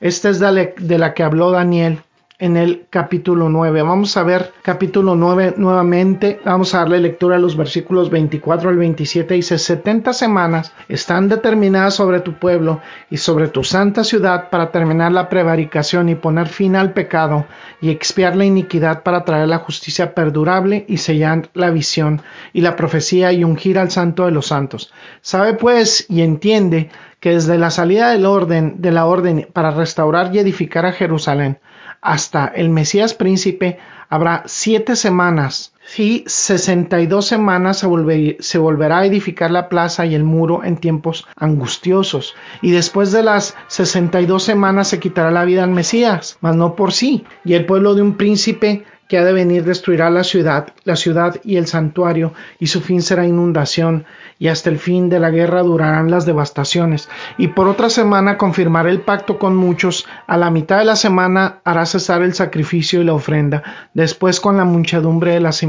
Esta 0.00 0.30
es 0.30 0.40
de 0.40 0.98
la 0.98 1.12
que 1.12 1.22
habló 1.22 1.50
Daniel 1.50 2.00
en 2.40 2.56
el 2.56 2.86
capítulo 2.88 3.50
9. 3.50 3.82
Vamos 3.82 4.16
a 4.16 4.22
ver 4.22 4.52
capítulo 4.62 5.14
9 5.14 5.54
nuevamente. 5.58 6.40
Vamos 6.42 6.74
a 6.74 6.78
darle 6.78 6.98
lectura 6.98 7.36
a 7.36 7.38
los 7.38 7.54
versículos 7.54 8.08
24 8.08 8.70
al 8.70 8.78
27. 8.78 9.34
Dice, 9.34 9.58
70 9.58 10.14
semanas 10.14 10.72
están 10.88 11.28
determinadas 11.28 11.94
sobre 11.94 12.20
tu 12.20 12.32
pueblo 12.32 12.80
y 13.10 13.18
sobre 13.18 13.48
tu 13.48 13.62
santa 13.62 14.04
ciudad 14.04 14.48
para 14.48 14.70
terminar 14.72 15.12
la 15.12 15.28
prevaricación 15.28 16.08
y 16.08 16.14
poner 16.14 16.48
fin 16.48 16.76
al 16.76 16.94
pecado 16.94 17.44
y 17.82 17.90
expiar 17.90 18.36
la 18.36 18.46
iniquidad 18.46 19.02
para 19.02 19.24
traer 19.24 19.48
la 19.48 19.58
justicia 19.58 20.14
perdurable 20.14 20.86
y 20.88 20.96
sellar 20.96 21.50
la 21.52 21.70
visión 21.70 22.22
y 22.54 22.62
la 22.62 22.74
profecía 22.74 23.32
y 23.32 23.44
ungir 23.44 23.78
al 23.78 23.90
santo 23.90 24.24
de 24.24 24.32
los 24.32 24.46
santos. 24.46 24.92
Sabe 25.20 25.54
pues 25.54 26.06
y 26.08 26.22
entiende 26.22 26.88
que 27.20 27.32
desde 27.32 27.58
la 27.58 27.70
salida 27.70 28.10
del 28.12 28.24
orden 28.24 28.80
de 28.80 28.92
la 28.92 29.04
orden 29.04 29.46
para 29.52 29.72
restaurar 29.72 30.34
y 30.34 30.38
edificar 30.38 30.86
a 30.86 30.92
Jerusalén 30.92 31.58
hasta 32.00 32.46
el 32.46 32.70
Mesías 32.70 33.14
príncipe 33.14 33.78
habrá 34.08 34.42
siete 34.46 34.96
semanas 34.96 35.72
y 35.96 36.24
sesenta 36.26 37.00
y 37.00 37.06
dos 37.06 37.26
semanas 37.26 37.78
se, 37.78 38.36
se, 38.40 38.58
volverá 38.58 38.98
a 38.98 39.06
edificar 39.06 39.50
la 39.50 39.68
plaza 39.68 40.06
y 40.06 40.14
el 40.14 40.24
muro 40.24 40.62
en 40.64 40.76
tiempos 40.76 41.26
angustiosos. 41.36 42.34
Y 42.62 42.70
después 42.70 43.12
de 43.12 43.22
las 43.22 43.56
sesenta 43.66 44.20
y 44.20 44.26
dos 44.26 44.44
semanas 44.44 44.88
se 44.88 45.00
quitará 45.00 45.30
la 45.30 45.44
vida 45.44 45.64
al 45.64 45.70
Mesías, 45.70 46.38
mas 46.40 46.54
no 46.54 46.76
por 46.76 46.92
sí. 46.92 47.24
Y 47.44 47.54
el 47.54 47.66
pueblo 47.66 47.94
de 47.94 48.02
un 48.02 48.16
príncipe 48.16 48.84
que 49.10 49.18
ha 49.18 49.24
de 49.24 49.32
venir 49.32 49.64
destruirá 49.64 50.08
la 50.08 50.22
ciudad, 50.22 50.68
la 50.84 50.94
ciudad 50.94 51.34
y 51.42 51.56
el 51.56 51.66
santuario, 51.66 52.32
y 52.60 52.68
su 52.68 52.80
fin 52.80 53.02
será 53.02 53.26
inundación, 53.26 54.04
y 54.38 54.46
hasta 54.46 54.70
el 54.70 54.78
fin 54.78 55.08
de 55.08 55.18
la 55.18 55.30
guerra 55.30 55.64
durarán 55.64 56.12
las 56.12 56.26
devastaciones. 56.26 57.08
Y 57.36 57.48
por 57.48 57.66
otra 57.66 57.90
semana 57.90 58.38
confirmará 58.38 58.88
el 58.88 59.00
pacto 59.00 59.36
con 59.40 59.56
muchos, 59.56 60.06
a 60.28 60.36
la 60.36 60.52
mitad 60.52 60.78
de 60.78 60.84
la 60.84 60.94
semana 60.94 61.58
hará 61.64 61.86
cesar 61.86 62.22
el 62.22 62.34
sacrificio 62.34 63.00
y 63.00 63.04
la 63.04 63.14
ofrenda, 63.14 63.64
después 63.94 64.38
con 64.38 64.56
la 64.56 64.64
muchedumbre 64.64 65.32
de 65.32 65.40
las 65.40 65.66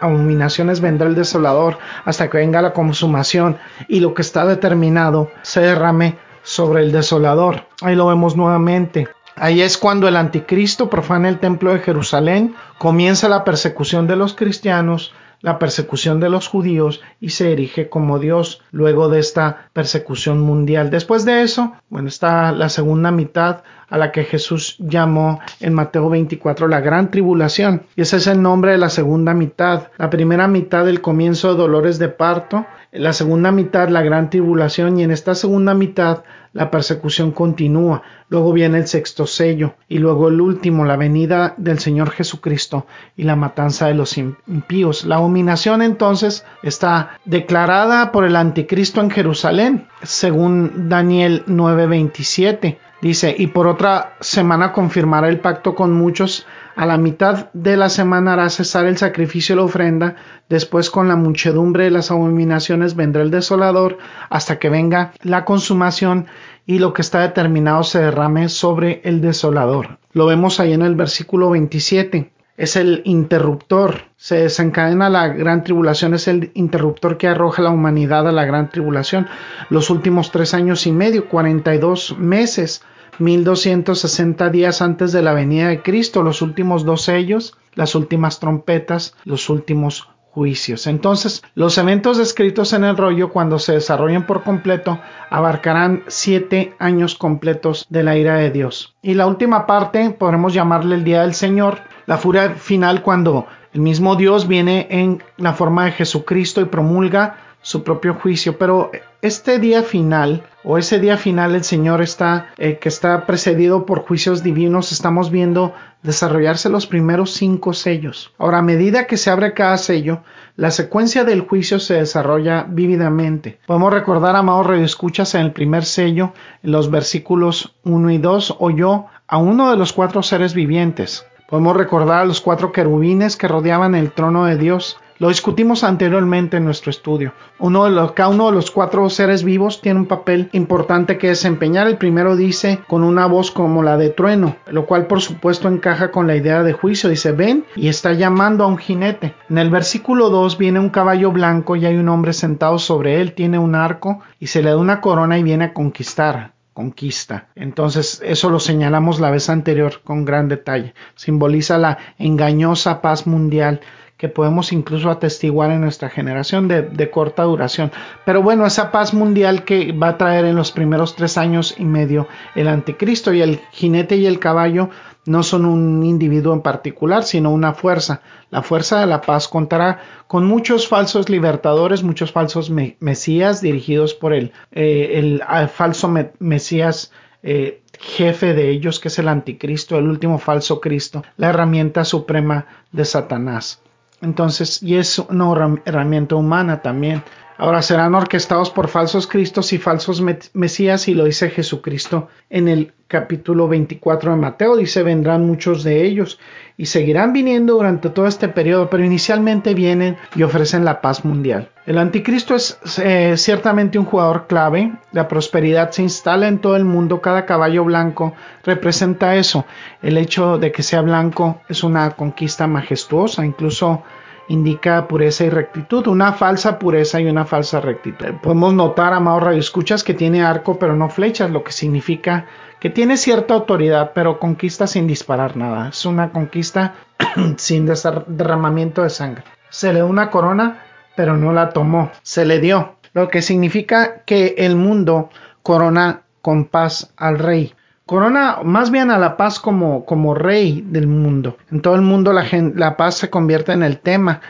abominaciones 0.00 0.82
vendrá 0.82 1.08
el 1.08 1.14
desolador, 1.14 1.78
hasta 2.04 2.28
que 2.28 2.36
venga 2.36 2.60
la 2.60 2.74
consumación, 2.74 3.56
y 3.88 4.00
lo 4.00 4.12
que 4.12 4.20
está 4.20 4.44
determinado 4.44 5.30
se 5.40 5.62
derrame 5.62 6.18
sobre 6.42 6.82
el 6.82 6.92
desolador. 6.92 7.68
Ahí 7.80 7.96
lo 7.96 8.08
vemos 8.08 8.36
nuevamente. 8.36 9.08
Ahí 9.36 9.62
es 9.62 9.78
cuando 9.78 10.08
el 10.08 10.16
anticristo 10.16 10.90
profana 10.90 11.28
el 11.28 11.38
templo 11.38 11.72
de 11.72 11.80
Jerusalén, 11.80 12.54
comienza 12.78 13.28
la 13.28 13.44
persecución 13.44 14.06
de 14.06 14.16
los 14.16 14.34
cristianos, 14.34 15.12
la 15.42 15.58
persecución 15.58 16.20
de 16.20 16.30
los 16.30 16.48
judíos 16.48 17.02
y 17.20 17.30
se 17.30 17.52
erige 17.52 17.88
como 17.88 18.18
Dios 18.18 18.62
luego 18.70 19.08
de 19.08 19.18
esta 19.18 19.68
persecución 19.72 20.40
mundial. 20.40 20.90
Después 20.90 21.24
de 21.24 21.42
eso, 21.42 21.72
bueno, 21.90 22.08
está 22.08 22.52
la 22.52 22.68
segunda 22.68 23.10
mitad 23.10 23.62
a 23.88 23.98
la 23.98 24.12
que 24.12 24.24
Jesús 24.24 24.76
llamó 24.78 25.40
en 25.60 25.74
Mateo 25.74 26.08
24 26.08 26.68
la 26.68 26.80
gran 26.80 27.10
tribulación. 27.10 27.82
Y 27.96 28.02
ese 28.02 28.16
es 28.16 28.26
el 28.26 28.40
nombre 28.40 28.72
de 28.72 28.78
la 28.78 28.88
segunda 28.88 29.34
mitad. 29.34 29.88
La 29.98 30.08
primera 30.08 30.48
mitad 30.48 30.84
del 30.86 31.02
comienzo 31.02 31.52
de 31.52 31.58
dolores 31.58 31.98
de 31.98 32.08
parto, 32.08 32.64
la 32.92 33.14
segunda 33.14 33.50
mitad 33.52 33.88
la 33.88 34.02
gran 34.02 34.28
tribulación 34.28 34.98
y 34.98 35.02
en 35.02 35.10
esta 35.10 35.34
segunda 35.34 35.72
mitad 35.72 36.24
la 36.52 36.70
persecución 36.70 37.32
continúa. 37.32 38.02
Luego 38.28 38.52
viene 38.52 38.76
el 38.76 38.86
sexto 38.86 39.26
sello 39.26 39.74
y 39.88 39.98
luego 39.98 40.28
el 40.28 40.42
último, 40.42 40.84
la 40.84 40.98
venida 40.98 41.54
del 41.56 41.78
Señor 41.78 42.10
Jesucristo 42.10 42.86
y 43.16 43.22
la 43.22 43.34
matanza 43.34 43.86
de 43.86 43.94
los 43.94 44.18
impíos. 44.18 45.06
La 45.06 45.16
abominación 45.16 45.80
entonces 45.80 46.44
está 46.62 47.18
declarada 47.24 48.12
por 48.12 48.24
el 48.24 48.36
anticristo 48.36 49.00
en 49.00 49.10
Jerusalén, 49.10 49.88
según 50.02 50.90
Daniel 50.90 51.44
9:27. 51.46 52.76
Dice, 53.02 53.34
y 53.36 53.48
por 53.48 53.66
otra 53.66 54.14
semana 54.20 54.72
confirmará 54.72 55.28
el 55.28 55.40
pacto 55.40 55.74
con 55.74 55.92
muchos, 55.92 56.46
a 56.76 56.86
la 56.86 56.98
mitad 56.98 57.52
de 57.52 57.76
la 57.76 57.88
semana 57.88 58.34
hará 58.34 58.48
cesar 58.48 58.86
el 58.86 58.96
sacrificio 58.96 59.54
y 59.54 59.56
la 59.56 59.64
ofrenda, 59.64 60.14
después 60.48 60.88
con 60.88 61.08
la 61.08 61.16
muchedumbre 61.16 61.82
de 61.82 61.90
las 61.90 62.12
abominaciones 62.12 62.94
vendrá 62.94 63.22
el 63.22 63.32
desolador, 63.32 63.98
hasta 64.30 64.60
que 64.60 64.68
venga 64.68 65.12
la 65.22 65.44
consumación 65.44 66.26
y 66.64 66.78
lo 66.78 66.92
que 66.92 67.02
está 67.02 67.22
determinado 67.22 67.82
se 67.82 67.98
derrame 67.98 68.48
sobre 68.48 69.00
el 69.02 69.20
desolador. 69.20 69.98
Lo 70.12 70.26
vemos 70.26 70.60
ahí 70.60 70.72
en 70.72 70.82
el 70.82 70.94
versículo 70.94 71.50
27 71.50 72.30
es 72.56 72.76
el 72.76 73.02
interruptor. 73.04 74.02
Se 74.16 74.36
desencadena 74.36 75.08
la 75.10 75.28
gran 75.28 75.64
tribulación, 75.64 76.14
es 76.14 76.28
el 76.28 76.50
interruptor 76.54 77.16
que 77.16 77.26
arroja 77.26 77.62
la 77.62 77.70
humanidad 77.70 78.28
a 78.28 78.32
la 78.32 78.44
gran 78.44 78.70
tribulación. 78.70 79.26
Los 79.70 79.90
últimos 79.90 80.30
tres 80.30 80.54
años 80.54 80.86
y 80.86 80.92
medio, 80.92 81.28
42 81.28 82.18
meses, 82.18 82.84
1260 83.22 84.50
días 84.50 84.82
antes 84.82 85.12
de 85.12 85.22
la 85.22 85.32
venida 85.32 85.68
de 85.68 85.82
Cristo, 85.82 86.22
los 86.22 86.42
últimos 86.42 86.84
dos 86.84 87.02
sellos, 87.02 87.56
las 87.74 87.94
últimas 87.94 88.40
trompetas, 88.40 89.14
los 89.24 89.48
últimos 89.48 90.08
juicios. 90.32 90.86
Entonces, 90.86 91.42
los 91.54 91.76
eventos 91.76 92.16
descritos 92.16 92.72
en 92.72 92.84
el 92.84 92.96
rollo, 92.96 93.30
cuando 93.30 93.58
se 93.58 93.72
desarrollen 93.72 94.26
por 94.26 94.42
completo, 94.42 94.98
abarcarán 95.30 96.04
siete 96.08 96.74
años 96.78 97.14
completos 97.14 97.86
de 97.90 98.02
la 98.02 98.16
ira 98.16 98.36
de 98.36 98.50
Dios. 98.50 98.94
Y 99.02 99.14
la 99.14 99.26
última 99.26 99.66
parte, 99.66 100.10
podremos 100.10 100.54
llamarle 100.54 100.94
el 100.94 101.04
día 101.04 101.22
del 101.22 101.34
Señor, 101.34 101.80
la 102.06 102.16
furia 102.16 102.50
final 102.50 103.02
cuando 103.02 103.46
el 103.74 103.82
mismo 103.82 104.16
Dios 104.16 104.48
viene 104.48 104.86
en 104.90 105.22
la 105.36 105.52
forma 105.52 105.84
de 105.84 105.92
Jesucristo 105.92 106.60
y 106.60 106.66
promulga 106.66 107.36
su 107.60 107.82
propio 107.82 108.14
juicio. 108.14 108.56
Pero 108.58 108.90
este 109.22 109.60
día 109.60 109.84
final, 109.84 110.42
o 110.64 110.78
ese 110.78 110.98
día 110.98 111.16
final, 111.16 111.54
el 111.54 111.62
Señor 111.62 112.02
está, 112.02 112.48
eh, 112.58 112.78
que 112.78 112.88
está 112.88 113.24
precedido 113.24 113.86
por 113.86 114.00
juicios 114.00 114.42
divinos, 114.42 114.90
estamos 114.90 115.30
viendo 115.30 115.72
desarrollarse 116.02 116.68
los 116.68 116.88
primeros 116.88 117.30
cinco 117.30 117.72
sellos. 117.72 118.32
Ahora, 118.36 118.58
a 118.58 118.62
medida 118.62 119.06
que 119.06 119.16
se 119.16 119.30
abre 119.30 119.54
cada 119.54 119.78
sello, 119.78 120.24
la 120.56 120.72
secuencia 120.72 121.22
del 121.22 121.42
juicio 121.42 121.78
se 121.78 121.94
desarrolla 121.94 122.66
vívidamente. 122.68 123.60
Podemos 123.64 123.92
recordar, 123.92 124.34
amados 124.34 124.76
escuchas 124.80 125.36
en 125.36 125.42
el 125.42 125.52
primer 125.52 125.84
sello, 125.84 126.32
en 126.64 126.72
los 126.72 126.90
versículos 126.90 127.76
1 127.84 128.10
y 128.10 128.18
2, 128.18 128.56
oyó 128.58 129.06
a 129.28 129.38
uno 129.38 129.70
de 129.70 129.76
los 129.76 129.92
cuatro 129.92 130.24
seres 130.24 130.52
vivientes. 130.52 131.24
Podemos 131.48 131.76
recordar 131.76 132.22
a 132.22 132.24
los 132.24 132.40
cuatro 132.40 132.72
querubines 132.72 133.36
que 133.36 133.46
rodeaban 133.46 133.94
el 133.94 134.10
trono 134.10 134.46
de 134.46 134.56
Dios. 134.56 134.98
Lo 135.22 135.28
discutimos 135.28 135.84
anteriormente 135.84 136.56
en 136.56 136.64
nuestro 136.64 136.90
estudio. 136.90 137.32
Uno 137.60 137.84
de 137.84 137.92
los, 137.92 138.10
cada 138.10 138.30
uno 138.30 138.46
de 138.46 138.56
los 138.56 138.72
cuatro 138.72 139.08
seres 139.08 139.44
vivos 139.44 139.80
tiene 139.80 140.00
un 140.00 140.06
papel 140.06 140.48
importante 140.50 141.16
que 141.16 141.28
desempeñar. 141.28 141.86
El 141.86 141.96
primero 141.96 142.34
dice 142.34 142.80
con 142.88 143.04
una 143.04 143.26
voz 143.26 143.52
como 143.52 143.84
la 143.84 143.96
de 143.96 144.10
trueno, 144.10 144.56
lo 144.66 144.84
cual 144.84 145.06
por 145.06 145.20
supuesto 145.20 145.68
encaja 145.68 146.10
con 146.10 146.26
la 146.26 146.34
idea 146.34 146.64
de 146.64 146.72
juicio. 146.72 147.08
Dice, 147.08 147.30
ven 147.30 147.64
y 147.76 147.86
está 147.86 148.14
llamando 148.14 148.64
a 148.64 148.66
un 148.66 148.78
jinete. 148.78 149.32
En 149.48 149.58
el 149.58 149.70
versículo 149.70 150.28
2 150.28 150.58
viene 150.58 150.80
un 150.80 150.90
caballo 150.90 151.30
blanco 151.30 151.76
y 151.76 151.86
hay 151.86 151.94
un 151.94 152.08
hombre 152.08 152.32
sentado 152.32 152.80
sobre 152.80 153.20
él, 153.20 153.34
tiene 153.34 153.60
un 153.60 153.76
arco 153.76 154.22
y 154.40 154.48
se 154.48 154.60
le 154.60 154.70
da 154.70 154.76
una 154.76 155.00
corona 155.00 155.38
y 155.38 155.44
viene 155.44 155.66
a 155.66 155.72
conquistar 155.72 156.54
conquista. 156.74 157.48
Entonces, 157.54 158.20
eso 158.24 158.50
lo 158.50 158.58
señalamos 158.58 159.20
la 159.20 159.30
vez 159.30 159.50
anterior 159.50 160.00
con 160.02 160.24
gran 160.24 160.48
detalle. 160.48 160.94
Simboliza 161.14 161.78
la 161.78 161.98
engañosa 162.18 163.02
paz 163.02 163.26
mundial 163.26 163.80
que 164.22 164.28
podemos 164.28 164.72
incluso 164.72 165.10
atestiguar 165.10 165.72
en 165.72 165.80
nuestra 165.80 166.08
generación 166.08 166.68
de, 166.68 166.82
de, 166.82 167.10
corta 167.10 167.42
duración. 167.42 167.90
Pero 168.24 168.40
bueno, 168.40 168.64
esa 168.64 168.92
paz 168.92 169.12
mundial 169.14 169.64
que 169.64 169.90
va 169.90 170.10
a 170.10 170.16
traer 170.16 170.44
en 170.44 170.54
los 170.54 170.70
primeros 170.70 171.16
tres 171.16 171.36
años 171.36 171.74
y 171.76 171.84
medio 171.84 172.28
el 172.54 172.68
anticristo 172.68 173.34
y 173.34 173.42
el 173.42 173.58
jinete 173.72 174.14
y 174.14 174.26
el 174.26 174.38
caballo 174.38 174.90
no 175.26 175.42
son 175.42 175.64
un 175.64 176.04
individuo 176.04 176.54
en 176.54 176.62
particular, 176.62 177.24
sino 177.24 177.50
una 177.50 177.74
fuerza. 177.74 178.22
La 178.50 178.62
fuerza 178.62 179.00
de 179.00 179.06
la 179.06 179.22
paz 179.22 179.48
contará 179.48 179.98
con 180.28 180.46
muchos 180.46 180.86
falsos 180.86 181.28
libertadores, 181.28 182.04
muchos 182.04 182.30
falsos 182.30 182.70
mesías 182.70 183.60
dirigidos 183.60 184.14
por 184.14 184.34
el, 184.34 184.52
eh, 184.70 185.14
el 185.14 185.42
falso 185.68 186.14
mesías 186.38 187.10
eh, 187.42 187.82
jefe 187.98 188.54
de 188.54 188.70
ellos, 188.70 189.00
que 189.00 189.08
es 189.08 189.18
el 189.18 189.26
anticristo, 189.26 189.98
el 189.98 190.06
último 190.06 190.38
falso 190.38 190.80
Cristo, 190.80 191.24
la 191.36 191.48
herramienta 191.48 192.04
suprema 192.04 192.66
de 192.92 193.04
Satanás. 193.04 193.81
Entonces, 194.22 194.82
y 194.82 194.96
es 194.96 195.18
una 195.18 195.80
herramienta 195.84 196.36
humana 196.36 196.80
también. 196.80 197.22
Ahora 197.62 197.80
serán 197.80 198.16
orquestados 198.16 198.70
por 198.70 198.88
falsos 198.88 199.28
cristos 199.28 199.72
y 199.72 199.78
falsos 199.78 200.20
mesías 200.52 201.06
y 201.06 201.14
lo 201.14 201.26
dice 201.26 201.48
Jesucristo 201.48 202.26
en 202.50 202.66
el 202.66 202.92
capítulo 203.06 203.68
24 203.68 204.32
de 204.32 204.36
Mateo. 204.36 204.74
Dice, 204.74 205.04
vendrán 205.04 205.46
muchos 205.46 205.84
de 205.84 206.04
ellos 206.04 206.40
y 206.76 206.86
seguirán 206.86 207.32
viniendo 207.32 207.74
durante 207.74 208.10
todo 208.10 208.26
este 208.26 208.48
periodo, 208.48 208.90
pero 208.90 209.04
inicialmente 209.04 209.74
vienen 209.74 210.16
y 210.34 210.42
ofrecen 210.42 210.84
la 210.84 211.00
paz 211.00 211.24
mundial. 211.24 211.70
El 211.86 211.98
anticristo 211.98 212.56
es 212.56 212.80
eh, 212.98 213.36
ciertamente 213.36 213.96
un 213.96 214.06
jugador 214.06 214.48
clave. 214.48 214.94
La 215.12 215.28
prosperidad 215.28 215.92
se 215.92 216.02
instala 216.02 216.48
en 216.48 216.58
todo 216.58 216.74
el 216.74 216.84
mundo. 216.84 217.20
Cada 217.20 217.46
caballo 217.46 217.84
blanco 217.84 218.34
representa 218.64 219.36
eso. 219.36 219.66
El 220.02 220.18
hecho 220.18 220.58
de 220.58 220.72
que 220.72 220.82
sea 220.82 221.02
blanco 221.02 221.60
es 221.68 221.84
una 221.84 222.10
conquista 222.10 222.66
majestuosa. 222.66 223.46
Incluso 223.46 224.02
indica 224.48 225.08
pureza 225.08 225.44
y 225.44 225.50
rectitud, 225.50 226.06
una 226.06 226.32
falsa 226.32 226.78
pureza 226.78 227.20
y 227.20 227.26
una 227.26 227.44
falsa 227.44 227.80
rectitud. 227.80 228.34
Podemos 228.42 228.74
notar, 228.74 229.12
amados 229.12 229.42
radioescuchas, 229.42 230.04
que 230.04 230.14
tiene 230.14 230.42
arco 230.42 230.78
pero 230.78 230.96
no 230.96 231.08
flechas, 231.08 231.50
lo 231.50 231.64
que 231.64 231.72
significa 231.72 232.46
que 232.80 232.90
tiene 232.90 233.16
cierta 233.16 233.54
autoridad 233.54 234.12
pero 234.14 234.38
conquista 234.38 234.86
sin 234.86 235.06
disparar 235.06 235.56
nada. 235.56 235.88
Es 235.88 236.04
una 236.04 236.32
conquista 236.32 236.94
sin 237.56 237.86
derramamiento 237.86 239.02
de 239.02 239.10
sangre. 239.10 239.44
Se 239.70 239.88
le 239.88 240.00
dio 240.00 240.06
una 240.06 240.30
corona 240.30 240.82
pero 241.14 241.36
no 241.36 241.52
la 241.52 241.70
tomó, 241.70 242.10
se 242.22 242.44
le 242.46 242.58
dio, 242.58 242.96
lo 243.12 243.28
que 243.28 243.42
significa 243.42 244.22
que 244.24 244.54
el 244.58 244.76
mundo 244.76 245.30
corona 245.62 246.22
con 246.40 246.64
paz 246.64 247.12
al 247.16 247.38
rey 247.38 247.74
corona 248.12 248.58
más 248.62 248.90
bien 248.90 249.10
a 249.10 249.16
la 249.16 249.38
paz 249.38 249.58
como, 249.58 250.04
como 250.04 250.34
rey 250.34 250.84
del 250.86 251.06
mundo. 251.06 251.56
En 251.70 251.80
todo 251.80 251.94
el 251.94 252.02
mundo 252.02 252.34
la, 252.34 252.96
paz 252.98 253.14
se 253.14 253.30
convierte 253.30 253.72
en 253.72 253.82
el 253.82 254.00
tema 254.00 254.42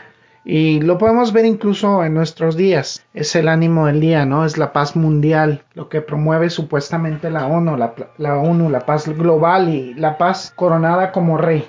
y 0.43 0.81
lo 0.81 0.97
podemos 0.97 1.31
ver 1.31 1.45
incluso 1.45 2.03
en 2.03 2.13
nuestros 2.13 2.57
días. 2.57 3.05
Es 3.13 3.37
el 3.37 3.47
ánimo 3.47 3.85
del 3.87 4.01
día, 4.01 4.25
¿no? 4.25 4.43
Es 4.43 4.57
la 4.57 4.73
paz 4.73 4.97
mundial, 4.97 5.63
lo 5.75 5.87
que 5.87 6.01
promueve 6.01 6.49
supuestamente 6.49 7.29
la 7.29 7.47
ONU, 7.47 7.77
la, 7.77 7.93
la 8.17 8.35
ONU, 8.35 8.69
la 8.69 8.81
paz 8.81 9.07
global 9.07 9.69
y 9.69 9.93
la 9.93 10.17
paz 10.17 10.51
coronada 10.53 11.13
como 11.13 11.37
rey. 11.37 11.65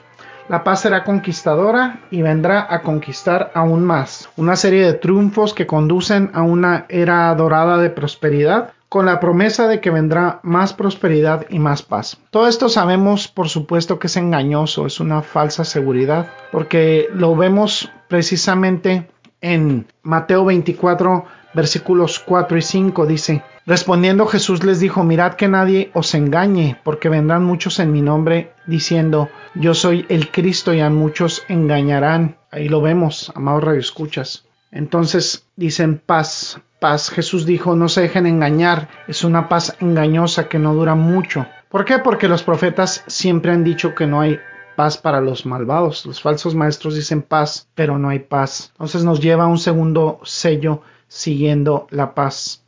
La 0.49 0.65
paz 0.65 0.81
será 0.81 1.05
conquistadora 1.05 2.01
y 2.11 2.23
vendrá 2.23 2.67
a 2.69 2.83
conquistar 2.83 3.53
aún 3.55 3.85
más. 3.85 4.29
Una 4.37 4.57
serie 4.57 4.85
de 4.85 4.95
triunfos 4.95 5.55
que 5.55 5.69
conducen 5.69 6.33
a 6.35 6.43
una 6.43 6.87
era 6.89 7.33
dorada 7.37 7.79
de 7.79 7.91
prosperidad, 7.91 8.73
con 8.95 9.07
la 9.07 9.19
promesa 9.19 9.67
de 9.67 9.81
que 9.81 9.91
vendrá 9.91 10.39
más 10.45 10.73
prosperidad 10.73 11.47
y 11.51 11.59
más 11.59 11.83
paz. 11.83 12.17
Todo 12.31 12.47
esto 12.47 12.69
sabemos, 12.69 13.27
por 13.27 13.49
supuesto, 13.49 13.99
que 13.99 14.07
es 14.07 14.17
engañoso, 14.17 14.87
es 14.87 15.01
una 15.01 15.21
falsa 15.21 15.65
seguridad, 15.65 16.31
porque 16.53 17.09
lo 17.13 17.35
vemos 17.35 17.91
precisamente 18.07 19.11
en 19.41 19.89
Mateo 20.05 20.45
24, 20.45 21.25
versículos 21.55 22.21
4 22.21 22.57
y 22.57 22.63
5, 22.63 23.07
dice, 23.07 23.43
Respondiendo 23.67 24.27
Jesús 24.27 24.63
les 24.63 24.79
dijo, 24.79 25.03
mirad 25.03 25.35
que 25.35 25.49
nadie 25.49 25.91
os 25.93 26.15
engañe, 26.15 26.79
porque 26.85 27.09
vendrán 27.09 27.43
muchos 27.43 27.81
en 27.81 27.91
mi 27.91 28.01
nombre 28.01 28.53
diciendo, 28.69 29.29
yo 29.57 29.75
soy 29.75 30.07
el 30.09 30.31
Cristo 30.31 30.73
y 30.73 30.79
a 30.79 30.89
muchos 30.89 31.43
engañarán. 31.49 32.37
Ahí 32.53 32.69
lo 32.69 32.81
vemos, 32.81 33.33
amados 33.35 33.65
radioescuchas. 33.65 34.45
Entonces 34.71 35.49
dicen 35.57 35.99
paz, 35.99 36.61
paz. 36.85 37.09
Jesús 37.09 37.47
dijo, 37.47 37.75
no 37.75 37.89
se 37.89 38.03
dejen 38.03 38.27
engañar, 38.27 38.91
es 39.09 39.25
una 39.25 39.49
paz 39.49 39.75
engañosa 39.81 40.51
que 40.51 40.59
no 40.59 40.75
dura 40.75 40.95
mucho. 40.95 41.47
¿Por 41.71 41.87
qué? 41.87 41.99
Porque 41.99 42.29
los 42.29 42.43
profetas 42.43 43.03
siempre 43.07 43.53
han 43.53 43.65
dicho 43.65 43.95
que 43.95 44.07
no 44.07 44.21
hay 44.21 44.39
paz 44.77 44.99
para 44.99 45.23
los 45.23 45.47
malvados. 45.47 46.05
Los 46.05 46.21
falsos 46.21 46.55
maestros 46.55 46.95
dicen 46.95 47.23
paz, 47.23 47.71
pero 47.75 47.99
no 47.99 48.11
hay 48.11 48.19
paz. 48.19 48.71
Entonces 48.73 49.03
nos 49.03 49.21
lleva 49.21 49.45
a 49.45 49.47
un 49.47 49.57
segundo 49.57 50.21
sello 50.25 50.83
siguiendo 51.09 51.87
la 51.89 52.15
paz. 52.15 52.63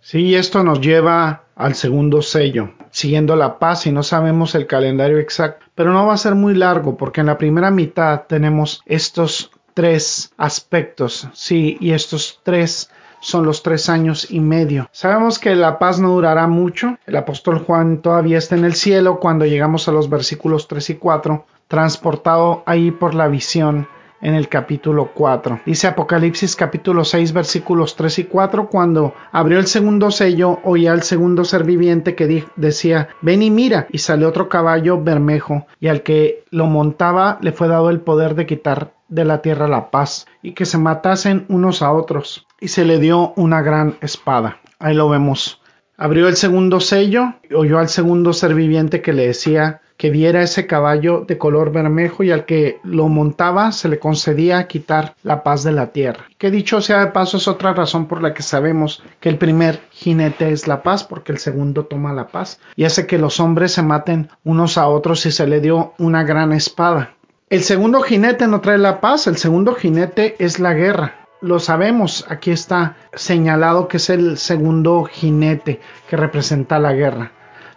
Sí, 0.00 0.34
esto 0.34 0.64
nos 0.64 0.80
lleva 0.80 1.44
al 1.54 1.76
segundo 1.76 2.20
sello, 2.20 2.72
siguiendo 2.90 3.36
la 3.36 3.60
paz 3.60 3.86
y 3.86 3.92
no 3.92 4.02
sabemos 4.02 4.56
el 4.56 4.66
calendario 4.66 5.20
exacto, 5.20 5.66
pero 5.76 5.92
no 5.92 6.04
va 6.08 6.14
a 6.14 6.24
ser 6.26 6.34
muy 6.34 6.54
largo 6.54 6.96
porque 6.96 7.20
en 7.20 7.28
la 7.28 7.38
primera 7.38 7.70
mitad 7.70 8.22
tenemos 8.26 8.82
estos 8.86 9.52
tres 9.72 10.32
aspectos, 10.36 11.28
sí, 11.32 11.76
y 11.78 11.92
estos 11.92 12.40
tres 12.42 12.90
son 13.22 13.46
los 13.46 13.62
tres 13.62 13.88
años 13.88 14.30
y 14.30 14.40
medio. 14.40 14.88
Sabemos 14.92 15.38
que 15.38 15.54
la 15.54 15.78
paz 15.78 15.98
no 16.00 16.10
durará 16.10 16.46
mucho. 16.48 16.98
El 17.06 17.16
apóstol 17.16 17.60
Juan 17.60 18.02
todavía 18.02 18.36
está 18.36 18.56
en 18.56 18.66
el 18.66 18.74
cielo 18.74 19.20
cuando 19.20 19.46
llegamos 19.46 19.88
a 19.88 19.92
los 19.92 20.10
versículos 20.10 20.68
3 20.68 20.90
y 20.90 20.94
4, 20.96 21.46
transportado 21.68 22.62
ahí 22.66 22.90
por 22.90 23.14
la 23.14 23.28
visión 23.28 23.86
en 24.22 24.34
el 24.34 24.48
capítulo 24.48 25.10
4. 25.14 25.60
Dice 25.66 25.88
Apocalipsis 25.88 26.56
capítulo 26.56 27.04
6 27.04 27.32
versículos 27.32 27.96
3 27.96 28.20
y 28.20 28.24
4, 28.24 28.68
cuando 28.68 29.14
abrió 29.32 29.58
el 29.58 29.66
segundo 29.66 30.10
sello, 30.10 30.60
oía 30.64 30.92
al 30.92 31.02
segundo 31.02 31.44
ser 31.44 31.64
viviente 31.64 32.14
que 32.14 32.46
decía, 32.56 33.08
ven 33.20 33.42
y 33.42 33.50
mira, 33.50 33.86
y 33.90 33.98
salió 33.98 34.28
otro 34.28 34.48
caballo 34.48 35.02
bermejo, 35.02 35.66
y 35.80 35.88
al 35.88 36.02
que 36.02 36.44
lo 36.50 36.66
montaba 36.66 37.38
le 37.42 37.52
fue 37.52 37.68
dado 37.68 37.90
el 37.90 38.00
poder 38.00 38.34
de 38.34 38.46
quitar 38.46 38.94
de 39.12 39.24
la 39.24 39.42
tierra 39.42 39.68
la 39.68 39.90
paz, 39.90 40.26
y 40.42 40.52
que 40.52 40.64
se 40.64 40.78
matasen 40.78 41.46
unos 41.48 41.82
a 41.82 41.92
otros, 41.92 42.46
y 42.60 42.68
se 42.68 42.84
le 42.84 42.98
dio 42.98 43.32
una 43.36 43.62
gran 43.62 43.96
espada. 44.00 44.58
Ahí 44.78 44.94
lo 44.94 45.08
vemos. 45.08 45.60
Abrió 45.96 46.26
el 46.28 46.36
segundo 46.36 46.80
sello, 46.80 47.34
oyó 47.54 47.78
al 47.78 47.88
segundo 47.88 48.32
ser 48.32 48.54
viviente 48.54 49.02
que 49.02 49.12
le 49.12 49.26
decía, 49.26 49.82
que 50.02 50.10
viera 50.10 50.42
ese 50.42 50.66
caballo 50.66 51.24
de 51.28 51.38
color 51.38 51.70
bermejo 51.70 52.24
y 52.24 52.32
al 52.32 52.44
que 52.44 52.80
lo 52.82 53.06
montaba 53.06 53.70
se 53.70 53.88
le 53.88 54.00
concedía 54.00 54.66
quitar 54.66 55.14
la 55.22 55.44
paz 55.44 55.62
de 55.62 55.70
la 55.70 55.92
tierra. 55.92 56.24
Que 56.38 56.50
dicho 56.50 56.80
sea 56.80 57.04
de 57.04 57.12
paso 57.12 57.36
es 57.36 57.46
otra 57.46 57.72
razón 57.72 58.06
por 58.06 58.20
la 58.20 58.34
que 58.34 58.42
sabemos 58.42 59.00
que 59.20 59.28
el 59.28 59.38
primer 59.38 59.80
jinete 59.90 60.50
es 60.50 60.66
la 60.66 60.82
paz 60.82 61.04
porque 61.04 61.30
el 61.30 61.38
segundo 61.38 61.84
toma 61.84 62.12
la 62.12 62.26
paz 62.26 62.58
y 62.74 62.82
hace 62.82 63.06
que 63.06 63.16
los 63.16 63.38
hombres 63.38 63.70
se 63.70 63.82
maten 63.82 64.28
unos 64.42 64.76
a 64.76 64.88
otros 64.88 65.24
y 65.26 65.30
se 65.30 65.46
le 65.46 65.60
dio 65.60 65.94
una 65.98 66.24
gran 66.24 66.52
espada. 66.52 67.14
El 67.52 67.62
segundo 67.62 68.00
jinete 68.00 68.48
no 68.48 68.60
trae 68.60 68.78
la 68.78 69.00
paz, 69.00 69.26
el 69.26 69.36
segundo 69.36 69.74
jinete 69.74 70.36
es 70.38 70.58
la 70.58 70.74
guerra 70.74 71.22
lo 71.42 71.58
sabemos, 71.58 72.24
aquí 72.28 72.52
está 72.52 72.96
señalado 73.12 73.88
que 73.88 73.96
es 73.98 74.08
el 74.08 74.38
segundo 74.38 75.04
jinete 75.04 75.80
que 76.08 76.16
representa 76.16 76.78
la 76.78 76.92
guerra. 76.92 77.32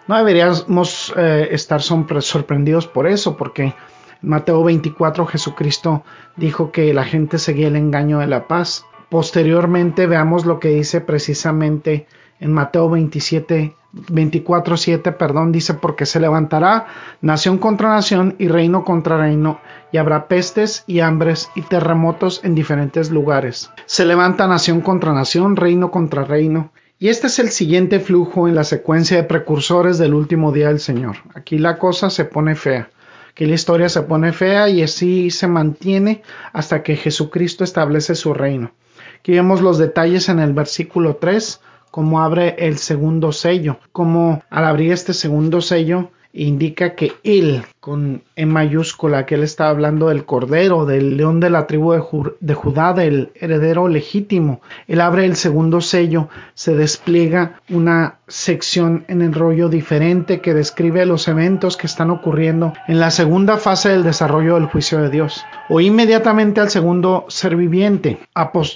No 0.08 0.16
deberíamos 0.16 1.12
eh, 1.18 1.50
estar 1.52 1.82
sorprendidos 1.82 2.88
por 2.88 3.08
eso, 3.08 3.36
porque 3.36 3.74
Mateo 4.22 4.64
24 4.64 5.26
Jesucristo 5.26 6.04
dijo 6.36 6.72
que 6.72 6.94
la 6.94 7.04
gente 7.04 7.40
seguía 7.40 7.68
el 7.68 7.76
engaño 7.76 8.20
de 8.20 8.28
la 8.28 8.48
paz. 8.48 8.86
Posteriormente 9.10 10.06
veamos 10.06 10.46
lo 10.46 10.60
que 10.60 10.70
dice 10.70 11.02
precisamente 11.02 12.06
en 12.40 12.54
Mateo 12.54 12.90
27, 12.90 13.76
24, 13.94 14.78
7, 14.78 15.12
perdón, 15.14 15.52
dice, 15.52 15.74
porque 15.74 16.06
se 16.06 16.20
levantará 16.20 16.86
nación 17.22 17.58
contra 17.58 17.90
nación 17.90 18.36
y 18.38 18.48
reino 18.48 18.84
contra 18.84 19.18
reino, 19.18 19.60
y 19.92 19.98
habrá 19.98 20.28
pestes 20.28 20.84
y 20.88 21.00
hambres 21.00 21.50
y 21.56 21.62
terremotos 21.62 22.42
en 22.44 22.56
diferentes 22.56 23.12
lugares. 23.12 23.72
Se 23.86 24.06
levanta 24.06 24.48
nación 24.48 24.82
contra 24.82 25.14
nación, 25.14 25.56
reino 25.56 25.92
contra 25.92 26.24
reino, 26.24 26.72
y 26.98 27.10
este 27.10 27.28
es 27.28 27.40
el 27.40 27.50
siguiente 27.50 28.00
flujo 28.00 28.48
en 28.48 28.56
la 28.56 28.64
secuencia 28.64 29.18
de 29.18 29.24
precursores 29.24 29.98
del 29.98 30.14
último 30.14 30.52
día 30.52 30.70
del 30.70 30.80
Señor. 30.80 31.18
Aquí 31.34 31.58
la 31.58 31.78
cosa 31.78 32.10
se 32.10 32.26
pone 32.26 32.56
fea. 32.56 32.90
Aquí 33.30 33.46
la 33.46 33.56
historia 33.56 33.90
se 33.90 34.02
pone 34.04 34.32
fea 34.32 34.70
y 34.70 34.82
así 34.82 35.30
se 35.30 35.48
mantiene 35.48 36.24
hasta 36.54 36.84
que 36.84 36.96
Jesucristo 36.96 37.66
establece 37.66 38.16
su 38.16 38.34
reino. 38.34 38.72
Aquí 39.20 39.34
vemos 39.34 39.62
los 39.62 39.78
detalles 39.78 40.30
en 40.30 40.40
el 40.40 40.54
versículo 40.54 41.18
3, 41.18 41.60
cómo 41.92 42.22
abre 42.22 42.56
el 42.60 42.78
segundo 42.78 43.34
sello, 43.34 43.80
cómo 43.92 44.42
al 44.50 44.64
abrir 44.64 44.94
este 44.94 45.14
segundo 45.14 45.60
sello 45.60 46.12
indica 46.32 46.96
que 46.96 47.14
él, 47.24 47.66
con 47.86 48.24
E 48.36 48.48
mayúscula, 48.48 49.28
que 49.28 49.36
él 49.36 49.44
está 49.44 49.70
hablando 49.70 50.08
del 50.08 50.26
cordero, 50.26 50.88
del 50.88 51.18
león 51.18 51.40
de 51.40 51.52
la 51.52 51.68
tribu 51.68 51.92
de, 52.40 52.54
Judá, 52.56 52.94
del 52.94 53.30
heredero 53.36 53.88
legítimo. 53.88 54.60
Él 54.88 55.02
abre 55.02 55.26
el 55.26 55.36
segundo 55.36 55.82
sello, 55.82 56.28
se 56.56 56.76
despliega 56.76 57.62
una 57.70 58.16
sección 58.28 59.06
en 59.08 59.22
el 59.22 59.36
rollo 59.36 59.70
diferente 59.70 60.42
que 60.42 60.56
describe 60.56 61.06
los 61.06 61.28
eventos 61.28 61.78
que 61.78 61.86
están 61.86 62.10
ocurriendo 62.10 62.74
en 62.88 63.00
la 63.00 63.12
segunda 63.12 63.58
fase 63.58 63.90
del 63.90 64.04
desarrollo 64.04 64.56
del 64.56 64.66
juicio 64.66 65.00
de 65.00 65.12
Dios. 65.12 65.46
O 65.70 65.80
inmediatamente 65.80 66.62
al 66.62 66.72
segundo 66.72 67.26
ser 67.28 67.56
viviente. 67.56 68.18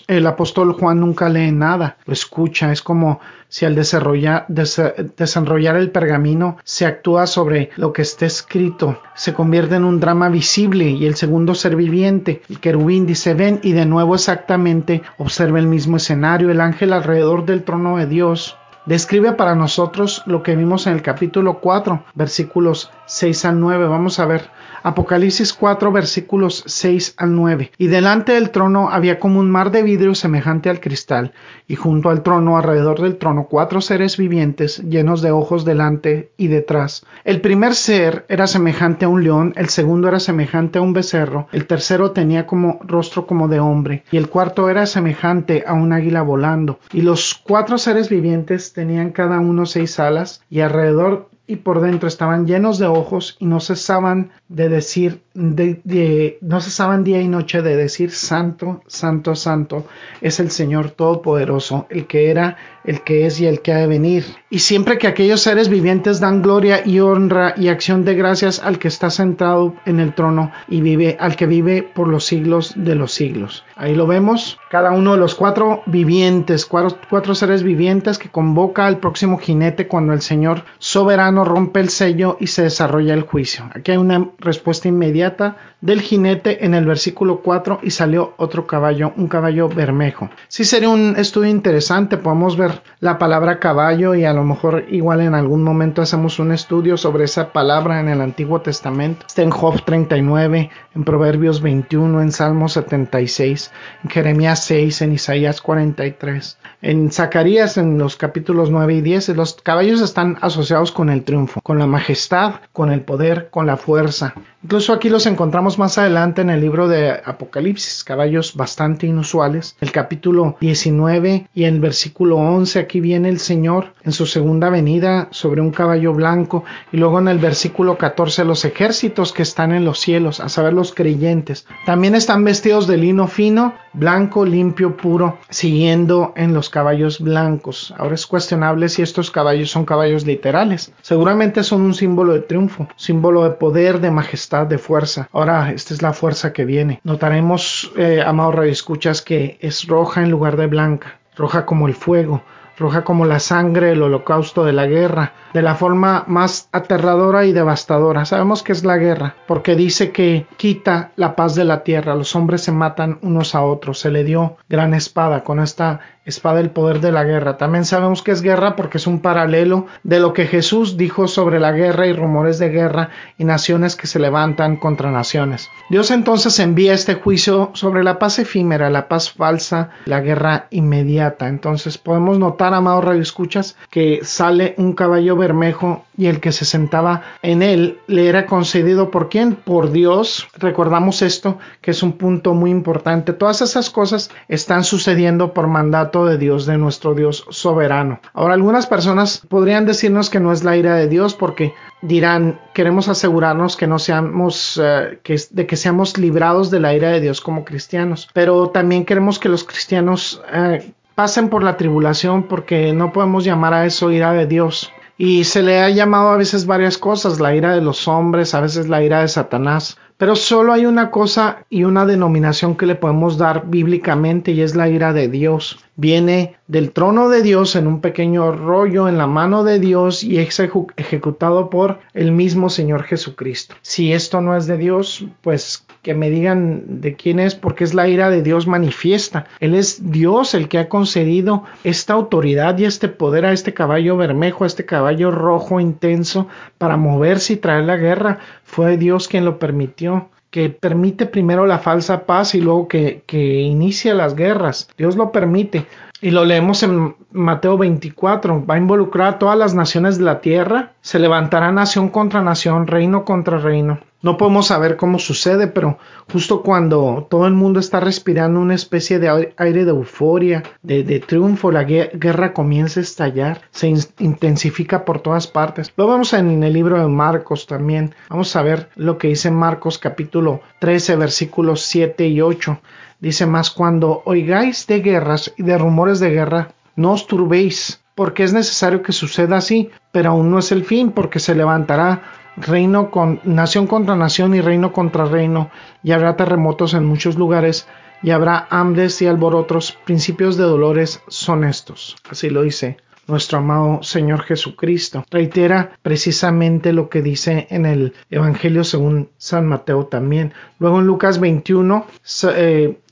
el 0.08 0.28
apóstol 0.28 0.74
Juan 0.74 1.00
nunca 1.00 1.30
lee 1.30 1.52
nada, 1.52 1.98
lo 2.06 2.14
escucha, 2.14 2.72
es 2.72 2.84
como 2.84 3.20
si 3.50 3.66
al 3.66 3.76
desarrollar, 3.76 4.46
desenrollar 4.48 5.76
el 5.76 5.90
pergamino 5.90 6.58
se 6.64 6.86
actúa 6.86 7.26
sobre 7.26 7.72
lo 7.76 7.92
que 7.92 8.04
está 8.04 8.28
escrito, 8.28 8.99
se 9.16 9.34
convierte 9.34 9.76
en 9.76 9.84
un 9.84 10.00
drama 10.00 10.30
visible 10.30 10.90
y 10.90 11.06
el 11.06 11.16
segundo 11.16 11.56
ser 11.56 11.76
viviente, 11.76 12.42
el 12.50 12.60
querubín 12.60 13.06
dice 13.06 13.34
ven 13.34 13.60
y 13.64 13.74
de 13.74 13.86
nuevo 13.86 14.16
exactamente 14.16 15.02
observa 15.18 15.60
el 15.60 15.68
mismo 15.68 15.98
escenario, 15.98 16.52
el 16.52 16.62
ángel 16.62 16.94
alrededor 16.94 17.46
del 17.46 17.64
trono 17.64 17.98
de 17.98 18.08
Dios 18.08 18.58
describe 18.86 19.34
para 19.34 19.56
nosotros 19.56 20.24
lo 20.26 20.42
que 20.42 20.56
vimos 20.56 20.88
en 20.88 20.94
el 20.94 21.02
capítulo 21.02 21.60
4, 21.60 22.06
versículos 22.16 22.92
6 23.06 23.46
al 23.46 23.60
9. 23.60 23.88
Vamos 23.88 24.20
a 24.20 24.26
ver 24.26 24.50
Apocalipsis 24.84 25.54
4 25.54 25.92
versículos 25.92 26.64
6 26.66 27.16
al 27.18 27.36
9. 27.36 27.72
Y 27.78 27.88
delante 27.88 28.34
del 28.34 28.52
trono 28.52 28.90
había 28.90 29.20
como 29.20 29.40
un 29.40 29.50
mar 29.50 29.72
de 29.72 29.84
vidrio 29.84 30.16
semejante 30.16 30.70
al 30.70 30.80
cristal, 30.80 31.34
y 31.68 31.76
junto 31.76 32.10
al 32.10 32.24
trono, 32.24 32.58
alrededor 32.58 33.02
del 33.02 33.18
trono, 33.18 33.48
cuatro 33.50 33.82
seres 33.82 34.18
vivientes 34.18 34.80
llenos 34.80 35.22
de 35.22 35.32
ojos 35.32 35.66
delante 35.66 36.32
y 36.38 36.48
detrás. 36.48 37.06
El 37.24 37.42
primer 37.42 37.76
ser 37.76 38.26
era 38.30 38.48
semejante 38.48 39.06
a 39.06 39.10
un 39.10 39.24
león, 39.24 39.54
el 39.56 39.70
segundo 39.70 40.08
era 40.08 40.20
semejante 40.20 40.80
a 40.80 40.82
un 40.82 40.94
becerro, 40.94 41.48
el 41.52 41.68
tercero 41.68 42.12
tenía 42.12 42.46
como 42.46 42.80
rostro 42.84 43.28
como 43.28 43.48
de 43.48 43.60
hombre, 43.60 44.04
y 44.12 44.18
el 44.18 44.30
cuarto 44.30 44.70
era 44.70 44.86
semejante 44.86 45.64
a 45.68 45.74
un 45.74 45.94
águila 45.94 46.22
volando. 46.22 46.80
Y 46.92 47.02
los 47.02 47.36
cuatro 47.36 47.78
seres 47.78 48.10
vivientes 48.10 48.74
tenían 48.74 49.12
cada 49.12 49.40
uno 49.40 49.66
seis 49.66 50.00
alas, 50.00 50.42
y 50.50 50.62
alrededor 50.62 51.30
y 51.50 51.56
por 51.56 51.82
dentro 51.82 52.08
estaban 52.08 52.46
llenos 52.46 52.78
de 52.78 52.86
ojos 52.86 53.36
y 53.40 53.48
no 53.48 53.60
cesaban 53.60 54.30
de 54.50 54.68
decir, 54.68 55.22
de, 55.36 56.40
no 56.42 56.60
cesaban 56.60 57.04
día 57.04 57.22
y 57.22 57.28
noche 57.28 57.62
de 57.62 57.76
decir, 57.76 58.10
Santo, 58.10 58.82
Santo, 58.88 59.36
Santo 59.36 59.86
es 60.22 60.40
el 60.40 60.50
Señor 60.50 60.90
Todopoderoso, 60.90 61.86
el 61.92 62.08
que 62.08 62.32
era, 62.32 62.58
el 62.84 63.02
que 63.02 63.28
es 63.28 63.40
y 63.40 63.46
el 63.46 63.62
que 63.62 63.74
ha 63.74 63.78
de 63.78 63.88
venir. 63.88 64.26
Y 64.50 64.60
siempre 64.60 64.98
que 64.98 65.06
aquellos 65.06 65.42
seres 65.42 65.70
vivientes 65.70 66.20
dan 66.20 66.42
gloria 66.42 66.82
y 66.84 67.00
honra 67.00 67.54
y 67.56 67.68
acción 67.68 68.04
de 68.04 68.16
gracias 68.16 68.60
al 68.60 68.80
que 68.80 68.88
está 68.88 69.12
sentado 69.12 69.76
en 69.86 70.00
el 70.00 70.16
trono 70.16 70.52
y 70.68 70.82
vive, 70.82 71.16
al 71.20 71.36
que 71.36 71.46
vive 71.46 71.84
por 71.84 72.08
los 72.08 72.26
siglos 72.26 72.74
de 72.76 72.96
los 72.96 73.12
siglos. 73.12 73.64
Ahí 73.76 73.94
lo 73.94 74.08
vemos, 74.08 74.58
cada 74.72 74.92
uno 74.92 75.12
de 75.12 75.20
los 75.20 75.36
cuatro 75.36 75.84
vivientes, 75.86 76.66
cuatro, 76.66 76.98
cuatro 77.08 77.36
seres 77.36 77.62
vivientes 77.62 78.18
que 78.18 78.30
convoca 78.30 78.88
al 78.88 78.98
próximo 78.98 79.38
jinete 79.38 79.88
cuando 79.88 80.14
el 80.14 80.22
Señor 80.22 80.64
soberano 80.80 81.46
rompe 81.46 81.80
el 81.82 81.90
sello 81.90 82.38
y 82.40 82.48
se 82.48 82.64
desarrolla 82.64 83.14
el 83.14 83.22
juicio. 83.22 83.70
Aquí 83.76 83.92
hay 83.92 83.98
una 83.98 84.32
respuesta 84.42 84.88
inmediata 84.88 85.56
del 85.82 86.02
jinete 86.02 86.66
en 86.66 86.74
el 86.74 86.86
versículo 86.86 87.42
4 87.42 87.80
y 87.84 87.92
salió 87.92 88.34
otro 88.38 88.68
caballo, 88.68 89.14
un 89.16 89.28
caballo 89.28 89.70
bermejo. 89.70 90.30
Sí 90.48 90.66
sería 90.66 90.90
un 90.90 91.16
estudio 91.18 91.50
interesante, 91.50 92.18
podemos 92.18 92.58
ver 92.58 92.82
la 93.00 93.18
palabra 93.18 93.60
caballo 93.60 94.16
y 94.16 94.26
a 94.26 94.34
lo 94.34 94.44
mejor 94.44 94.86
igual 94.90 95.22
en 95.22 95.36
algún 95.36 95.64
momento 95.64 96.02
hacemos 96.02 96.40
un 96.40 96.52
estudio 96.52 96.98
sobre 96.98 97.26
esa 97.26 97.54
palabra 97.54 98.00
en 98.00 98.10
el 98.10 98.22
Antiguo 98.22 98.62
Testamento. 98.62 99.26
Está 99.28 99.42
en 99.42 99.52
Job 99.52 99.84
39, 99.86 100.70
en 100.96 101.04
Proverbios 101.04 101.62
21, 101.62 102.22
en 102.22 102.32
Salmo 102.32 102.68
76, 102.68 103.72
en 104.04 104.10
Jeremías 104.10 104.64
6, 104.66 105.02
en 105.02 105.14
Isaías 105.14 105.62
43. 105.62 106.58
En 106.82 107.12
Zacarías, 107.12 107.78
en 107.78 107.98
los 107.98 108.16
capítulos 108.16 108.70
9 108.72 108.96
y 108.96 109.02
10, 109.02 109.30
los 109.30 109.56
caballos 109.56 110.02
están 110.02 110.38
asociados 110.42 110.92
con 110.92 111.10
el 111.10 111.24
triunfo, 111.24 111.62
con 111.62 111.78
la 111.80 111.88
majestad, 111.88 112.56
con 112.72 112.92
el 112.92 113.02
poder, 113.02 113.50
con 113.50 113.66
la 113.66 113.78
fuerza. 113.78 114.34
Incluso 114.62 114.92
aquí 114.92 115.08
los 115.08 115.26
encontramos 115.26 115.80
más 115.80 115.98
adelante 115.98 116.42
en 116.42 116.50
el 116.50 116.60
libro 116.60 116.90
de 116.90 117.12
Apocalipsis, 117.12 118.04
caballos 118.04 118.56
bastante 118.56 119.08
inusuales. 119.08 119.78
El 119.80 119.94
capítulo 119.94 120.58
19 120.60 121.48
y 121.56 121.64
el 121.64 121.80
versículo 121.80 122.36
11, 122.36 122.78
aquí 122.80 123.00
viene 123.00 123.30
el 123.30 123.40
Señor 123.40 123.94
en 124.04 124.12
su 124.12 124.26
segunda 124.26 124.70
venida 124.70 125.30
sobre 125.32 125.62
un 125.62 125.72
caballo 125.72 126.14
blanco. 126.14 126.66
Y 126.92 126.98
luego 126.98 127.20
en 127.20 127.30
el 127.30 127.40
versículo 127.40 127.98
14, 127.98 128.44
los 128.44 128.66
ejércitos 128.66 129.32
que 129.32 129.44
están 129.44 129.72
en 129.72 129.86
los 129.86 130.00
cielos, 130.02 130.42
a 130.42 130.50
saber 130.50 130.74
los 130.74 130.94
creyentes, 130.94 131.66
también 131.86 132.14
están 132.14 132.44
vestidos 132.44 132.86
de 132.86 132.98
lino 132.98 133.28
fino, 133.28 133.76
blanco, 133.94 134.46
limpio, 134.46 134.98
puro, 134.98 135.38
siguiendo 135.50 136.34
en 136.36 136.54
los 136.54 136.70
caballos 136.70 137.22
blancos. 137.22 137.94
Ahora 137.98 138.16
es 138.16 138.28
cuestionable 138.28 138.90
si 138.90 139.04
estos 139.04 139.32
caballos 139.32 139.72
son 139.72 139.86
caballos 139.86 140.26
literales. 140.26 140.92
Seguramente 141.02 141.64
son 141.64 141.82
un 141.82 141.94
símbolo 141.94 142.34
de 142.34 142.42
triunfo, 142.42 142.90
símbolo 142.98 143.46
de 143.46 143.52
poder, 143.52 144.02
de 144.02 144.12
majestad, 144.12 144.49
de 144.50 144.78
fuerza. 144.78 145.30
Ahora, 145.32 145.72
esta 145.72 145.94
es 145.94 146.02
la 146.02 146.14
fuerza 146.14 146.54
que 146.54 146.66
viene. 146.66 147.02
Notaremos, 147.04 147.92
eh, 147.96 148.22
amado 148.26 148.64
escuchas 148.64 149.22
que 149.22 149.58
es 149.62 149.88
roja 149.88 150.24
en 150.24 150.32
lugar 150.32 150.58
de 150.58 150.68
blanca, 150.68 151.20
roja 151.36 151.66
como 151.66 151.88
el 151.88 151.94
fuego, 151.94 152.44
roja 152.80 153.04
como 153.04 153.26
la 153.26 153.40
sangre, 153.40 153.92
el 153.92 154.02
holocausto 154.02 154.66
de 154.66 154.74
la 154.74 154.88
guerra, 154.88 155.34
de 155.54 155.62
la 155.62 155.76
forma 155.76 156.24
más 156.28 156.70
aterradora 156.72 157.46
y 157.46 157.52
devastadora. 157.52 158.26
Sabemos 158.26 158.64
que 158.64 158.72
es 158.72 158.84
la 158.84 158.98
guerra, 158.98 159.36
porque 159.48 159.76
dice 159.76 160.12
que 160.12 160.48
quita 160.58 161.12
la 161.16 161.36
paz 161.36 161.56
de 161.56 161.66
la 161.66 161.84
tierra, 161.84 162.16
los 162.16 162.36
hombres 162.36 162.62
se 162.62 162.72
matan 162.72 163.20
unos 163.22 163.54
a 163.54 163.62
otros, 163.62 164.00
se 164.00 164.10
le 164.10 164.24
dio 164.24 164.58
gran 164.70 164.94
espada, 164.94 165.44
con 165.44 165.60
esta 165.60 166.00
espada 166.26 166.58
del 166.58 166.70
poder 166.70 167.00
de 167.00 167.12
la 167.12 167.24
guerra. 167.24 167.58
También 167.58 167.86
sabemos 167.86 168.22
que 168.22 168.32
es 168.32 168.42
guerra 168.42 168.76
porque 168.76 168.98
es 168.98 169.08
un 169.08 169.20
paralelo 169.20 169.88
de 170.04 170.20
lo 170.20 170.34
que 170.34 170.46
Jesús 170.46 170.98
dijo 170.98 171.28
sobre 171.28 171.60
la 171.60 171.72
guerra 171.72 172.08
y 172.08 172.14
rumores 172.14 172.60
de 172.60 172.70
guerra 172.70 173.10
y 173.38 173.44
naciones 173.46 173.96
que 173.96 174.08
se 174.08 174.20
levantan 174.20 174.78
contra 174.78 175.12
naciones. 175.12 175.70
Dios 175.90 176.12
entonces 176.12 176.60
envía 176.60 176.94
este 176.94 177.16
juicio 177.16 177.72
sobre 177.74 178.04
la 178.04 178.20
paz 178.20 178.40
efímera, 178.40 178.90
la 178.90 179.08
paz 179.08 179.32
falsa, 179.32 179.90
la 180.06 180.22
guerra 180.22 180.68
inmediata. 180.70 181.48
Entonces 181.48 181.98
podemos 181.98 182.38
notar, 182.38 182.74
amados 182.74 183.04
radioescuchas, 183.04 183.78
que 183.90 184.20
sale 184.24 184.76
un 184.78 184.94
caballo 184.94 185.36
bermejo 185.36 186.06
y 186.20 186.28
el 186.28 186.42
que 186.42 186.52
se 186.52 186.66
sentaba 186.66 187.22
en 187.42 187.64
él 187.64 188.02
le 188.08 188.28
era 188.28 188.46
concedido 188.46 189.10
por 189.10 189.30
quién? 189.30 189.56
Por 189.56 189.94
Dios. 189.94 190.50
Recordamos 190.58 191.22
esto, 191.22 191.58
que 191.80 191.92
es 191.92 192.04
un 192.04 192.12
punto 192.12 192.54
muy 192.54 192.72
importante. 192.72 193.32
Todas 193.32 193.62
esas 193.62 193.90
cosas 193.90 194.30
están 194.50 194.84
sucediendo 194.84 195.54
por 195.54 195.68
mandato 195.68 196.26
de 196.26 196.38
Dios, 196.38 196.66
de 196.66 196.78
nuestro 196.78 197.16
Dios 197.16 197.46
soberano. 197.52 198.20
Ahora, 198.34 198.56
algunas 198.56 198.86
personas 198.86 199.42
podrían 199.48 199.86
decirnos 199.86 200.30
que 200.30 200.42
no 200.42 200.52
es 200.52 200.66
la 200.66 200.76
ira 200.76 200.96
de 200.96 201.08
Dios 201.08 201.36
porque 201.36 201.74
dirán, 202.02 202.60
queremos 202.74 203.08
asegurarnos 203.08 203.78
que 203.78 203.88
no 203.88 203.98
seamos, 203.98 204.78
eh, 204.84 205.20
que, 205.24 205.38
de 205.52 205.66
que 205.68 205.78
seamos 205.78 206.18
librados 206.18 206.70
de 206.70 206.82
la 206.82 206.94
ira 206.94 207.12
de 207.12 207.22
Dios 207.22 207.40
como 207.40 207.64
cristianos, 207.64 208.28
pero 208.34 208.72
también 208.72 209.06
queremos 209.06 209.40
que 209.40 209.48
los 209.48 209.64
cristianos 209.64 210.42
eh, 210.54 210.92
pasen 211.16 211.48
por 211.48 211.64
la 211.64 211.78
tribulación 211.78 212.44
porque 212.44 212.92
no 212.92 213.14
podemos 213.14 213.46
llamar 213.46 213.74
a 213.74 213.86
eso 213.86 214.12
ira 214.12 214.34
de 214.34 214.48
Dios. 214.48 214.92
Y 215.22 215.44
se 215.44 215.64
le 215.64 215.82
ha 215.82 215.90
llamado 215.90 216.30
a 216.30 216.38
veces 216.38 216.66
varias 216.66 216.98
cosas, 216.98 217.42
la 217.42 217.54
ira 217.54 217.76
de 217.76 217.82
los 217.82 218.08
hombres, 218.08 218.54
a 218.54 218.62
veces 218.62 218.88
la 218.88 219.04
ira 219.04 219.20
de 219.20 219.28
Satanás. 219.28 219.98
Pero 220.16 220.38
solo 220.38 220.72
hay 220.72 220.86
una 220.86 221.12
cosa 221.12 221.66
y 221.70 221.84
una 221.84 222.06
denominación 222.06 222.78
que 222.78 222.86
le 222.86 222.96
podemos 222.96 223.38
dar 223.38 223.68
bíblicamente 223.68 224.54
y 224.54 224.62
es 224.62 224.78
la 224.78 224.88
ira 224.88 225.12
de 225.12 225.28
Dios. 225.28 225.78
Viene 226.02 226.56
del 226.68 226.94
trono 226.94 227.28
de 227.28 227.42
Dios 227.42 227.76
en 227.76 227.86
un 227.86 228.00
pequeño 228.00 228.54
rollo 228.54 229.10
en 229.10 229.18
la 229.18 229.28
mano 229.28 229.66
de 229.66 229.80
Dios 229.82 230.24
y 230.24 230.38
es 230.38 230.58
ejecutado 230.96 231.70
por 231.70 232.00
el 232.14 232.32
mismo 232.32 232.70
Señor 232.70 233.04
Jesucristo. 233.04 233.76
Si 233.82 234.14
esto 234.14 234.40
no 234.40 234.56
es 234.56 234.66
de 234.66 234.78
Dios, 234.78 235.26
pues 235.42 235.86
que 236.02 236.14
me 236.14 236.30
digan 236.30 237.02
de 237.02 237.18
quién 237.18 237.38
es, 237.38 237.54
porque 237.54 237.84
es 237.84 237.94
la 237.94 238.08
ira 238.08 238.30
de 238.30 238.42
Dios 238.42 238.66
manifiesta. 238.66 239.48
Él 239.60 239.76
es 239.76 240.10
Dios 240.10 240.54
el 240.54 240.70
que 240.70 240.78
ha 240.78 240.88
concedido 240.88 241.66
esta 241.84 242.14
autoridad 242.14 242.78
y 242.78 242.86
este 242.86 243.10
poder 243.10 243.46
a 243.46 243.52
este 243.52 243.74
caballo 243.74 244.16
bermejo, 244.16 244.64
a 244.64 244.68
este 244.68 244.86
caballo 244.86 245.32
rojo 245.32 245.82
intenso 245.82 246.48
para 246.78 246.96
moverse 246.96 247.52
y 247.52 247.58
traer 247.58 247.84
la 247.84 247.98
guerra. 247.98 248.40
Fue 248.64 248.96
Dios 248.96 249.28
quien 249.28 249.44
lo 249.44 249.60
permitió 249.60 250.30
que 250.50 250.70
permite 250.70 251.26
primero 251.26 251.66
la 251.66 251.80
falsa 251.80 252.26
paz 252.26 252.56
y 252.56 252.62
luego 252.62 252.88
que, 252.88 253.24
que 253.26 253.62
inicia 253.62 254.14
las 254.14 254.36
guerras. 254.36 254.90
Dios 254.98 255.16
lo 255.16 255.32
permite. 255.32 255.86
Y 256.22 256.32
lo 256.32 256.44
leemos 256.44 256.84
en 256.84 257.16
Mateo 257.32 257.78
24. 257.78 258.66
Va 258.66 258.76
a 258.76 258.80
involucrar 258.80 259.28
a 259.28 259.40
todas 259.40 259.58
las 259.58 259.74
naciones 259.74 260.18
de 260.18 260.26
la 260.26 260.42
tierra. 260.42 260.94
Se 261.02 261.20
levantará 261.20 261.72
nación 261.72 262.10
contra 262.10 262.42
nación, 262.42 262.88
reino 262.88 263.24
contra 263.24 263.58
reino. 263.58 264.00
No 264.22 264.38
podemos 264.38 264.68
saber 264.68 264.98
cómo 264.98 265.18
sucede, 265.18 265.68
pero 265.68 265.98
justo 266.32 266.62
cuando 266.62 267.28
todo 267.30 267.48
el 267.48 267.54
mundo 267.54 267.80
está 267.80 268.02
respirando 268.02 268.60
una 268.60 268.76
especie 268.76 269.18
de 269.18 269.54
aire 269.56 269.86
de 269.86 269.92
euforia, 269.92 270.64
de, 270.82 271.20
triunfo, 271.22 271.72
la 271.72 271.86
guerra 271.86 272.52
comienza 272.52 273.00
a 273.00 273.04
estallar, 273.04 273.62
se 273.72 273.94
intensifica 274.20 275.06
por 275.06 275.22
todas 275.22 275.48
partes. 275.48 275.94
Lo 275.96 276.08
vemos 276.08 276.34
en 276.34 276.62
el 276.64 276.74
libro 276.74 277.00
de 277.00 277.08
Marcos 277.08 277.66
también. 277.66 278.14
Vamos 278.30 278.54
a 278.58 278.62
ver 278.62 278.90
lo 278.96 279.18
que 279.18 279.30
dice 279.30 279.52
Marcos 279.52 279.98
capítulo 279.98 280.62
13, 280.80 281.16
versículos 281.16 281.82
7 281.84 282.28
y 282.28 282.42
8. 282.42 282.80
Dice 283.22 283.46
más, 283.46 283.72
cuando 283.72 284.22
oigáis 284.26 284.86
de 284.88 285.00
guerras 285.00 285.54
y 285.58 285.64
de 285.64 285.78
rumores 285.78 286.20
de 286.20 286.30
guerra, 286.30 286.70
no 286.96 287.14
os 287.14 287.28
turbéis, 287.28 288.02
porque 288.16 288.44
es 288.44 288.52
necesario 288.52 289.02
que 289.02 289.14
suceda 289.14 289.56
así, 289.58 289.92
pero 290.12 290.32
aún 290.32 290.52
no 290.52 290.60
es 290.60 290.74
el 290.74 290.84
fin, 290.84 291.12
porque 291.12 291.40
se 291.40 291.56
levantará 291.56 292.22
reino 292.58 293.12
con 293.12 293.40
nación 293.44 293.88
contra 293.88 294.16
nación 294.16 294.56
y 294.56 294.62
reino 294.62 294.92
contra 294.92 295.26
reino, 295.26 295.70
y 296.04 296.12
habrá 296.12 296.36
terremotos 296.36 296.94
en 296.94 297.06
muchos 297.06 297.38
lugares, 297.38 297.88
y 298.22 298.32
habrá 298.32 298.68
hambres 298.70 299.22
y 299.22 299.28
alborotos, 299.28 299.98
principios 300.06 300.58
de 300.58 300.64
dolores 300.64 301.22
son 301.28 301.64
estos. 301.64 302.18
Así 302.30 302.50
lo 302.50 302.64
dice 302.64 302.98
nuestro 303.30 303.60
amado 303.60 304.04
Señor 304.04 304.42
Jesucristo. 304.42 305.24
Reitera 305.30 305.92
precisamente 306.02 306.92
lo 306.92 307.10
que 307.10 307.22
dice 307.22 307.68
en 307.70 307.86
el 307.86 308.14
Evangelio 308.30 308.84
según 308.84 309.30
San 309.38 309.68
Mateo 309.68 310.08
también. 310.08 310.54
Luego 310.80 311.00
en 311.00 311.06
Lucas 311.06 311.40
21 311.40 312.06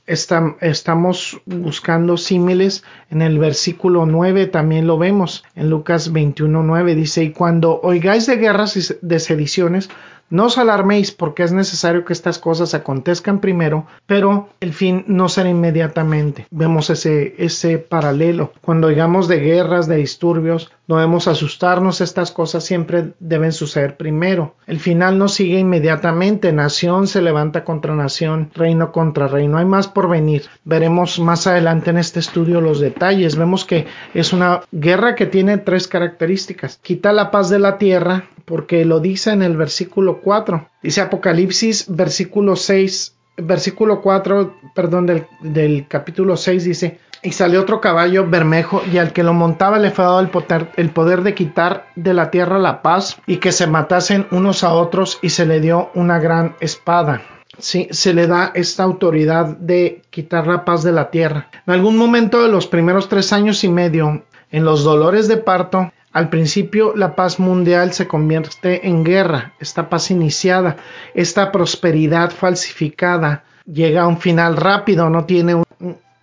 estamos 0.08 1.40
buscando 1.44 2.16
símiles 2.16 2.82
en 3.10 3.20
el 3.20 3.38
versículo 3.38 4.06
9 4.06 4.46
también 4.46 4.86
lo 4.86 4.96
vemos 4.96 5.44
en 5.54 5.68
Lucas 5.68 6.12
21 6.12 6.62
9 6.62 6.94
dice 6.94 7.24
y 7.24 7.32
cuando 7.32 7.80
oigáis 7.82 8.26
de 8.26 8.36
guerras 8.36 8.76
y 8.76 8.96
de 9.02 9.20
sediciones 9.20 9.90
no 10.30 10.46
os 10.46 10.58
alarméis 10.58 11.12
porque 11.12 11.42
es 11.42 11.52
necesario 11.52 12.04
que 12.04 12.12
estas 12.12 12.38
cosas 12.38 12.74
acontezcan 12.74 13.40
primero, 13.40 13.86
pero 14.06 14.48
el 14.60 14.72
fin 14.72 15.04
no 15.06 15.28
será 15.28 15.48
inmediatamente. 15.48 16.46
Vemos 16.50 16.90
ese, 16.90 17.34
ese 17.38 17.78
paralelo. 17.78 18.52
Cuando 18.60 18.88
oigamos 18.88 19.28
de 19.28 19.40
guerras, 19.40 19.88
de 19.88 19.96
disturbios, 19.96 20.70
no 20.86 20.96
debemos 20.96 21.28
asustarnos, 21.28 22.00
estas 22.00 22.30
cosas 22.30 22.64
siempre 22.64 23.12
deben 23.20 23.52
suceder 23.52 23.96
primero. 23.98 24.54
El 24.66 24.80
final 24.80 25.18
no 25.18 25.28
sigue 25.28 25.58
inmediatamente, 25.58 26.50
nación 26.52 27.06
se 27.06 27.20
levanta 27.20 27.62
contra 27.62 27.94
nación, 27.94 28.50
reino 28.54 28.90
contra 28.90 29.28
reino. 29.28 29.58
Hay 29.58 29.66
más 29.66 29.86
por 29.86 30.08
venir. 30.08 30.46
Veremos 30.64 31.18
más 31.18 31.46
adelante 31.46 31.90
en 31.90 31.98
este 31.98 32.20
estudio 32.20 32.62
los 32.62 32.80
detalles. 32.80 33.36
Vemos 33.36 33.66
que 33.66 33.86
es 34.14 34.32
una 34.32 34.62
guerra 34.72 35.14
que 35.14 35.26
tiene 35.26 35.58
tres 35.58 35.88
características. 35.88 36.78
Quita 36.82 37.12
la 37.12 37.30
paz 37.30 37.50
de 37.50 37.58
la 37.58 37.76
tierra, 37.76 38.24
porque 38.48 38.84
lo 38.86 38.98
dice 38.98 39.30
en 39.30 39.42
el 39.42 39.56
versículo 39.56 40.20
4. 40.22 40.68
Dice 40.82 41.02
Apocalipsis, 41.02 41.84
versículo 41.88 42.56
6, 42.56 43.14
versículo 43.36 44.00
4, 44.00 44.54
perdón, 44.74 45.06
del, 45.42 45.86
capítulo 45.86 46.36
6 46.36 46.64
dice, 46.64 46.98
y 47.22 47.32
salió 47.32 47.60
otro 47.60 47.80
caballo 47.80 48.26
bermejo 48.28 48.82
y 48.90 48.98
al 48.98 49.12
que 49.12 49.22
lo 49.22 49.34
montaba 49.34 49.78
le 49.78 49.90
fue 49.90 50.04
dado 50.04 50.20
el 50.20 50.30
poder, 50.30 50.70
el 50.76 50.90
poder 50.90 51.22
de 51.22 51.34
quitar 51.34 51.88
de 51.94 52.14
la 52.14 52.30
tierra 52.30 52.58
la 52.58 52.80
paz 52.80 53.20
y 53.26 53.36
que 53.36 53.52
se 53.52 53.66
matasen 53.66 54.26
unos 54.30 54.64
a 54.64 54.72
otros 54.72 55.18
y 55.20 55.30
se 55.30 55.44
le 55.44 55.60
dio 55.60 55.90
una 55.94 56.18
gran 56.18 56.56
espada. 56.60 57.22
Sí, 57.58 57.88
se 57.90 58.14
le 58.14 58.28
da 58.28 58.52
esta 58.54 58.84
autoridad 58.84 59.56
de 59.58 60.02
quitar 60.10 60.46
la 60.46 60.64
paz 60.64 60.84
de 60.84 60.92
la 60.92 61.10
tierra. 61.10 61.50
En 61.66 61.74
algún 61.74 61.96
momento 61.96 62.42
de 62.42 62.48
los 62.48 62.68
primeros 62.68 63.08
tres 63.08 63.32
años 63.32 63.64
y 63.64 63.68
medio, 63.68 64.22
en 64.50 64.64
los 64.64 64.84
dolores 64.84 65.26
de 65.26 65.38
parto, 65.38 65.92
al 66.12 66.30
principio 66.30 66.94
la 66.96 67.14
paz 67.14 67.38
mundial 67.38 67.92
se 67.92 68.08
convierte 68.08 68.88
en 68.88 69.04
guerra, 69.04 69.52
esta 69.60 69.88
paz 69.88 70.10
iniciada, 70.10 70.76
esta 71.14 71.52
prosperidad 71.52 72.30
falsificada 72.30 73.44
llega 73.70 74.02
a 74.02 74.08
un 74.08 74.18
final 74.18 74.56
rápido, 74.56 75.10
no 75.10 75.26
tiene 75.26 75.54
un, 75.54 75.64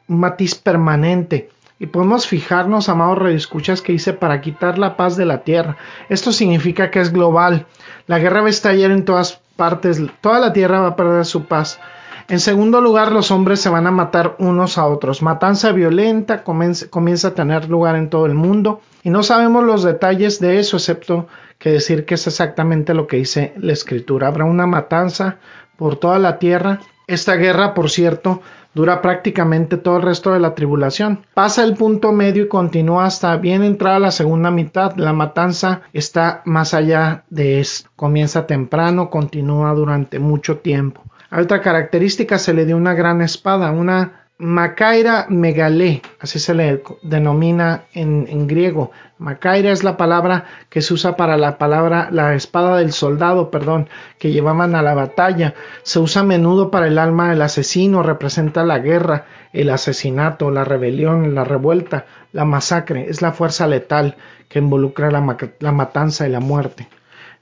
matiz 0.08 0.56
permanente. 0.56 1.50
Y 1.78 1.88
podemos 1.88 2.26
fijarnos, 2.26 2.90
amados 2.90 3.20
redescuchas, 3.20 3.82
que 3.82 3.92
dice 3.92 4.14
para 4.14 4.40
quitar 4.40 4.78
la 4.78 4.96
paz 4.96 5.18
de 5.18 5.26
la 5.26 5.44
tierra. 5.44 5.78
Esto 6.10 6.32
significa 6.32 6.90
que 6.90 7.02
es 7.02 7.12
global. 7.12 7.66
La 8.08 8.20
guerra 8.20 8.42
va 8.42 8.48
a 8.48 8.52
estallar 8.52 8.92
en 8.92 9.04
todas 9.04 9.42
partes, 9.56 10.02
toda 10.22 10.40
la 10.40 10.54
tierra 10.54 10.80
va 10.80 10.88
a 10.90 10.96
perder 10.96 11.26
su 11.26 11.46
paz. 11.46 11.80
En 12.28 12.40
segundo 12.40 12.82
lugar, 12.82 13.12
los 13.12 13.30
hombres 13.30 13.62
se 13.62 13.70
van 13.70 13.86
a 13.86 13.92
matar 13.92 14.36
unos 14.40 14.80
a 14.80 14.88
otros. 14.88 15.22
Matanza 15.22 15.72
violenta 15.72 16.44
comienza, 16.44 17.28
a 17.28 17.36
tener 17.36 17.70
lugar 17.70 17.96
en 17.96 18.10
todo 18.10 18.26
el 18.26 18.34
mundo 18.34 18.82
y 19.04 19.12
no 19.12 19.22
sabemos 19.22 19.64
los 19.64 19.84
detalles 19.84 20.40
de 20.40 20.58
eso, 20.58 20.78
excepto 20.78 21.28
que 21.60 21.70
decir 21.70 22.04
que 22.06 22.16
es 22.16 22.26
exactamente 22.26 22.96
lo 22.96 23.06
que 23.06 23.18
dice 23.18 23.54
la 23.58 23.74
escritura. 23.74 24.28
Habrá 24.28 24.46
una 24.46 24.66
matanza 24.66 25.38
por 25.78 25.98
toda 25.98 26.18
la 26.18 26.40
tierra. 26.40 26.80
Esta 27.06 27.36
guerra, 27.36 27.76
por 27.76 27.92
cierto, 27.92 28.42
dura 28.74 29.04
prácticamente 29.04 29.78
todo 29.78 29.98
el 29.98 30.02
resto 30.02 30.34
de 30.34 30.40
la 30.40 30.56
tribulación. 30.56 31.28
Pasa 31.36 31.64
el 31.64 31.76
punto 31.76 32.12
medio 32.12 32.46
y 32.46 32.48
continúa 32.48 33.06
hasta 33.06 33.38
bien 33.38 33.64
entrada 33.64 34.00
la 34.00 34.10
segunda 34.10 34.50
mitad. 34.50 34.96
La 34.96 35.14
matanza 35.14 35.82
está 35.94 36.42
más 36.46 36.74
allá 36.74 37.24
de 37.30 37.60
eso. 37.60 37.88
Comienza 37.96 38.48
temprano, 38.48 39.12
continúa 39.12 39.76
durante 39.76 40.18
mucho 40.18 40.58
tiempo. 40.58 41.04
A 41.36 41.42
otra 41.42 41.60
característica 41.60 42.40
se 42.40 42.54
le 42.54 42.66
dio 42.66 42.78
una 42.78 42.94
gran 42.94 43.22
espada, 43.22 43.70
una 43.72 44.30
Macaira 44.38 45.26
megalé, 45.28 46.02
así 46.22 46.40
se 46.40 46.54
le 46.54 46.82
denomina 47.04 47.88
en, 47.94 48.48
griego. 48.48 48.92
Macaira 49.18 49.74
es 49.74 49.84
la 49.84 49.98
palabra 49.98 50.46
que 50.70 50.82
se 50.82 50.94
usa 50.94 51.18
para 51.18 51.36
la 51.36 51.58
palabra, 51.58 52.08
la 52.10 52.36
espada 52.36 52.78
del 52.78 52.94
soldado, 52.94 53.52
perdón, 53.52 53.90
que 54.18 54.32
llevaban 54.32 54.76
a 54.76 54.82
la 54.82 54.94
batalla. 54.94 55.56
Se 55.84 56.00
usa 56.00 56.22
a 56.22 56.26
menudo 56.26 56.72
para 56.72 56.88
el 56.88 56.98
alma 56.98 57.32
del 57.32 57.42
asesino, 57.42 58.02
representa 58.02 58.64
la 58.64 58.80
guerra, 58.80 59.26
el 59.52 59.72
asesinato, 59.72 60.52
la 60.52 60.64
rebelión, 60.64 61.36
la 61.36 61.44
revuelta, 61.44 62.06
la 62.32 62.46
masacre. 62.46 63.10
Es 63.10 63.22
la 63.22 63.34
fuerza 63.34 63.68
letal 63.68 64.16
que 64.48 64.60
involucra 64.60 65.12
la, 65.12 65.38
la 65.60 65.72
matanza 65.74 66.26
y 66.26 66.32
la 66.32 66.40
muerte. 66.40 66.88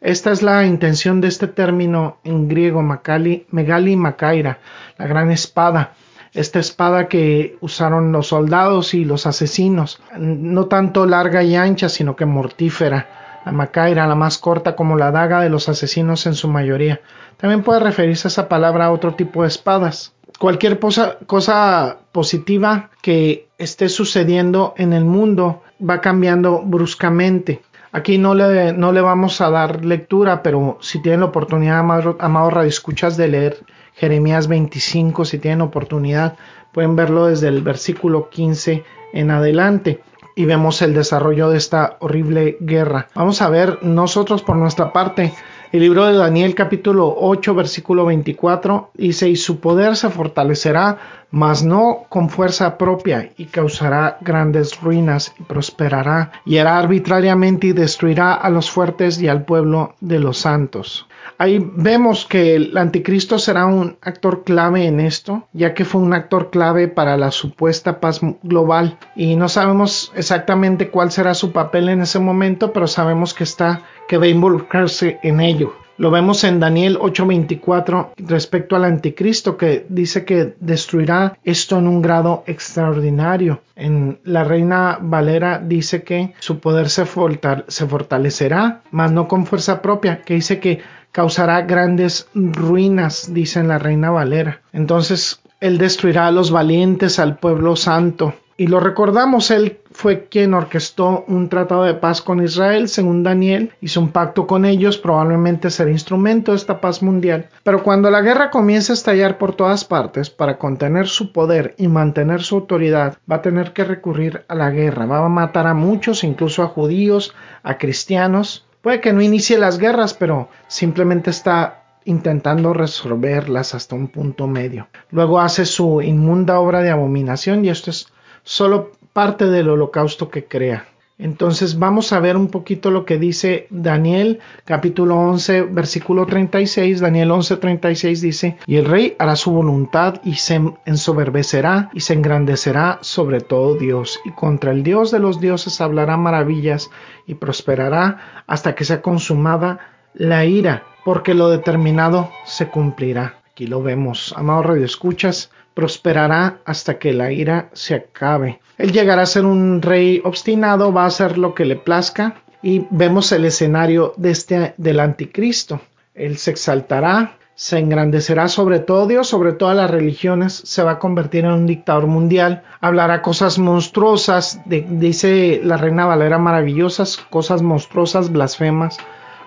Esta 0.03 0.33
es 0.33 0.43
la 0.43 0.65
intención 0.65 1.21
de 1.21 1.29
este 1.29 1.47
término 1.47 2.17
en 2.25 2.49
griego, 2.49 2.81
Megali 2.81 3.95
Macaira, 3.95 4.59
la 4.97 5.07
gran 5.07 5.31
espada. 5.31 5.93
esta 6.33 6.59
espada 6.59 7.07
que 7.07 7.57
usaron 7.61 8.11
los 8.11 8.27
soldados 8.27 8.93
y 8.95 9.05
los 9.05 9.25
asesinos, 9.27 10.01
no 10.17 10.65
tanto 10.65 11.05
larga 11.05 11.41
y 11.43 11.55
ancha, 11.55 11.87
sino 11.87 12.17
que 12.17 12.25
mortífera. 12.25 13.07
La 13.45 13.51
macaira, 13.51 14.07
la 14.07 14.15
más 14.15 14.39
corta 14.39 14.75
como 14.75 14.97
la 14.97 15.11
daga 15.11 15.41
de 15.41 15.49
los 15.49 15.69
asesinos 15.69 16.25
en 16.25 16.33
su 16.33 16.49
mayoría. 16.49 16.99
También 17.37 17.63
puede 17.63 17.79
referirse 17.79 18.27
esa 18.27 18.49
palabra 18.49 18.85
a 18.85 18.91
otro 18.91 19.13
tipo 19.15 19.43
de 19.43 19.47
espadas. 19.47 20.13
Cualquier 20.37 20.79
cosa 20.79 21.97
positiva 22.11 22.89
que 23.01 23.47
esté 23.57 23.87
sucediendo 23.87 24.73
en 24.75 24.91
el 24.91 25.05
mundo 25.05 25.61
va 25.79 26.01
cambiando 26.01 26.61
bruscamente. 26.61 27.61
Aquí 27.93 28.17
no 28.17 28.33
le, 28.33 28.73
no 28.73 28.91
le 28.91 29.01
vamos 29.01 29.39
a 29.39 29.51
dar 29.51 29.85
lectura, 29.85 30.41
pero 30.41 30.79
si 30.81 30.99
tienen 30.99 31.19
la 31.19 31.27
oportunidad, 31.27 31.77
amado, 31.77 32.17
amado 32.19 32.61
Escuchas, 32.63 33.17
de 33.17 33.27
leer 33.27 33.63
Jeremías 33.93 34.47
25, 34.47 35.25
si 35.25 35.37
tienen 35.37 35.61
oportunidad, 35.61 36.35
pueden 36.71 36.95
verlo 36.95 37.27
desde 37.27 37.49
el 37.49 37.61
versículo 37.61 38.29
15 38.29 38.83
en 39.13 39.29
adelante 39.29 40.01
y 40.35 40.45
vemos 40.45 40.81
el 40.81 40.95
desarrollo 40.95 41.49
de 41.49 41.57
esta 41.57 41.97
horrible 41.99 42.57
guerra. 42.59 43.09
Vamos 43.13 43.41
a 43.43 43.49
ver 43.49 43.83
nosotros 43.83 44.41
por 44.41 44.55
nuestra 44.55 44.91
parte 44.91 45.31
el 45.71 45.79
libro 45.79 46.05
de 46.05 46.13
Daniel 46.13 46.55
capítulo 46.55 47.15
8 47.17 47.55
versículo 47.55 48.05
24 48.05 48.91
dice 48.93 49.29
y 49.29 49.35
su 49.35 49.59
poder 49.59 49.95
se 49.95 50.09
fortalecerá 50.09 51.22
mas 51.33 51.63
no 51.63 52.05
con 52.09 52.29
fuerza 52.29 52.77
propia 52.77 53.31
y 53.37 53.45
causará 53.45 54.19
grandes 54.21 54.79
ruinas 54.79 55.33
y 55.39 55.43
prosperará 55.43 56.31
y 56.45 56.59
hará 56.59 56.77
arbitrariamente 56.77 57.67
y 57.67 57.73
destruirá 57.73 58.35
a 58.35 58.51
los 58.51 58.69
fuertes 58.69 59.19
y 59.19 59.27
al 59.27 59.43
pueblo 59.43 59.95
de 59.99 60.19
los 60.19 60.37
santos. 60.37 61.07
Ahí 61.39 61.57
vemos 61.75 62.27
que 62.27 62.55
el 62.55 62.77
anticristo 62.77 63.39
será 63.39 63.65
un 63.65 63.97
actor 64.01 64.43
clave 64.43 64.85
en 64.85 64.99
esto, 64.99 65.47
ya 65.53 65.73
que 65.73 65.85
fue 65.85 66.01
un 66.01 66.13
actor 66.13 66.51
clave 66.51 66.87
para 66.87 67.17
la 67.17 67.31
supuesta 67.31 67.99
paz 67.99 68.21
global 68.43 68.99
y 69.15 69.35
no 69.35 69.49
sabemos 69.49 70.11
exactamente 70.15 70.89
cuál 70.89 71.11
será 71.11 71.33
su 71.33 71.51
papel 71.51 71.89
en 71.89 72.01
ese 72.01 72.19
momento, 72.19 72.71
pero 72.73 72.85
sabemos 72.85 73.33
que 73.33 73.43
está 73.43 73.81
que 74.07 74.17
va 74.17 74.25
a 74.25 74.27
involucrarse 74.27 75.19
en 75.23 75.41
ello. 75.41 75.73
Lo 75.97 76.09
vemos 76.09 76.43
en 76.43 76.59
Daniel 76.59 76.97
8:24 76.99 78.13
respecto 78.17 78.75
al 78.75 78.85
anticristo 78.85 79.57
que 79.57 79.85
dice 79.89 80.25
que 80.25 80.55
destruirá 80.59 81.37
esto 81.43 81.77
en 81.77 81.87
un 81.87 82.01
grado 82.01 82.43
extraordinario. 82.47 83.61
En 83.75 84.19
la 84.23 84.43
reina 84.43 84.97
Valera 84.99 85.59
dice 85.59 86.03
que 86.03 86.33
su 86.39 86.59
poder 86.59 86.89
se, 86.89 87.05
fortalecerá, 87.05 88.81
mas 88.91 89.11
no 89.11 89.27
con 89.27 89.45
fuerza 89.45 89.81
propia, 89.81 90.21
que 90.21 90.35
dice 90.35 90.59
que 90.59 90.81
causará 91.11 91.61
grandes 91.61 92.27
ruinas, 92.33 93.31
dice 93.31 93.59
en 93.59 93.67
la 93.67 93.77
reina 93.77 94.09
Valera. 94.09 94.61
Entonces, 94.73 95.41
él 95.59 95.77
destruirá 95.77 96.27
a 96.27 96.31
los 96.31 96.51
valientes, 96.51 97.19
al 97.19 97.37
pueblo 97.37 97.75
santo. 97.75 98.33
Y 98.55 98.67
lo 98.67 98.79
recordamos, 98.79 99.49
él 99.51 99.79
fue 99.91 100.25
quien 100.25 100.53
orquestó 100.53 101.25
un 101.27 101.49
tratado 101.49 101.83
de 101.83 101.95
paz 101.95 102.21
con 102.21 102.43
Israel, 102.43 102.87
según 102.87 103.23
Daniel, 103.23 103.73
hizo 103.81 103.99
un 103.99 104.09
pacto 104.09 104.45
con 104.45 104.65
ellos, 104.65 104.97
probablemente 104.97 105.71
será 105.71 105.89
instrumento 105.89 106.51
de 106.51 106.57
esta 106.57 106.79
paz 106.79 107.01
mundial. 107.01 107.49
Pero 107.63 107.83
cuando 107.83 108.11
la 108.11 108.21
guerra 108.21 108.51
comience 108.51 108.91
a 108.91 108.95
estallar 108.95 109.37
por 109.37 109.55
todas 109.55 109.85
partes, 109.85 110.29
para 110.29 110.57
contener 110.57 111.07
su 111.07 111.31
poder 111.31 111.73
y 111.77 111.87
mantener 111.87 112.43
su 112.43 112.55
autoridad, 112.55 113.17
va 113.29 113.37
a 113.37 113.41
tener 113.41 113.73
que 113.73 113.83
recurrir 113.83 114.45
a 114.47 114.55
la 114.55 114.69
guerra, 114.69 115.05
va 115.05 115.25
a 115.25 115.29
matar 115.29 115.65
a 115.65 115.73
muchos, 115.73 116.23
incluso 116.23 116.61
a 116.61 116.67
judíos, 116.67 117.33
a 117.63 117.77
cristianos. 117.77 118.67
Puede 118.81 119.01
que 119.01 119.13
no 119.13 119.21
inicie 119.21 119.57
las 119.57 119.79
guerras, 119.79 120.13
pero 120.13 120.49
simplemente 120.67 121.29
está 121.29 121.79
intentando 122.05 122.73
resolverlas 122.73 123.73
hasta 123.73 123.95
un 123.95 124.09
punto 124.09 124.47
medio. 124.47 124.87
Luego 125.09 125.39
hace 125.39 125.65
su 125.65 126.01
inmunda 126.01 126.59
obra 126.59 126.81
de 126.81 126.89
abominación 126.89 127.63
y 127.63 127.69
esto 127.69 127.91
es 127.91 128.12
solo 128.43 128.91
parte 129.13 129.45
del 129.45 129.69
holocausto 129.69 130.29
que 130.29 130.45
crea. 130.45 130.87
Entonces 131.19 131.77
vamos 131.77 132.11
a 132.11 132.19
ver 132.19 132.35
un 132.35 132.47
poquito 132.47 132.89
lo 132.89 133.05
que 133.05 133.19
dice 133.19 133.67
Daniel 133.69 134.39
capítulo 134.65 135.15
11 135.15 135.61
versículo 135.61 136.25
36. 136.25 136.99
Daniel 136.99 137.31
11 137.31 137.57
36 137.57 138.21
dice, 138.21 138.57
y 138.65 138.77
el 138.77 138.85
rey 138.85 139.15
hará 139.19 139.35
su 139.35 139.51
voluntad 139.51 140.15
y 140.23 140.35
se 140.35 140.59
ensoberbecerá 140.85 141.91
y 141.93 141.99
se 141.99 142.13
engrandecerá 142.13 142.97
sobre 143.01 143.41
todo 143.41 143.75
Dios 143.75 144.19
y 144.25 144.31
contra 144.31 144.71
el 144.71 144.81
Dios 144.83 145.11
de 145.11 145.19
los 145.19 145.39
dioses 145.39 145.79
hablará 145.81 146.17
maravillas 146.17 146.89
y 147.27 147.35
prosperará 147.35 148.43
hasta 148.47 148.73
que 148.73 148.83
sea 148.83 149.01
consumada 149.01 149.79
la 150.15 150.45
ira, 150.45 150.83
porque 151.05 151.33
lo 151.33 151.49
determinado 151.49 152.31
se 152.45 152.67
cumplirá. 152.67 153.35
Aquí 153.51 153.67
lo 153.67 153.83
vemos, 153.83 154.33
amado 154.35 154.63
Radio 154.63 154.85
Escuchas, 154.85 155.51
prosperará 155.73 156.59
hasta 156.65 156.99
que 156.99 157.13
la 157.13 157.31
ira 157.31 157.69
se 157.73 157.95
acabe. 157.95 158.59
Él 158.77 158.91
llegará 158.91 159.23
a 159.23 159.27
ser 159.27 159.45
un 159.45 159.81
rey 159.81 160.21
obstinado, 160.23 160.93
va 160.93 161.03
a 161.03 161.07
hacer 161.07 161.37
lo 161.37 161.53
que 161.53 161.65
le 161.65 161.75
plazca 161.75 162.41
y 162.61 162.87
vemos 162.89 163.31
el 163.31 163.45
escenario 163.45 164.13
de 164.17 164.31
este, 164.31 164.73
del 164.77 164.99
anticristo. 164.99 165.81
Él 166.15 166.37
se 166.37 166.51
exaltará, 166.51 167.37
se 167.55 167.77
engrandecerá 167.77 168.47
sobre 168.47 168.79
todo 168.79 169.07
Dios, 169.07 169.27
sobre 169.27 169.53
todas 169.53 169.75
las 169.75 169.91
religiones, 169.91 170.53
se 170.53 170.81
va 170.83 170.91
a 170.91 170.99
convertir 170.99 171.45
en 171.45 171.51
un 171.51 171.65
dictador 171.67 172.07
mundial, 172.07 172.63
hablará 172.81 173.21
cosas 173.21 173.59
monstruosas, 173.59 174.61
dice 174.65 175.61
la 175.63 175.77
reina 175.77 176.05
Valera 176.05 176.39
maravillosas, 176.39 177.17
cosas 177.29 177.61
monstruosas, 177.61 178.31
blasfemas 178.31 178.97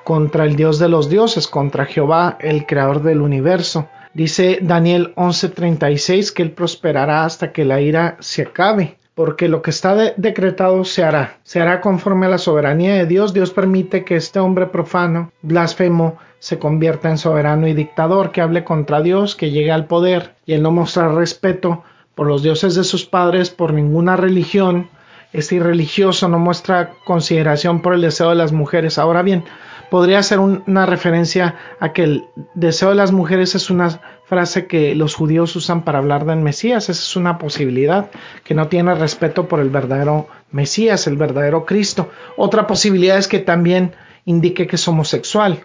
contra 0.05 0.45
el 0.45 0.55
Dios 0.55 0.79
de 0.79 0.89
los 0.89 1.09
dioses, 1.11 1.49
contra 1.49 1.85
Jehová, 1.85 2.39
el 2.41 2.65
creador 2.65 3.03
del 3.03 3.23
universo. 3.23 3.89
Dice 4.17 4.61
Daniel 4.63 5.13
11:36 5.17 6.33
que 6.33 6.43
él 6.43 6.53
prosperará 6.53 7.27
hasta 7.27 7.53
que 7.53 7.67
la 7.67 7.83
ira 7.83 8.17
se 8.21 8.45
acabe 8.45 8.97
porque 9.15 9.47
lo 9.47 9.61
que 9.61 9.69
está 9.69 9.95
decretado 10.17 10.85
se 10.85 11.05
hará, 11.05 11.37
se 11.43 11.61
hará 11.61 11.83
conforme 11.83 12.25
a 12.25 12.31
la 12.31 12.39
soberanía 12.39 12.95
de 12.95 13.05
Dios. 13.05 13.35
Dios 13.35 13.51
permite 13.51 14.07
que 14.07 14.17
este 14.17 14.39
hombre 14.39 14.69
profano, 14.69 15.33
blasfemo, 15.43 16.17
se 16.39 16.59
convierta 16.59 17.11
en 17.11 17.19
soberano 17.19 17.69
y 17.69 17.75
dictador, 17.75 18.33
que 18.33 18.41
hable 18.41 18.65
contra 18.65 19.03
Dios, 19.03 19.37
que 19.37 19.51
llegue 19.51 19.71
al 19.71 19.85
poder, 19.85 20.35
y 20.47 20.55
él 20.55 20.63
no 20.63 20.71
mostrar 20.71 21.15
respeto 21.15 21.85
por 22.15 22.27
los 22.27 22.43
dioses 22.43 22.75
de 22.75 22.85
sus 22.85 23.05
padres, 23.05 23.51
por 23.51 23.75
ninguna 23.75 24.17
religión, 24.17 24.89
este 25.33 25.57
irreligioso 25.57 26.29
no 26.29 26.39
muestra 26.39 26.93
consideración 27.05 27.83
por 27.83 27.93
el 27.93 28.01
deseo 28.01 28.31
de 28.31 28.37
las 28.37 28.53
mujeres. 28.53 28.97
Ahora 28.99 29.21
bien, 29.21 29.45
podría 29.91 30.23
ser 30.23 30.39
una 30.39 30.87
referencia 30.87 31.57
a 31.81 31.93
que 31.93 32.05
el 32.05 32.25
deseo 32.55 32.91
de 32.91 32.95
las 32.95 33.13
mujeres 33.13 33.55
es 33.55 33.71
una 33.71 34.01
frase 34.27 34.67
que 34.67 34.95
los 34.95 35.15
judíos 35.15 35.55
usan 35.57 35.83
para 35.83 35.99
hablar 35.99 36.25
del 36.25 36.41
Mesías. 36.41 36.89
Esa 36.89 37.01
es 37.01 37.17
una 37.17 37.39
posibilidad 37.39 38.11
que 38.45 38.55
no 38.55 38.69
tiene 38.69 38.95
respeto 38.95 39.47
por 39.49 39.61
el 39.61 39.71
verdadero 39.71 40.29
Mesías, 40.51 41.07
el 41.07 41.17
verdadero 41.17 41.65
Cristo. 41.65 42.11
Otra 42.37 42.67
posibilidad 42.67 43.19
es 43.19 43.29
que 43.29 43.39
también 43.39 43.95
indique 44.25 44.67
que 44.67 44.77
es 44.77 44.89
homosexual. 44.89 45.65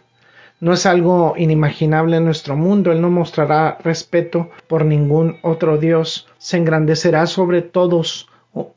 No 0.60 0.74
es 0.74 0.86
algo 0.86 1.34
inimaginable 1.38 2.18
en 2.18 2.26
nuestro 2.26 2.56
mundo. 2.56 2.92
Él 2.92 3.02
no 3.02 3.10
mostrará 3.10 3.80
respeto 3.84 4.52
por 4.68 4.86
ningún 4.86 5.38
otro 5.42 5.78
Dios. 5.78 6.28
Se 6.38 6.58
engrandecerá 6.58 7.26
sobre 7.26 7.64
todos. 7.64 8.30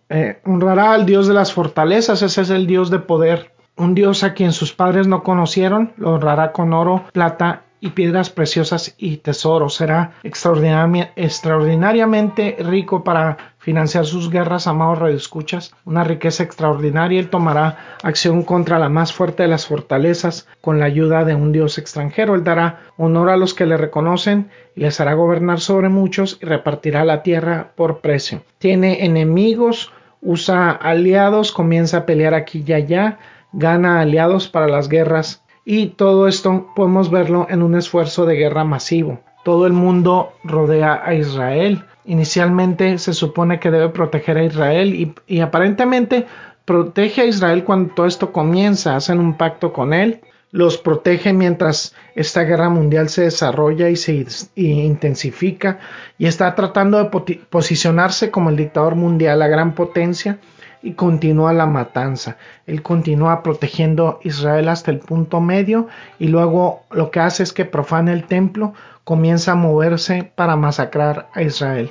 Eh, 0.09 0.39
honrará 0.47 0.95
al 0.95 1.05
Dios 1.05 1.29
de 1.29 1.35
las 1.35 1.53
fortalezas. 1.53 2.23
Ese 2.23 2.41
es 2.41 2.49
el 2.49 2.67
Dios 2.67 2.91
de 2.91 3.01
poder. 3.01 3.54
Un 3.77 3.95
Dios 3.95 4.23
a 4.23 4.35
quien 4.35 4.53
sus 4.53 4.73
padres 4.73 5.09
no 5.09 5.23
conocieron. 5.23 5.93
Lo 5.97 6.13
honrará 6.13 6.53
con 6.53 6.73
oro, 6.73 7.05
plata 7.13 7.63
y 7.81 7.91
piedras 7.91 8.31
preciosas 8.31 8.95
y 8.97 9.19
tesoros. 9.19 9.75
Será 9.75 10.13
extraordinariamente 10.23 12.57
rico 12.61 13.05
para 13.05 13.37
financiar 13.59 14.07
sus 14.07 14.31
guerras, 14.31 14.67
amados 14.67 15.01
radioescuchas, 15.01 15.75
una 15.85 16.03
riqueza 16.05 16.45
extraordinaria. 16.45 17.21
Él 17.21 17.29
tomará 17.29 17.99
acción 18.03 18.43
contra 18.43 18.79
la 18.79 18.89
más 18.89 19.13
fuerte 19.13 19.43
de 19.43 19.51
las 19.51 19.67
fortalezas 19.67 20.49
con 20.61 20.79
la 20.79 20.87
ayuda 20.87 21.25
de 21.25 21.35
un 21.35 21.53
Dios 21.53 21.77
extranjero. 21.77 22.37
Él 22.37 22.45
dará 22.45 22.81
honor 22.97 23.29
a 23.29 23.37
los 23.37 23.53
que 23.55 23.67
le 23.67 23.77
reconocen 23.77 24.49
y 24.75 24.81
les 24.81 24.99
hará 25.01 25.13
gobernar 25.15 25.61
sobre 25.61 25.89
muchos 25.89 26.39
y 26.41 26.47
repartirá 26.47 27.05
la 27.05 27.23
tierra 27.23 27.73
por 27.75 27.99
precio. 27.99 28.43
Tiene 28.59 29.05
enemigos, 29.05 29.93
usa 30.23 30.71
aliados, 30.71 31.53
comienza 31.53 31.99
a 31.99 32.07
pelear 32.07 32.33
aquí 32.33 32.65
y 32.67 32.73
allá, 32.73 33.19
gana 33.55 34.01
aliados 34.01 34.49
para 34.49 34.69
las 34.69 34.89
guerras 34.89 35.45
y 35.65 35.87
todo 35.87 36.29
esto 36.29 36.69
podemos 36.75 37.11
verlo 37.11 37.47
en 37.49 37.63
un 37.63 37.75
esfuerzo 37.75 38.27
de 38.27 38.37
guerra 38.37 38.65
masivo. 38.65 39.21
Todo 39.45 39.67
el 39.67 39.73
mundo 39.73 40.33
rodea 40.43 41.03
a 41.05 41.15
Israel. 41.15 41.85
Inicialmente 42.05 42.99
se 42.99 43.15
supone 43.15 43.61
que 43.61 43.71
debe 43.71 43.89
proteger 43.89 44.37
a 44.37 44.45
Israel 44.45 45.15
y, 45.27 45.41
aparentemente 45.41 46.27
protege 46.65 47.23
a 47.23 47.27
Israel 47.27 47.65
cuando 47.65 47.95
todo 47.95 48.07
esto 48.07 48.33
comienza. 48.33 48.97
Hacen 48.97 49.21
un 49.21 49.37
pacto 49.37 49.73
con 49.73 49.95
él. 49.95 50.21
Los 50.51 50.79
protege 50.79 51.33
mientras 51.33 51.95
esta 52.15 52.43
guerra 52.43 52.69
mundial 52.69 53.09
se 53.09 53.23
desarrolla 53.23 53.89
y 53.89 53.97
se 53.97 54.25
intensifica 54.55 55.81
y 56.17 56.27
está 56.27 56.55
tratando 56.55 56.99
de 57.03 57.39
posicionarse 57.51 58.31
como 58.31 58.51
el 58.51 58.57
dictador 58.57 58.95
mundial, 58.95 59.41
la 59.41 59.49
gran 59.49 59.75
potencia 59.75 60.39
y 60.85 60.93
continúa 60.93 61.53
la 61.53 61.67
matanza. 61.67 62.37
Él 62.67 62.83
continúa 62.83 63.43
protegiendo 63.43 64.21
Israel 64.23 64.69
hasta 64.69 64.91
el 64.91 65.01
punto 65.01 65.41
medio 65.41 65.89
y 66.19 66.29
luego 66.29 66.83
lo 66.91 67.11
que 67.11 67.21
hace 67.21 67.43
es 67.43 67.53
que 67.53 67.65
profana 67.65 68.13
el 68.13 68.25
templo, 68.25 68.75
comienza 69.03 69.53
a 69.53 69.57
moverse 69.57 70.31
para 70.35 70.57
masacrar 70.57 71.29
a 71.35 71.43
Israel. 71.43 71.91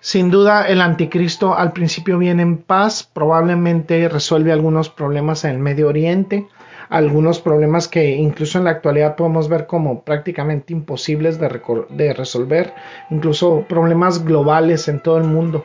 Sin 0.00 0.30
duda 0.30 0.68
el 0.68 0.82
anticristo 0.82 1.56
al 1.56 1.72
principio 1.72 2.18
viene 2.18 2.42
en 2.42 2.58
paz, 2.58 3.08
probablemente 3.10 4.08
resuelve 4.08 4.52
algunos 4.52 4.90
problemas 4.90 5.44
en 5.44 5.52
el 5.52 5.58
Medio 5.58 5.88
Oriente, 5.88 6.46
algunos 6.90 7.40
problemas 7.40 7.88
que 7.88 8.10
incluso 8.10 8.58
en 8.58 8.64
la 8.64 8.70
actualidad 8.70 9.16
podemos 9.16 9.48
ver 9.48 9.66
como 9.66 10.02
prácticamente 10.02 10.74
imposibles 10.74 11.38
de, 11.38 11.60
de 11.88 12.12
resolver, 12.12 12.74
incluso 13.08 13.64
problemas 13.66 14.22
globales 14.22 14.88
en 14.88 15.00
todo 15.00 15.16
el 15.16 15.24
mundo. 15.24 15.64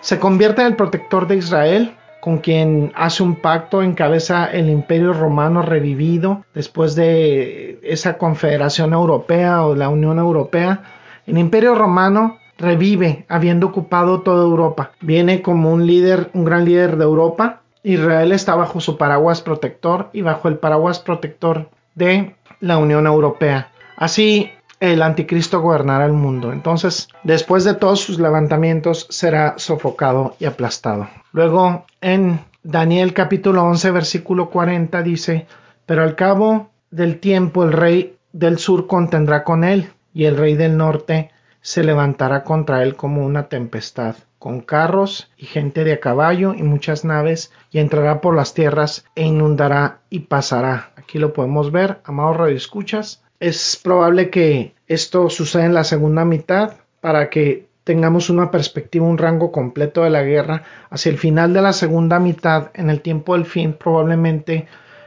Se 0.00 0.18
convierte 0.18 0.62
en 0.62 0.68
el 0.68 0.76
protector 0.76 1.26
de 1.26 1.36
Israel, 1.36 1.94
con 2.20 2.38
quien 2.38 2.92
hace 2.94 3.22
un 3.22 3.36
pacto, 3.36 3.82
encabeza 3.82 4.46
el 4.46 4.68
imperio 4.68 5.12
romano 5.12 5.62
revivido 5.62 6.44
después 6.54 6.94
de 6.94 7.78
esa 7.82 8.18
confederación 8.18 8.92
europea 8.92 9.64
o 9.64 9.74
la 9.74 9.88
Unión 9.88 10.18
Europea. 10.18 10.82
El 11.26 11.38
imperio 11.38 11.74
romano 11.74 12.38
revive 12.58 13.24
habiendo 13.28 13.68
ocupado 13.68 14.22
toda 14.22 14.44
Europa. 14.44 14.92
Viene 15.00 15.42
como 15.42 15.72
un 15.72 15.86
líder, 15.86 16.30
un 16.34 16.44
gran 16.44 16.64
líder 16.64 16.96
de 16.96 17.04
Europa. 17.04 17.62
Israel 17.82 18.32
está 18.32 18.54
bajo 18.56 18.80
su 18.80 18.98
paraguas 18.98 19.40
protector 19.40 20.10
y 20.12 20.22
bajo 20.22 20.48
el 20.48 20.58
paraguas 20.58 20.98
protector 20.98 21.70
de 21.94 22.34
la 22.60 22.78
Unión 22.78 23.06
Europea. 23.06 23.70
Así 23.96 24.50
el 24.80 25.02
anticristo 25.02 25.60
gobernará 25.60 26.06
el 26.06 26.12
mundo. 26.12 26.52
Entonces, 26.52 27.08
después 27.24 27.64
de 27.64 27.74
todos 27.74 28.00
sus 28.00 28.18
levantamientos, 28.18 29.06
será 29.10 29.54
sofocado 29.58 30.36
y 30.38 30.44
aplastado. 30.44 31.08
Luego, 31.32 31.84
en 32.00 32.40
Daniel 32.62 33.14
capítulo 33.14 33.62
11, 33.64 33.90
versículo 33.90 34.50
40 34.50 35.02
dice, 35.02 35.46
pero 35.86 36.02
al 36.02 36.14
cabo 36.14 36.70
del 36.90 37.18
tiempo 37.18 37.64
el 37.64 37.72
rey 37.72 38.16
del 38.32 38.58
sur 38.58 38.86
contendrá 38.86 39.44
con 39.44 39.64
él, 39.64 39.90
y 40.14 40.24
el 40.24 40.36
rey 40.36 40.54
del 40.54 40.76
norte 40.76 41.30
se 41.60 41.82
levantará 41.84 42.44
contra 42.44 42.82
él 42.82 42.96
como 42.96 43.24
una 43.24 43.48
tempestad, 43.48 44.16
con 44.38 44.60
carros 44.60 45.30
y 45.36 45.46
gente 45.46 45.84
de 45.84 45.94
a 45.94 46.00
caballo 46.00 46.54
y 46.54 46.62
muchas 46.62 47.04
naves, 47.04 47.52
y 47.70 47.78
entrará 47.78 48.20
por 48.20 48.34
las 48.34 48.54
tierras 48.54 49.04
e 49.14 49.24
inundará 49.24 50.00
y 50.10 50.20
pasará. 50.20 50.90
Aquí 50.96 51.18
lo 51.18 51.32
podemos 51.32 51.72
ver, 51.72 52.00
amados 52.04 52.36
radioescuchas. 52.36 53.22
Es 53.40 53.80
probable 53.82 54.30
que 54.30 54.74
esto 54.86 55.30
suceda 55.30 55.64
en 55.64 55.74
la 55.74 55.84
segunda 55.84 56.24
mitad 56.24 56.74
para 57.00 57.30
que 57.30 57.68
tengamos 57.84 58.30
una 58.30 58.50
perspectiva, 58.50 59.06
un 59.06 59.16
rango 59.16 59.52
completo 59.52 60.02
de 60.02 60.10
la 60.10 60.22
guerra. 60.22 60.64
Hacia 60.90 61.10
el 61.10 61.18
final 61.18 61.52
de 61.52 61.62
la 61.62 61.72
segunda 61.72 62.18
mitad, 62.18 62.70
en 62.74 62.90
el 62.90 63.00
tiempo 63.00 63.34
del 63.34 63.46
fin, 63.46 63.74
probablemente 63.74 64.66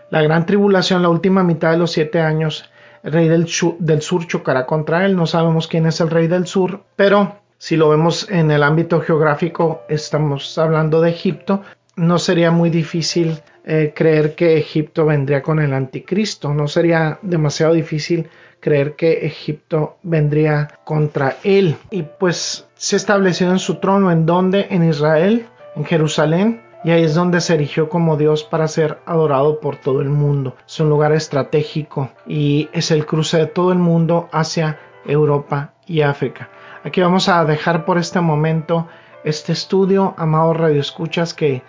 la 0.10 0.22
gran 0.22 0.46
tribulación, 0.46 1.02
la 1.02 1.10
última 1.10 1.44
mitad 1.44 1.72
de 1.72 1.78
los 1.78 1.92
siete 1.92 2.22
años, 2.22 2.72
el 3.04 3.12
rey 3.12 3.28
del, 3.28 3.48
del 3.80 4.02
sur 4.02 4.26
chocará 4.28 4.66
contra 4.66 5.06
él. 5.06 5.16
No 5.16 5.28
sabemos 5.28 5.68
quién 5.68 5.86
es 5.86 6.00
el 6.00 6.10
rey 6.10 6.28
del 6.28 6.48
sur, 6.48 6.84
pero 6.96 7.36
si 7.58 7.78
lo 7.78 7.90
vemos 7.90 8.28
en 8.32 8.50
el 8.50 8.64
ámbito 8.64 9.02
geográfico, 9.02 9.84
estamos 9.88 10.58
hablando 10.58 11.02
de 11.02 11.12
Egipto. 11.12 11.62
No 11.96 12.20
sería 12.20 12.52
muy 12.52 12.70
difícil 12.70 13.42
eh, 13.64 13.94
creer 13.96 14.36
que 14.36 14.58
Egipto 14.58 15.06
vendría 15.06 15.42
con 15.44 15.60
el 15.60 15.74
anticristo. 15.74 16.54
No 16.54 16.68
sería 16.68 17.20
demasiado 17.22 17.74
difícil 17.74 18.30
creer 18.60 18.96
que 18.96 19.26
Egipto 19.26 19.98
vendría 20.04 20.80
contra 20.84 21.38
él. 21.44 21.76
Y 21.90 22.04
pues 22.04 22.68
se 22.76 22.96
estableció 22.96 23.52
en 23.52 23.60
su 23.60 23.76
trono, 23.76 24.12
¿en 24.12 24.26
donde? 24.26 24.68
En 24.70 24.88
Israel, 24.88 25.46
en 25.76 25.86
Jerusalén. 25.86 26.62
Y 26.84 26.92
ahí 26.92 27.04
es 27.04 27.14
donde 27.14 27.42
se 27.42 27.54
erigió 27.54 27.90
como 27.90 28.18
Dios 28.18 28.44
para 28.44 28.68
ser 28.68 29.00
adorado 29.06 29.60
por 29.60 29.78
todo 29.78 30.02
el 30.02 30.10
mundo. 30.10 30.56
Es 30.66 30.80
un 30.80 30.90
lugar 30.90 31.12
estratégico 31.12 32.10
y 32.26 32.70
es 32.74 32.90
el 32.90 33.06
cruce 33.06 33.38
de 33.38 33.46
todo 33.46 33.72
el 33.72 33.78
mundo 33.78 34.30
hacia 34.32 34.80
Europa 35.06 35.74
y 35.86 36.02
África. 36.02 36.50
Aquí 36.84 37.02
vamos 37.02 37.30
a 37.30 37.46
dejar 37.46 37.86
por 37.86 38.00
este 38.00 38.20
momento 38.22 38.88
este 39.24 39.52
estudio, 39.52 40.16
amados 40.18 40.58
radioescuchas, 40.58 41.36
que 41.36 41.62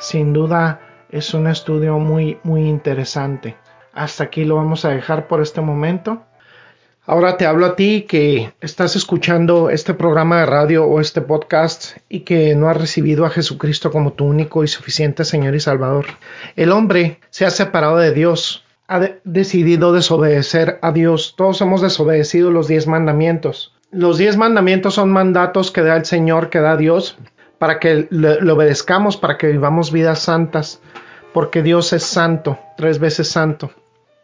sin 0.00 0.32
duda 0.32 0.80
es 1.10 1.34
un 1.34 1.46
estudio 1.46 1.98
muy, 1.98 2.38
muy 2.42 2.62
interesante. 2.68 3.56
Hasta 3.92 4.24
aquí 4.24 4.44
lo 4.44 4.56
vamos 4.56 4.84
a 4.84 4.90
dejar 4.90 5.28
por 5.28 5.40
este 5.40 5.60
momento. 5.60 6.22
Ahora 7.06 7.36
te 7.36 7.46
hablo 7.46 7.66
a 7.66 7.76
ti 7.76 8.06
que 8.08 8.52
estás 8.60 8.94
escuchando 8.94 9.68
este 9.70 9.94
programa 9.94 10.40
de 10.40 10.46
radio 10.46 10.84
o 10.84 11.00
este 11.00 11.20
podcast 11.20 11.96
y 12.08 12.20
que 12.20 12.54
no 12.54 12.68
has 12.68 12.76
recibido 12.76 13.26
a 13.26 13.30
Jesucristo 13.30 13.90
como 13.90 14.12
tu 14.12 14.24
único 14.24 14.64
y 14.64 14.68
suficiente 14.68 15.24
Señor 15.24 15.54
y 15.54 15.60
Salvador. 15.60 16.06
El 16.56 16.72
hombre 16.72 17.18
se 17.30 17.46
ha 17.46 17.50
separado 17.50 17.96
de 17.96 18.12
Dios, 18.12 18.64
ha 18.86 19.00
decidido 19.24 19.92
desobedecer 19.92 20.78
a 20.82 20.92
Dios. 20.92 21.34
Todos 21.36 21.60
hemos 21.60 21.82
desobedecido 21.82 22.50
los 22.50 22.68
diez 22.68 22.86
mandamientos. 22.86 23.74
Los 23.92 24.18
diez 24.18 24.36
mandamientos 24.36 24.94
son 24.94 25.10
mandatos 25.10 25.72
que 25.72 25.82
da 25.82 25.96
el 25.96 26.04
Señor, 26.04 26.48
que 26.48 26.60
da 26.60 26.76
Dios, 26.76 27.18
para 27.60 27.78
que 27.78 28.08
le, 28.08 28.50
obedezcamos, 28.50 29.18
para 29.18 29.36
que 29.36 29.48
vivamos 29.48 29.92
vidas 29.92 30.20
santas, 30.20 30.80
porque 31.34 31.62
Dios 31.62 31.92
es 31.92 32.04
santo, 32.04 32.58
tres 32.78 32.98
veces 32.98 33.28
santo. 33.28 33.70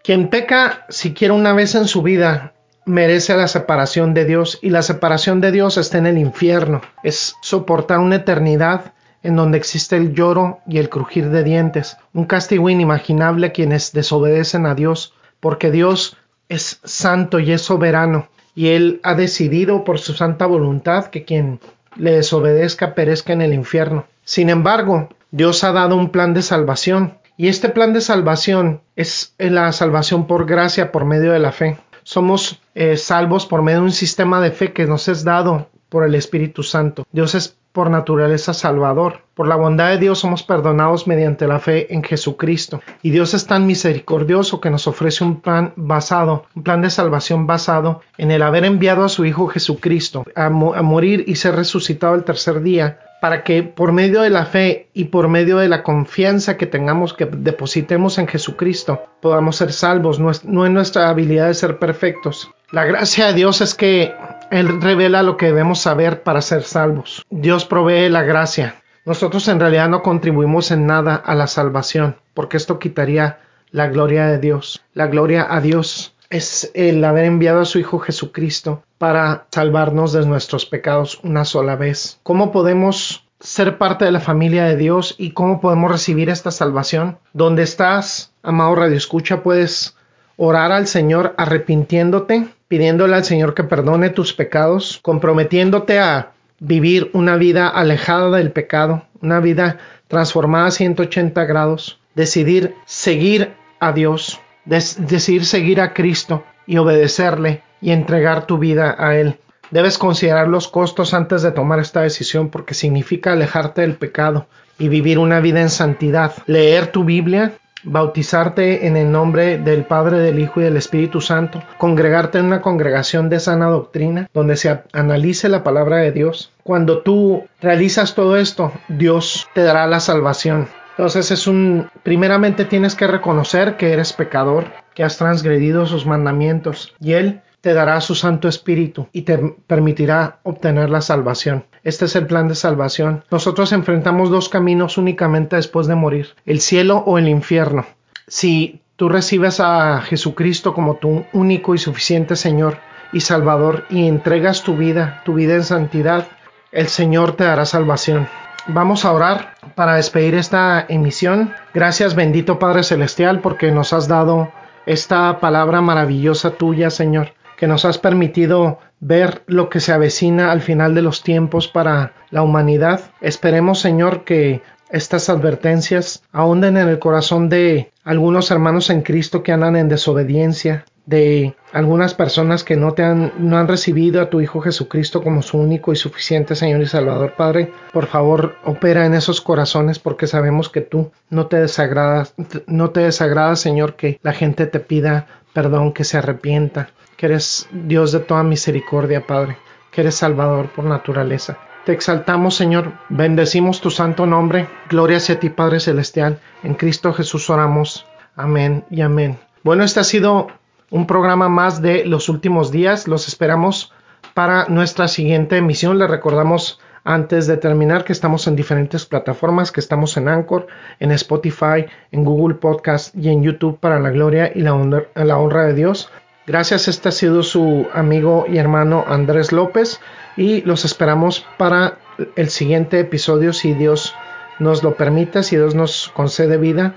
Quien 0.02 0.30
peca 0.30 0.86
siquiera 0.88 1.34
una 1.34 1.52
vez 1.52 1.74
en 1.74 1.86
su 1.86 2.00
vida 2.00 2.54
merece 2.86 3.36
la 3.36 3.46
separación 3.46 4.14
de 4.14 4.24
Dios 4.24 4.58
y 4.62 4.70
la 4.70 4.80
separación 4.80 5.42
de 5.42 5.52
Dios 5.52 5.76
está 5.76 5.98
en 5.98 6.06
el 6.06 6.16
infierno. 6.16 6.80
Es 7.02 7.36
soportar 7.42 7.98
una 7.98 8.16
eternidad 8.16 8.94
en 9.22 9.36
donde 9.36 9.58
existe 9.58 9.98
el 9.98 10.14
lloro 10.14 10.60
y 10.66 10.78
el 10.78 10.88
crujir 10.88 11.28
de 11.28 11.44
dientes, 11.44 11.98
un 12.14 12.24
castigo 12.24 12.70
inimaginable 12.70 13.48
a 13.48 13.52
quienes 13.52 13.92
desobedecen 13.92 14.64
a 14.64 14.74
Dios, 14.74 15.12
porque 15.40 15.70
Dios 15.70 16.16
es 16.48 16.80
santo 16.84 17.38
y 17.38 17.52
es 17.52 17.60
soberano, 17.60 18.28
y 18.54 18.68
Él 18.68 18.98
ha 19.02 19.14
decidido 19.14 19.84
por 19.84 19.98
su 19.98 20.14
santa 20.14 20.46
voluntad 20.46 21.08
que 21.08 21.24
quien 21.24 21.60
le 21.96 22.12
desobedezca 22.12 22.94
perezca 22.94 23.32
en 23.32 23.42
el 23.42 23.52
infierno. 23.52 24.06
Sin 24.24 24.50
embargo, 24.50 25.08
Dios 25.30 25.64
ha 25.64 25.72
dado 25.72 25.96
un 25.96 26.10
plan 26.10 26.34
de 26.34 26.42
salvación 26.42 27.18
y 27.36 27.48
este 27.48 27.68
plan 27.68 27.92
de 27.92 28.00
salvación 28.00 28.80
es 28.96 29.34
la 29.38 29.70
salvación 29.72 30.26
por 30.26 30.46
gracia 30.46 30.92
por 30.92 31.04
medio 31.04 31.32
de 31.32 31.38
la 31.38 31.52
fe. 31.52 31.78
Somos 32.02 32.62
eh, 32.74 32.96
salvos 32.96 33.46
por 33.46 33.62
medio 33.62 33.80
de 33.80 33.86
un 33.86 33.92
sistema 33.92 34.40
de 34.40 34.52
fe 34.52 34.72
que 34.72 34.86
nos 34.86 35.08
es 35.08 35.24
dado 35.24 35.68
por 35.88 36.04
el 36.04 36.14
Espíritu 36.14 36.62
Santo. 36.62 37.04
Dios 37.12 37.34
es 37.34 37.56
por 37.72 37.90
naturaleza 37.90 38.54
salvador. 38.54 39.20
Por 39.34 39.48
la 39.48 39.56
bondad 39.56 39.90
de 39.90 39.98
Dios 39.98 40.20
somos 40.20 40.42
perdonados 40.42 41.06
mediante 41.06 41.46
la 41.46 41.58
fe 41.58 41.92
en 41.94 42.02
Jesucristo. 42.02 42.80
Y 43.02 43.10
Dios 43.10 43.34
es 43.34 43.46
tan 43.46 43.66
misericordioso 43.66 44.62
que 44.62 44.70
nos 44.70 44.86
ofrece 44.86 45.24
un 45.24 45.42
plan 45.42 45.74
basado, 45.76 46.46
un 46.54 46.62
plan 46.62 46.80
de 46.80 46.88
salvación 46.88 47.46
basado 47.46 48.00
en 48.16 48.30
el 48.30 48.42
haber 48.42 48.64
enviado 48.64 49.04
a 49.04 49.10
su 49.10 49.26
Hijo 49.26 49.48
Jesucristo 49.48 50.24
a, 50.34 50.46
a 50.46 50.50
morir 50.50 51.24
y 51.26 51.36
ser 51.36 51.54
resucitado 51.54 52.14
el 52.14 52.24
tercer 52.24 52.62
día 52.62 53.00
para 53.20 53.44
que 53.44 53.62
por 53.62 53.92
medio 53.92 54.22
de 54.22 54.30
la 54.30 54.46
fe 54.46 54.88
y 54.92 55.06
por 55.06 55.28
medio 55.28 55.58
de 55.58 55.68
la 55.68 55.82
confianza 55.82 56.56
que 56.56 56.66
tengamos, 56.66 57.14
que 57.14 57.26
depositemos 57.26 58.18
en 58.18 58.28
Jesucristo, 58.28 59.02
podamos 59.20 59.56
ser 59.56 59.72
salvos, 59.72 60.20
no, 60.20 60.66
en 60.66 60.74
nuestra 60.74 61.08
habilidad 61.08 61.48
de 61.48 61.54
ser 61.54 61.78
perfectos. 61.78 62.50
La 62.70 62.84
gracia 62.84 63.28
de 63.28 63.34
Dios 63.34 63.60
es 63.60 63.74
que 63.74 64.14
Él 64.50 64.80
revela 64.80 65.22
lo 65.22 65.36
que 65.36 65.46
debemos 65.46 65.80
saber 65.80 66.22
para 66.22 66.42
ser 66.42 66.62
salvos. 66.62 67.24
Dios 67.30 67.64
provee 67.64 68.08
la 68.08 68.22
gracia. 68.22 68.76
Nosotros 69.04 69.46
en 69.48 69.60
realidad 69.60 69.88
no 69.88 70.02
contribuimos 70.02 70.70
en 70.70 70.86
nada 70.86 71.14
a 71.14 71.34
la 71.34 71.46
salvación, 71.46 72.16
porque 72.34 72.56
esto 72.56 72.78
quitaría 72.78 73.38
la 73.70 73.86
gloria 73.88 74.26
de 74.26 74.38
Dios. 74.38 74.82
La 74.94 75.06
gloria 75.06 75.46
a 75.48 75.60
Dios 75.60 76.14
es 76.28 76.72
el 76.74 77.04
haber 77.04 77.24
enviado 77.24 77.60
a 77.60 77.66
su 77.66 77.78
Hijo 77.78 77.98
Jesucristo 77.98 78.82
para 78.98 79.46
salvarnos 79.50 80.12
de 80.12 80.26
nuestros 80.26 80.66
pecados 80.66 81.20
una 81.22 81.44
sola 81.44 81.76
vez. 81.76 82.18
¿Cómo 82.22 82.52
podemos 82.52 83.24
ser 83.40 83.78
parte 83.78 84.04
de 84.04 84.10
la 84.10 84.20
familia 84.20 84.64
de 84.64 84.76
Dios 84.76 85.14
y 85.18 85.32
cómo 85.32 85.60
podemos 85.60 85.90
recibir 85.90 86.30
esta 86.30 86.50
salvación? 86.50 87.18
Donde 87.32 87.62
estás, 87.62 88.32
amado 88.42 88.74
Radio 88.74 88.96
Escucha, 88.96 89.42
puedes 89.42 89.96
orar 90.36 90.72
al 90.72 90.86
Señor 90.86 91.34
arrepintiéndote, 91.36 92.48
pidiéndole 92.68 93.16
al 93.16 93.24
Señor 93.24 93.54
que 93.54 93.64
perdone 93.64 94.10
tus 94.10 94.32
pecados, 94.32 94.98
comprometiéndote 95.02 95.98
a 95.98 96.32
vivir 96.58 97.10
una 97.12 97.36
vida 97.36 97.68
alejada 97.68 98.36
del 98.36 98.50
pecado, 98.50 99.04
una 99.20 99.40
vida 99.40 99.78
transformada 100.08 100.66
a 100.66 100.70
180 100.70 101.44
grados, 101.44 101.98
decidir 102.14 102.74
seguir 102.86 103.54
a 103.80 103.92
Dios, 103.92 104.40
decidir 104.64 105.44
seguir 105.44 105.80
a 105.80 105.92
Cristo 105.92 106.44
y 106.66 106.78
obedecerle 106.78 107.62
y 107.80 107.90
entregar 107.90 108.46
tu 108.46 108.58
vida 108.58 108.94
a 108.98 109.16
Él. 109.16 109.38
Debes 109.70 109.98
considerar 109.98 110.48
los 110.48 110.68
costos 110.68 111.12
antes 111.12 111.42
de 111.42 111.50
tomar 111.50 111.80
esta 111.80 112.02
decisión 112.02 112.50
porque 112.50 112.74
significa 112.74 113.32
alejarte 113.32 113.80
del 113.80 113.96
pecado 113.96 114.46
y 114.78 114.88
vivir 114.88 115.18
una 115.18 115.40
vida 115.40 115.60
en 115.60 115.70
santidad. 115.70 116.32
Leer 116.46 116.88
tu 116.88 117.04
Biblia, 117.04 117.54
bautizarte 117.82 118.86
en 118.86 118.96
el 118.96 119.10
nombre 119.10 119.58
del 119.58 119.84
Padre, 119.84 120.18
del 120.18 120.38
Hijo 120.38 120.60
y 120.60 120.64
del 120.64 120.76
Espíritu 120.76 121.20
Santo, 121.20 121.62
congregarte 121.78 122.38
en 122.38 122.46
una 122.46 122.62
congregación 122.62 123.28
de 123.28 123.40
sana 123.40 123.66
doctrina 123.66 124.28
donde 124.32 124.56
se 124.56 124.82
analice 124.92 125.48
la 125.48 125.64
palabra 125.64 125.98
de 125.98 126.12
Dios. 126.12 126.52
Cuando 126.62 127.02
tú 127.02 127.46
realizas 127.60 128.14
todo 128.14 128.36
esto, 128.36 128.72
Dios 128.88 129.48
te 129.54 129.62
dará 129.62 129.86
la 129.86 130.00
salvación. 130.00 130.68
Entonces 130.90 131.30
es 131.30 131.46
un, 131.46 131.90
primeramente 132.02 132.64
tienes 132.64 132.94
que 132.94 133.06
reconocer 133.06 133.76
que 133.76 133.92
eres 133.92 134.12
pecador, 134.12 134.66
que 134.94 135.04
has 135.04 135.18
transgredido 135.18 135.86
sus 135.86 136.06
mandamientos 136.06 136.94
y 137.00 137.12
Él 137.12 137.42
te 137.66 137.74
dará 137.74 138.00
su 138.00 138.14
Santo 138.14 138.46
Espíritu 138.46 139.08
y 139.10 139.22
te 139.22 139.38
permitirá 139.66 140.38
obtener 140.44 140.88
la 140.88 141.00
salvación. 141.00 141.64
Este 141.82 142.04
es 142.04 142.14
el 142.14 142.28
plan 142.28 142.46
de 142.46 142.54
salvación. 142.54 143.24
Nosotros 143.28 143.72
enfrentamos 143.72 144.30
dos 144.30 144.48
caminos 144.48 144.98
únicamente 144.98 145.56
después 145.56 145.88
de 145.88 145.96
morir, 145.96 146.28
el 146.44 146.60
cielo 146.60 146.98
o 146.98 147.18
el 147.18 147.28
infierno. 147.28 147.84
Si 148.28 148.82
tú 148.94 149.08
recibes 149.08 149.58
a 149.58 150.00
Jesucristo 150.02 150.74
como 150.74 150.94
tu 150.94 151.24
único 151.32 151.74
y 151.74 151.78
suficiente 151.78 152.36
Señor 152.36 152.78
y 153.12 153.22
Salvador 153.22 153.84
y 153.90 154.06
entregas 154.06 154.62
tu 154.62 154.76
vida, 154.76 155.22
tu 155.24 155.34
vida 155.34 155.54
en 155.54 155.64
santidad, 155.64 156.28
el 156.70 156.86
Señor 156.86 157.32
te 157.32 157.42
dará 157.42 157.64
salvación. 157.64 158.28
Vamos 158.68 159.04
a 159.04 159.10
orar 159.10 159.56
para 159.74 159.96
despedir 159.96 160.36
esta 160.36 160.86
emisión. 160.88 161.52
Gracias 161.74 162.14
bendito 162.14 162.60
Padre 162.60 162.84
Celestial 162.84 163.40
porque 163.40 163.72
nos 163.72 163.92
has 163.92 164.06
dado 164.06 164.52
esta 164.86 165.40
palabra 165.40 165.80
maravillosa 165.80 166.52
tuya, 166.52 166.90
Señor 166.90 167.32
que 167.56 167.66
nos 167.66 167.84
has 167.84 167.98
permitido 167.98 168.78
ver 169.00 169.42
lo 169.46 169.68
que 169.68 169.80
se 169.80 169.92
avecina 169.92 170.52
al 170.52 170.60
final 170.60 170.94
de 170.94 171.02
los 171.02 171.22
tiempos 171.22 171.68
para 171.68 172.12
la 172.30 172.42
humanidad. 172.42 173.00
Esperemos, 173.20 173.80
Señor, 173.80 174.24
que 174.24 174.62
estas 174.90 175.28
advertencias 175.28 176.22
ahonden 176.32 176.76
en 176.76 176.88
el 176.88 176.98
corazón 176.98 177.48
de 177.48 177.90
algunos 178.04 178.50
hermanos 178.50 178.90
en 178.90 179.02
Cristo 179.02 179.42
que 179.42 179.52
andan 179.52 179.76
en 179.76 179.88
desobediencia, 179.88 180.84
de 181.06 181.54
algunas 181.72 182.14
personas 182.14 182.64
que 182.64 182.76
no 182.76 182.92
te 182.92 183.04
han, 183.04 183.32
no 183.38 183.58
han 183.58 183.68
recibido 183.68 184.20
a 184.20 184.28
tu 184.28 184.40
Hijo 184.40 184.60
Jesucristo 184.60 185.22
como 185.22 185.40
su 185.40 185.56
único 185.56 185.92
y 185.92 185.96
suficiente 185.96 186.56
Señor 186.56 186.82
y 186.82 186.86
Salvador. 186.86 187.34
Padre, 187.36 187.72
por 187.92 188.06
favor, 188.06 188.56
opera 188.64 189.06
en 189.06 189.14
esos 189.14 189.40
corazones 189.40 190.00
porque 190.00 190.26
sabemos 190.26 190.68
que 190.68 190.80
tú 190.80 191.12
no 191.30 191.46
te 191.46 191.58
desagradas, 191.58 192.34
no 192.66 192.90
te 192.90 193.00
desagrada, 193.00 193.54
Señor, 193.54 193.94
que 193.94 194.18
la 194.22 194.32
gente 194.32 194.66
te 194.66 194.80
pida 194.80 195.26
perdón, 195.56 195.94
que 195.94 196.04
se 196.04 196.18
arrepienta 196.18 196.90
que 197.16 197.26
eres 197.26 197.68
Dios 197.72 198.12
de 198.12 198.20
toda 198.20 198.42
misericordia, 198.42 199.26
Padre, 199.26 199.56
que 199.90 200.02
eres 200.02 200.16
Salvador 200.16 200.68
por 200.68 200.84
naturaleza. 200.84 201.58
Te 201.84 201.92
exaltamos, 201.92 202.56
Señor, 202.56 202.92
bendecimos 203.08 203.80
tu 203.80 203.90
santo 203.90 204.26
nombre. 204.26 204.68
Gloria 204.88 205.20
sea 205.20 205.38
ti, 205.38 205.50
Padre 205.50 205.78
Celestial. 205.78 206.40
En 206.64 206.74
Cristo 206.74 207.12
Jesús 207.12 207.48
oramos. 207.48 208.06
Amén 208.34 208.84
y 208.90 209.02
amén. 209.02 209.38
Bueno, 209.62 209.84
este 209.84 210.00
ha 210.00 210.04
sido 210.04 210.48
un 210.90 211.06
programa 211.06 211.48
más 211.48 211.80
de 211.80 212.04
los 212.04 212.28
últimos 212.28 212.72
días. 212.72 213.06
Los 213.06 213.28
esperamos 213.28 213.92
para 214.34 214.66
nuestra 214.66 215.08
siguiente 215.08 215.56
emisión. 215.56 215.98
Le 215.98 216.08
recordamos 216.08 216.80
antes 217.04 217.46
de 217.46 217.56
terminar 217.56 218.04
que 218.04 218.12
estamos 218.12 218.48
en 218.48 218.56
diferentes 218.56 219.06
plataformas, 219.06 219.70
que 219.70 219.78
estamos 219.78 220.16
en 220.16 220.28
Anchor, 220.28 220.66
en 220.98 221.12
Spotify, 221.12 221.86
en 222.10 222.24
Google 222.24 222.56
Podcast 222.56 223.14
y 223.14 223.28
en 223.28 223.44
YouTube 223.44 223.78
para 223.78 224.00
la 224.00 224.10
gloria 224.10 224.50
y 224.52 224.60
la 224.60 224.74
honra, 224.74 225.04
la 225.14 225.38
honra 225.38 225.66
de 225.66 225.74
Dios. 225.74 226.10
Gracias, 226.46 226.86
este 226.86 227.08
ha 227.08 227.12
sido 227.12 227.42
su 227.42 227.88
amigo 227.92 228.46
y 228.48 228.58
hermano 228.58 229.04
Andrés 229.08 229.50
López 229.50 230.00
y 230.36 230.60
los 230.62 230.84
esperamos 230.84 231.44
para 231.58 231.98
el 232.36 232.50
siguiente 232.50 233.00
episodio 233.00 233.52
si 233.52 233.74
Dios 233.74 234.14
nos 234.60 234.84
lo 234.84 234.94
permite, 234.94 235.42
si 235.42 235.56
Dios 235.56 235.74
nos 235.74 236.12
concede 236.14 236.56
vida. 236.56 236.94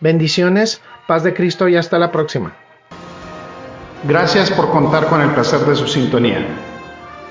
Bendiciones, 0.00 0.80
paz 1.06 1.22
de 1.22 1.34
Cristo 1.34 1.68
y 1.68 1.76
hasta 1.76 2.00
la 2.00 2.10
próxima. 2.10 2.56
Gracias 4.08 4.50
por 4.50 4.70
contar 4.70 5.06
con 5.06 5.20
el 5.20 5.30
placer 5.30 5.60
de 5.60 5.76
su 5.76 5.86
sintonía. 5.86 6.44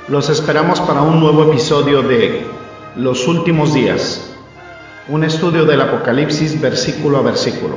Los 0.07 0.29
esperamos 0.29 0.79
para 0.79 1.01
un 1.01 1.19
nuevo 1.19 1.51
episodio 1.51 2.01
de 2.01 2.47
Los 2.95 3.27
Últimos 3.27 3.73
Días, 3.73 4.33
un 5.09 5.25
estudio 5.25 5.65
del 5.65 5.81
Apocalipsis 5.81 6.61
versículo 6.61 7.17
a 7.17 7.21
versículo. 7.21 7.75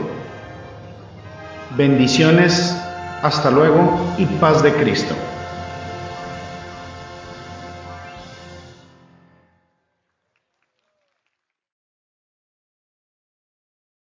Bendiciones 1.77 2.77
hasta 3.23 3.51
luego 3.51 4.15
y 4.19 4.27
paz 4.27 4.63
de 4.63 4.73
Cristo. 4.75 5.15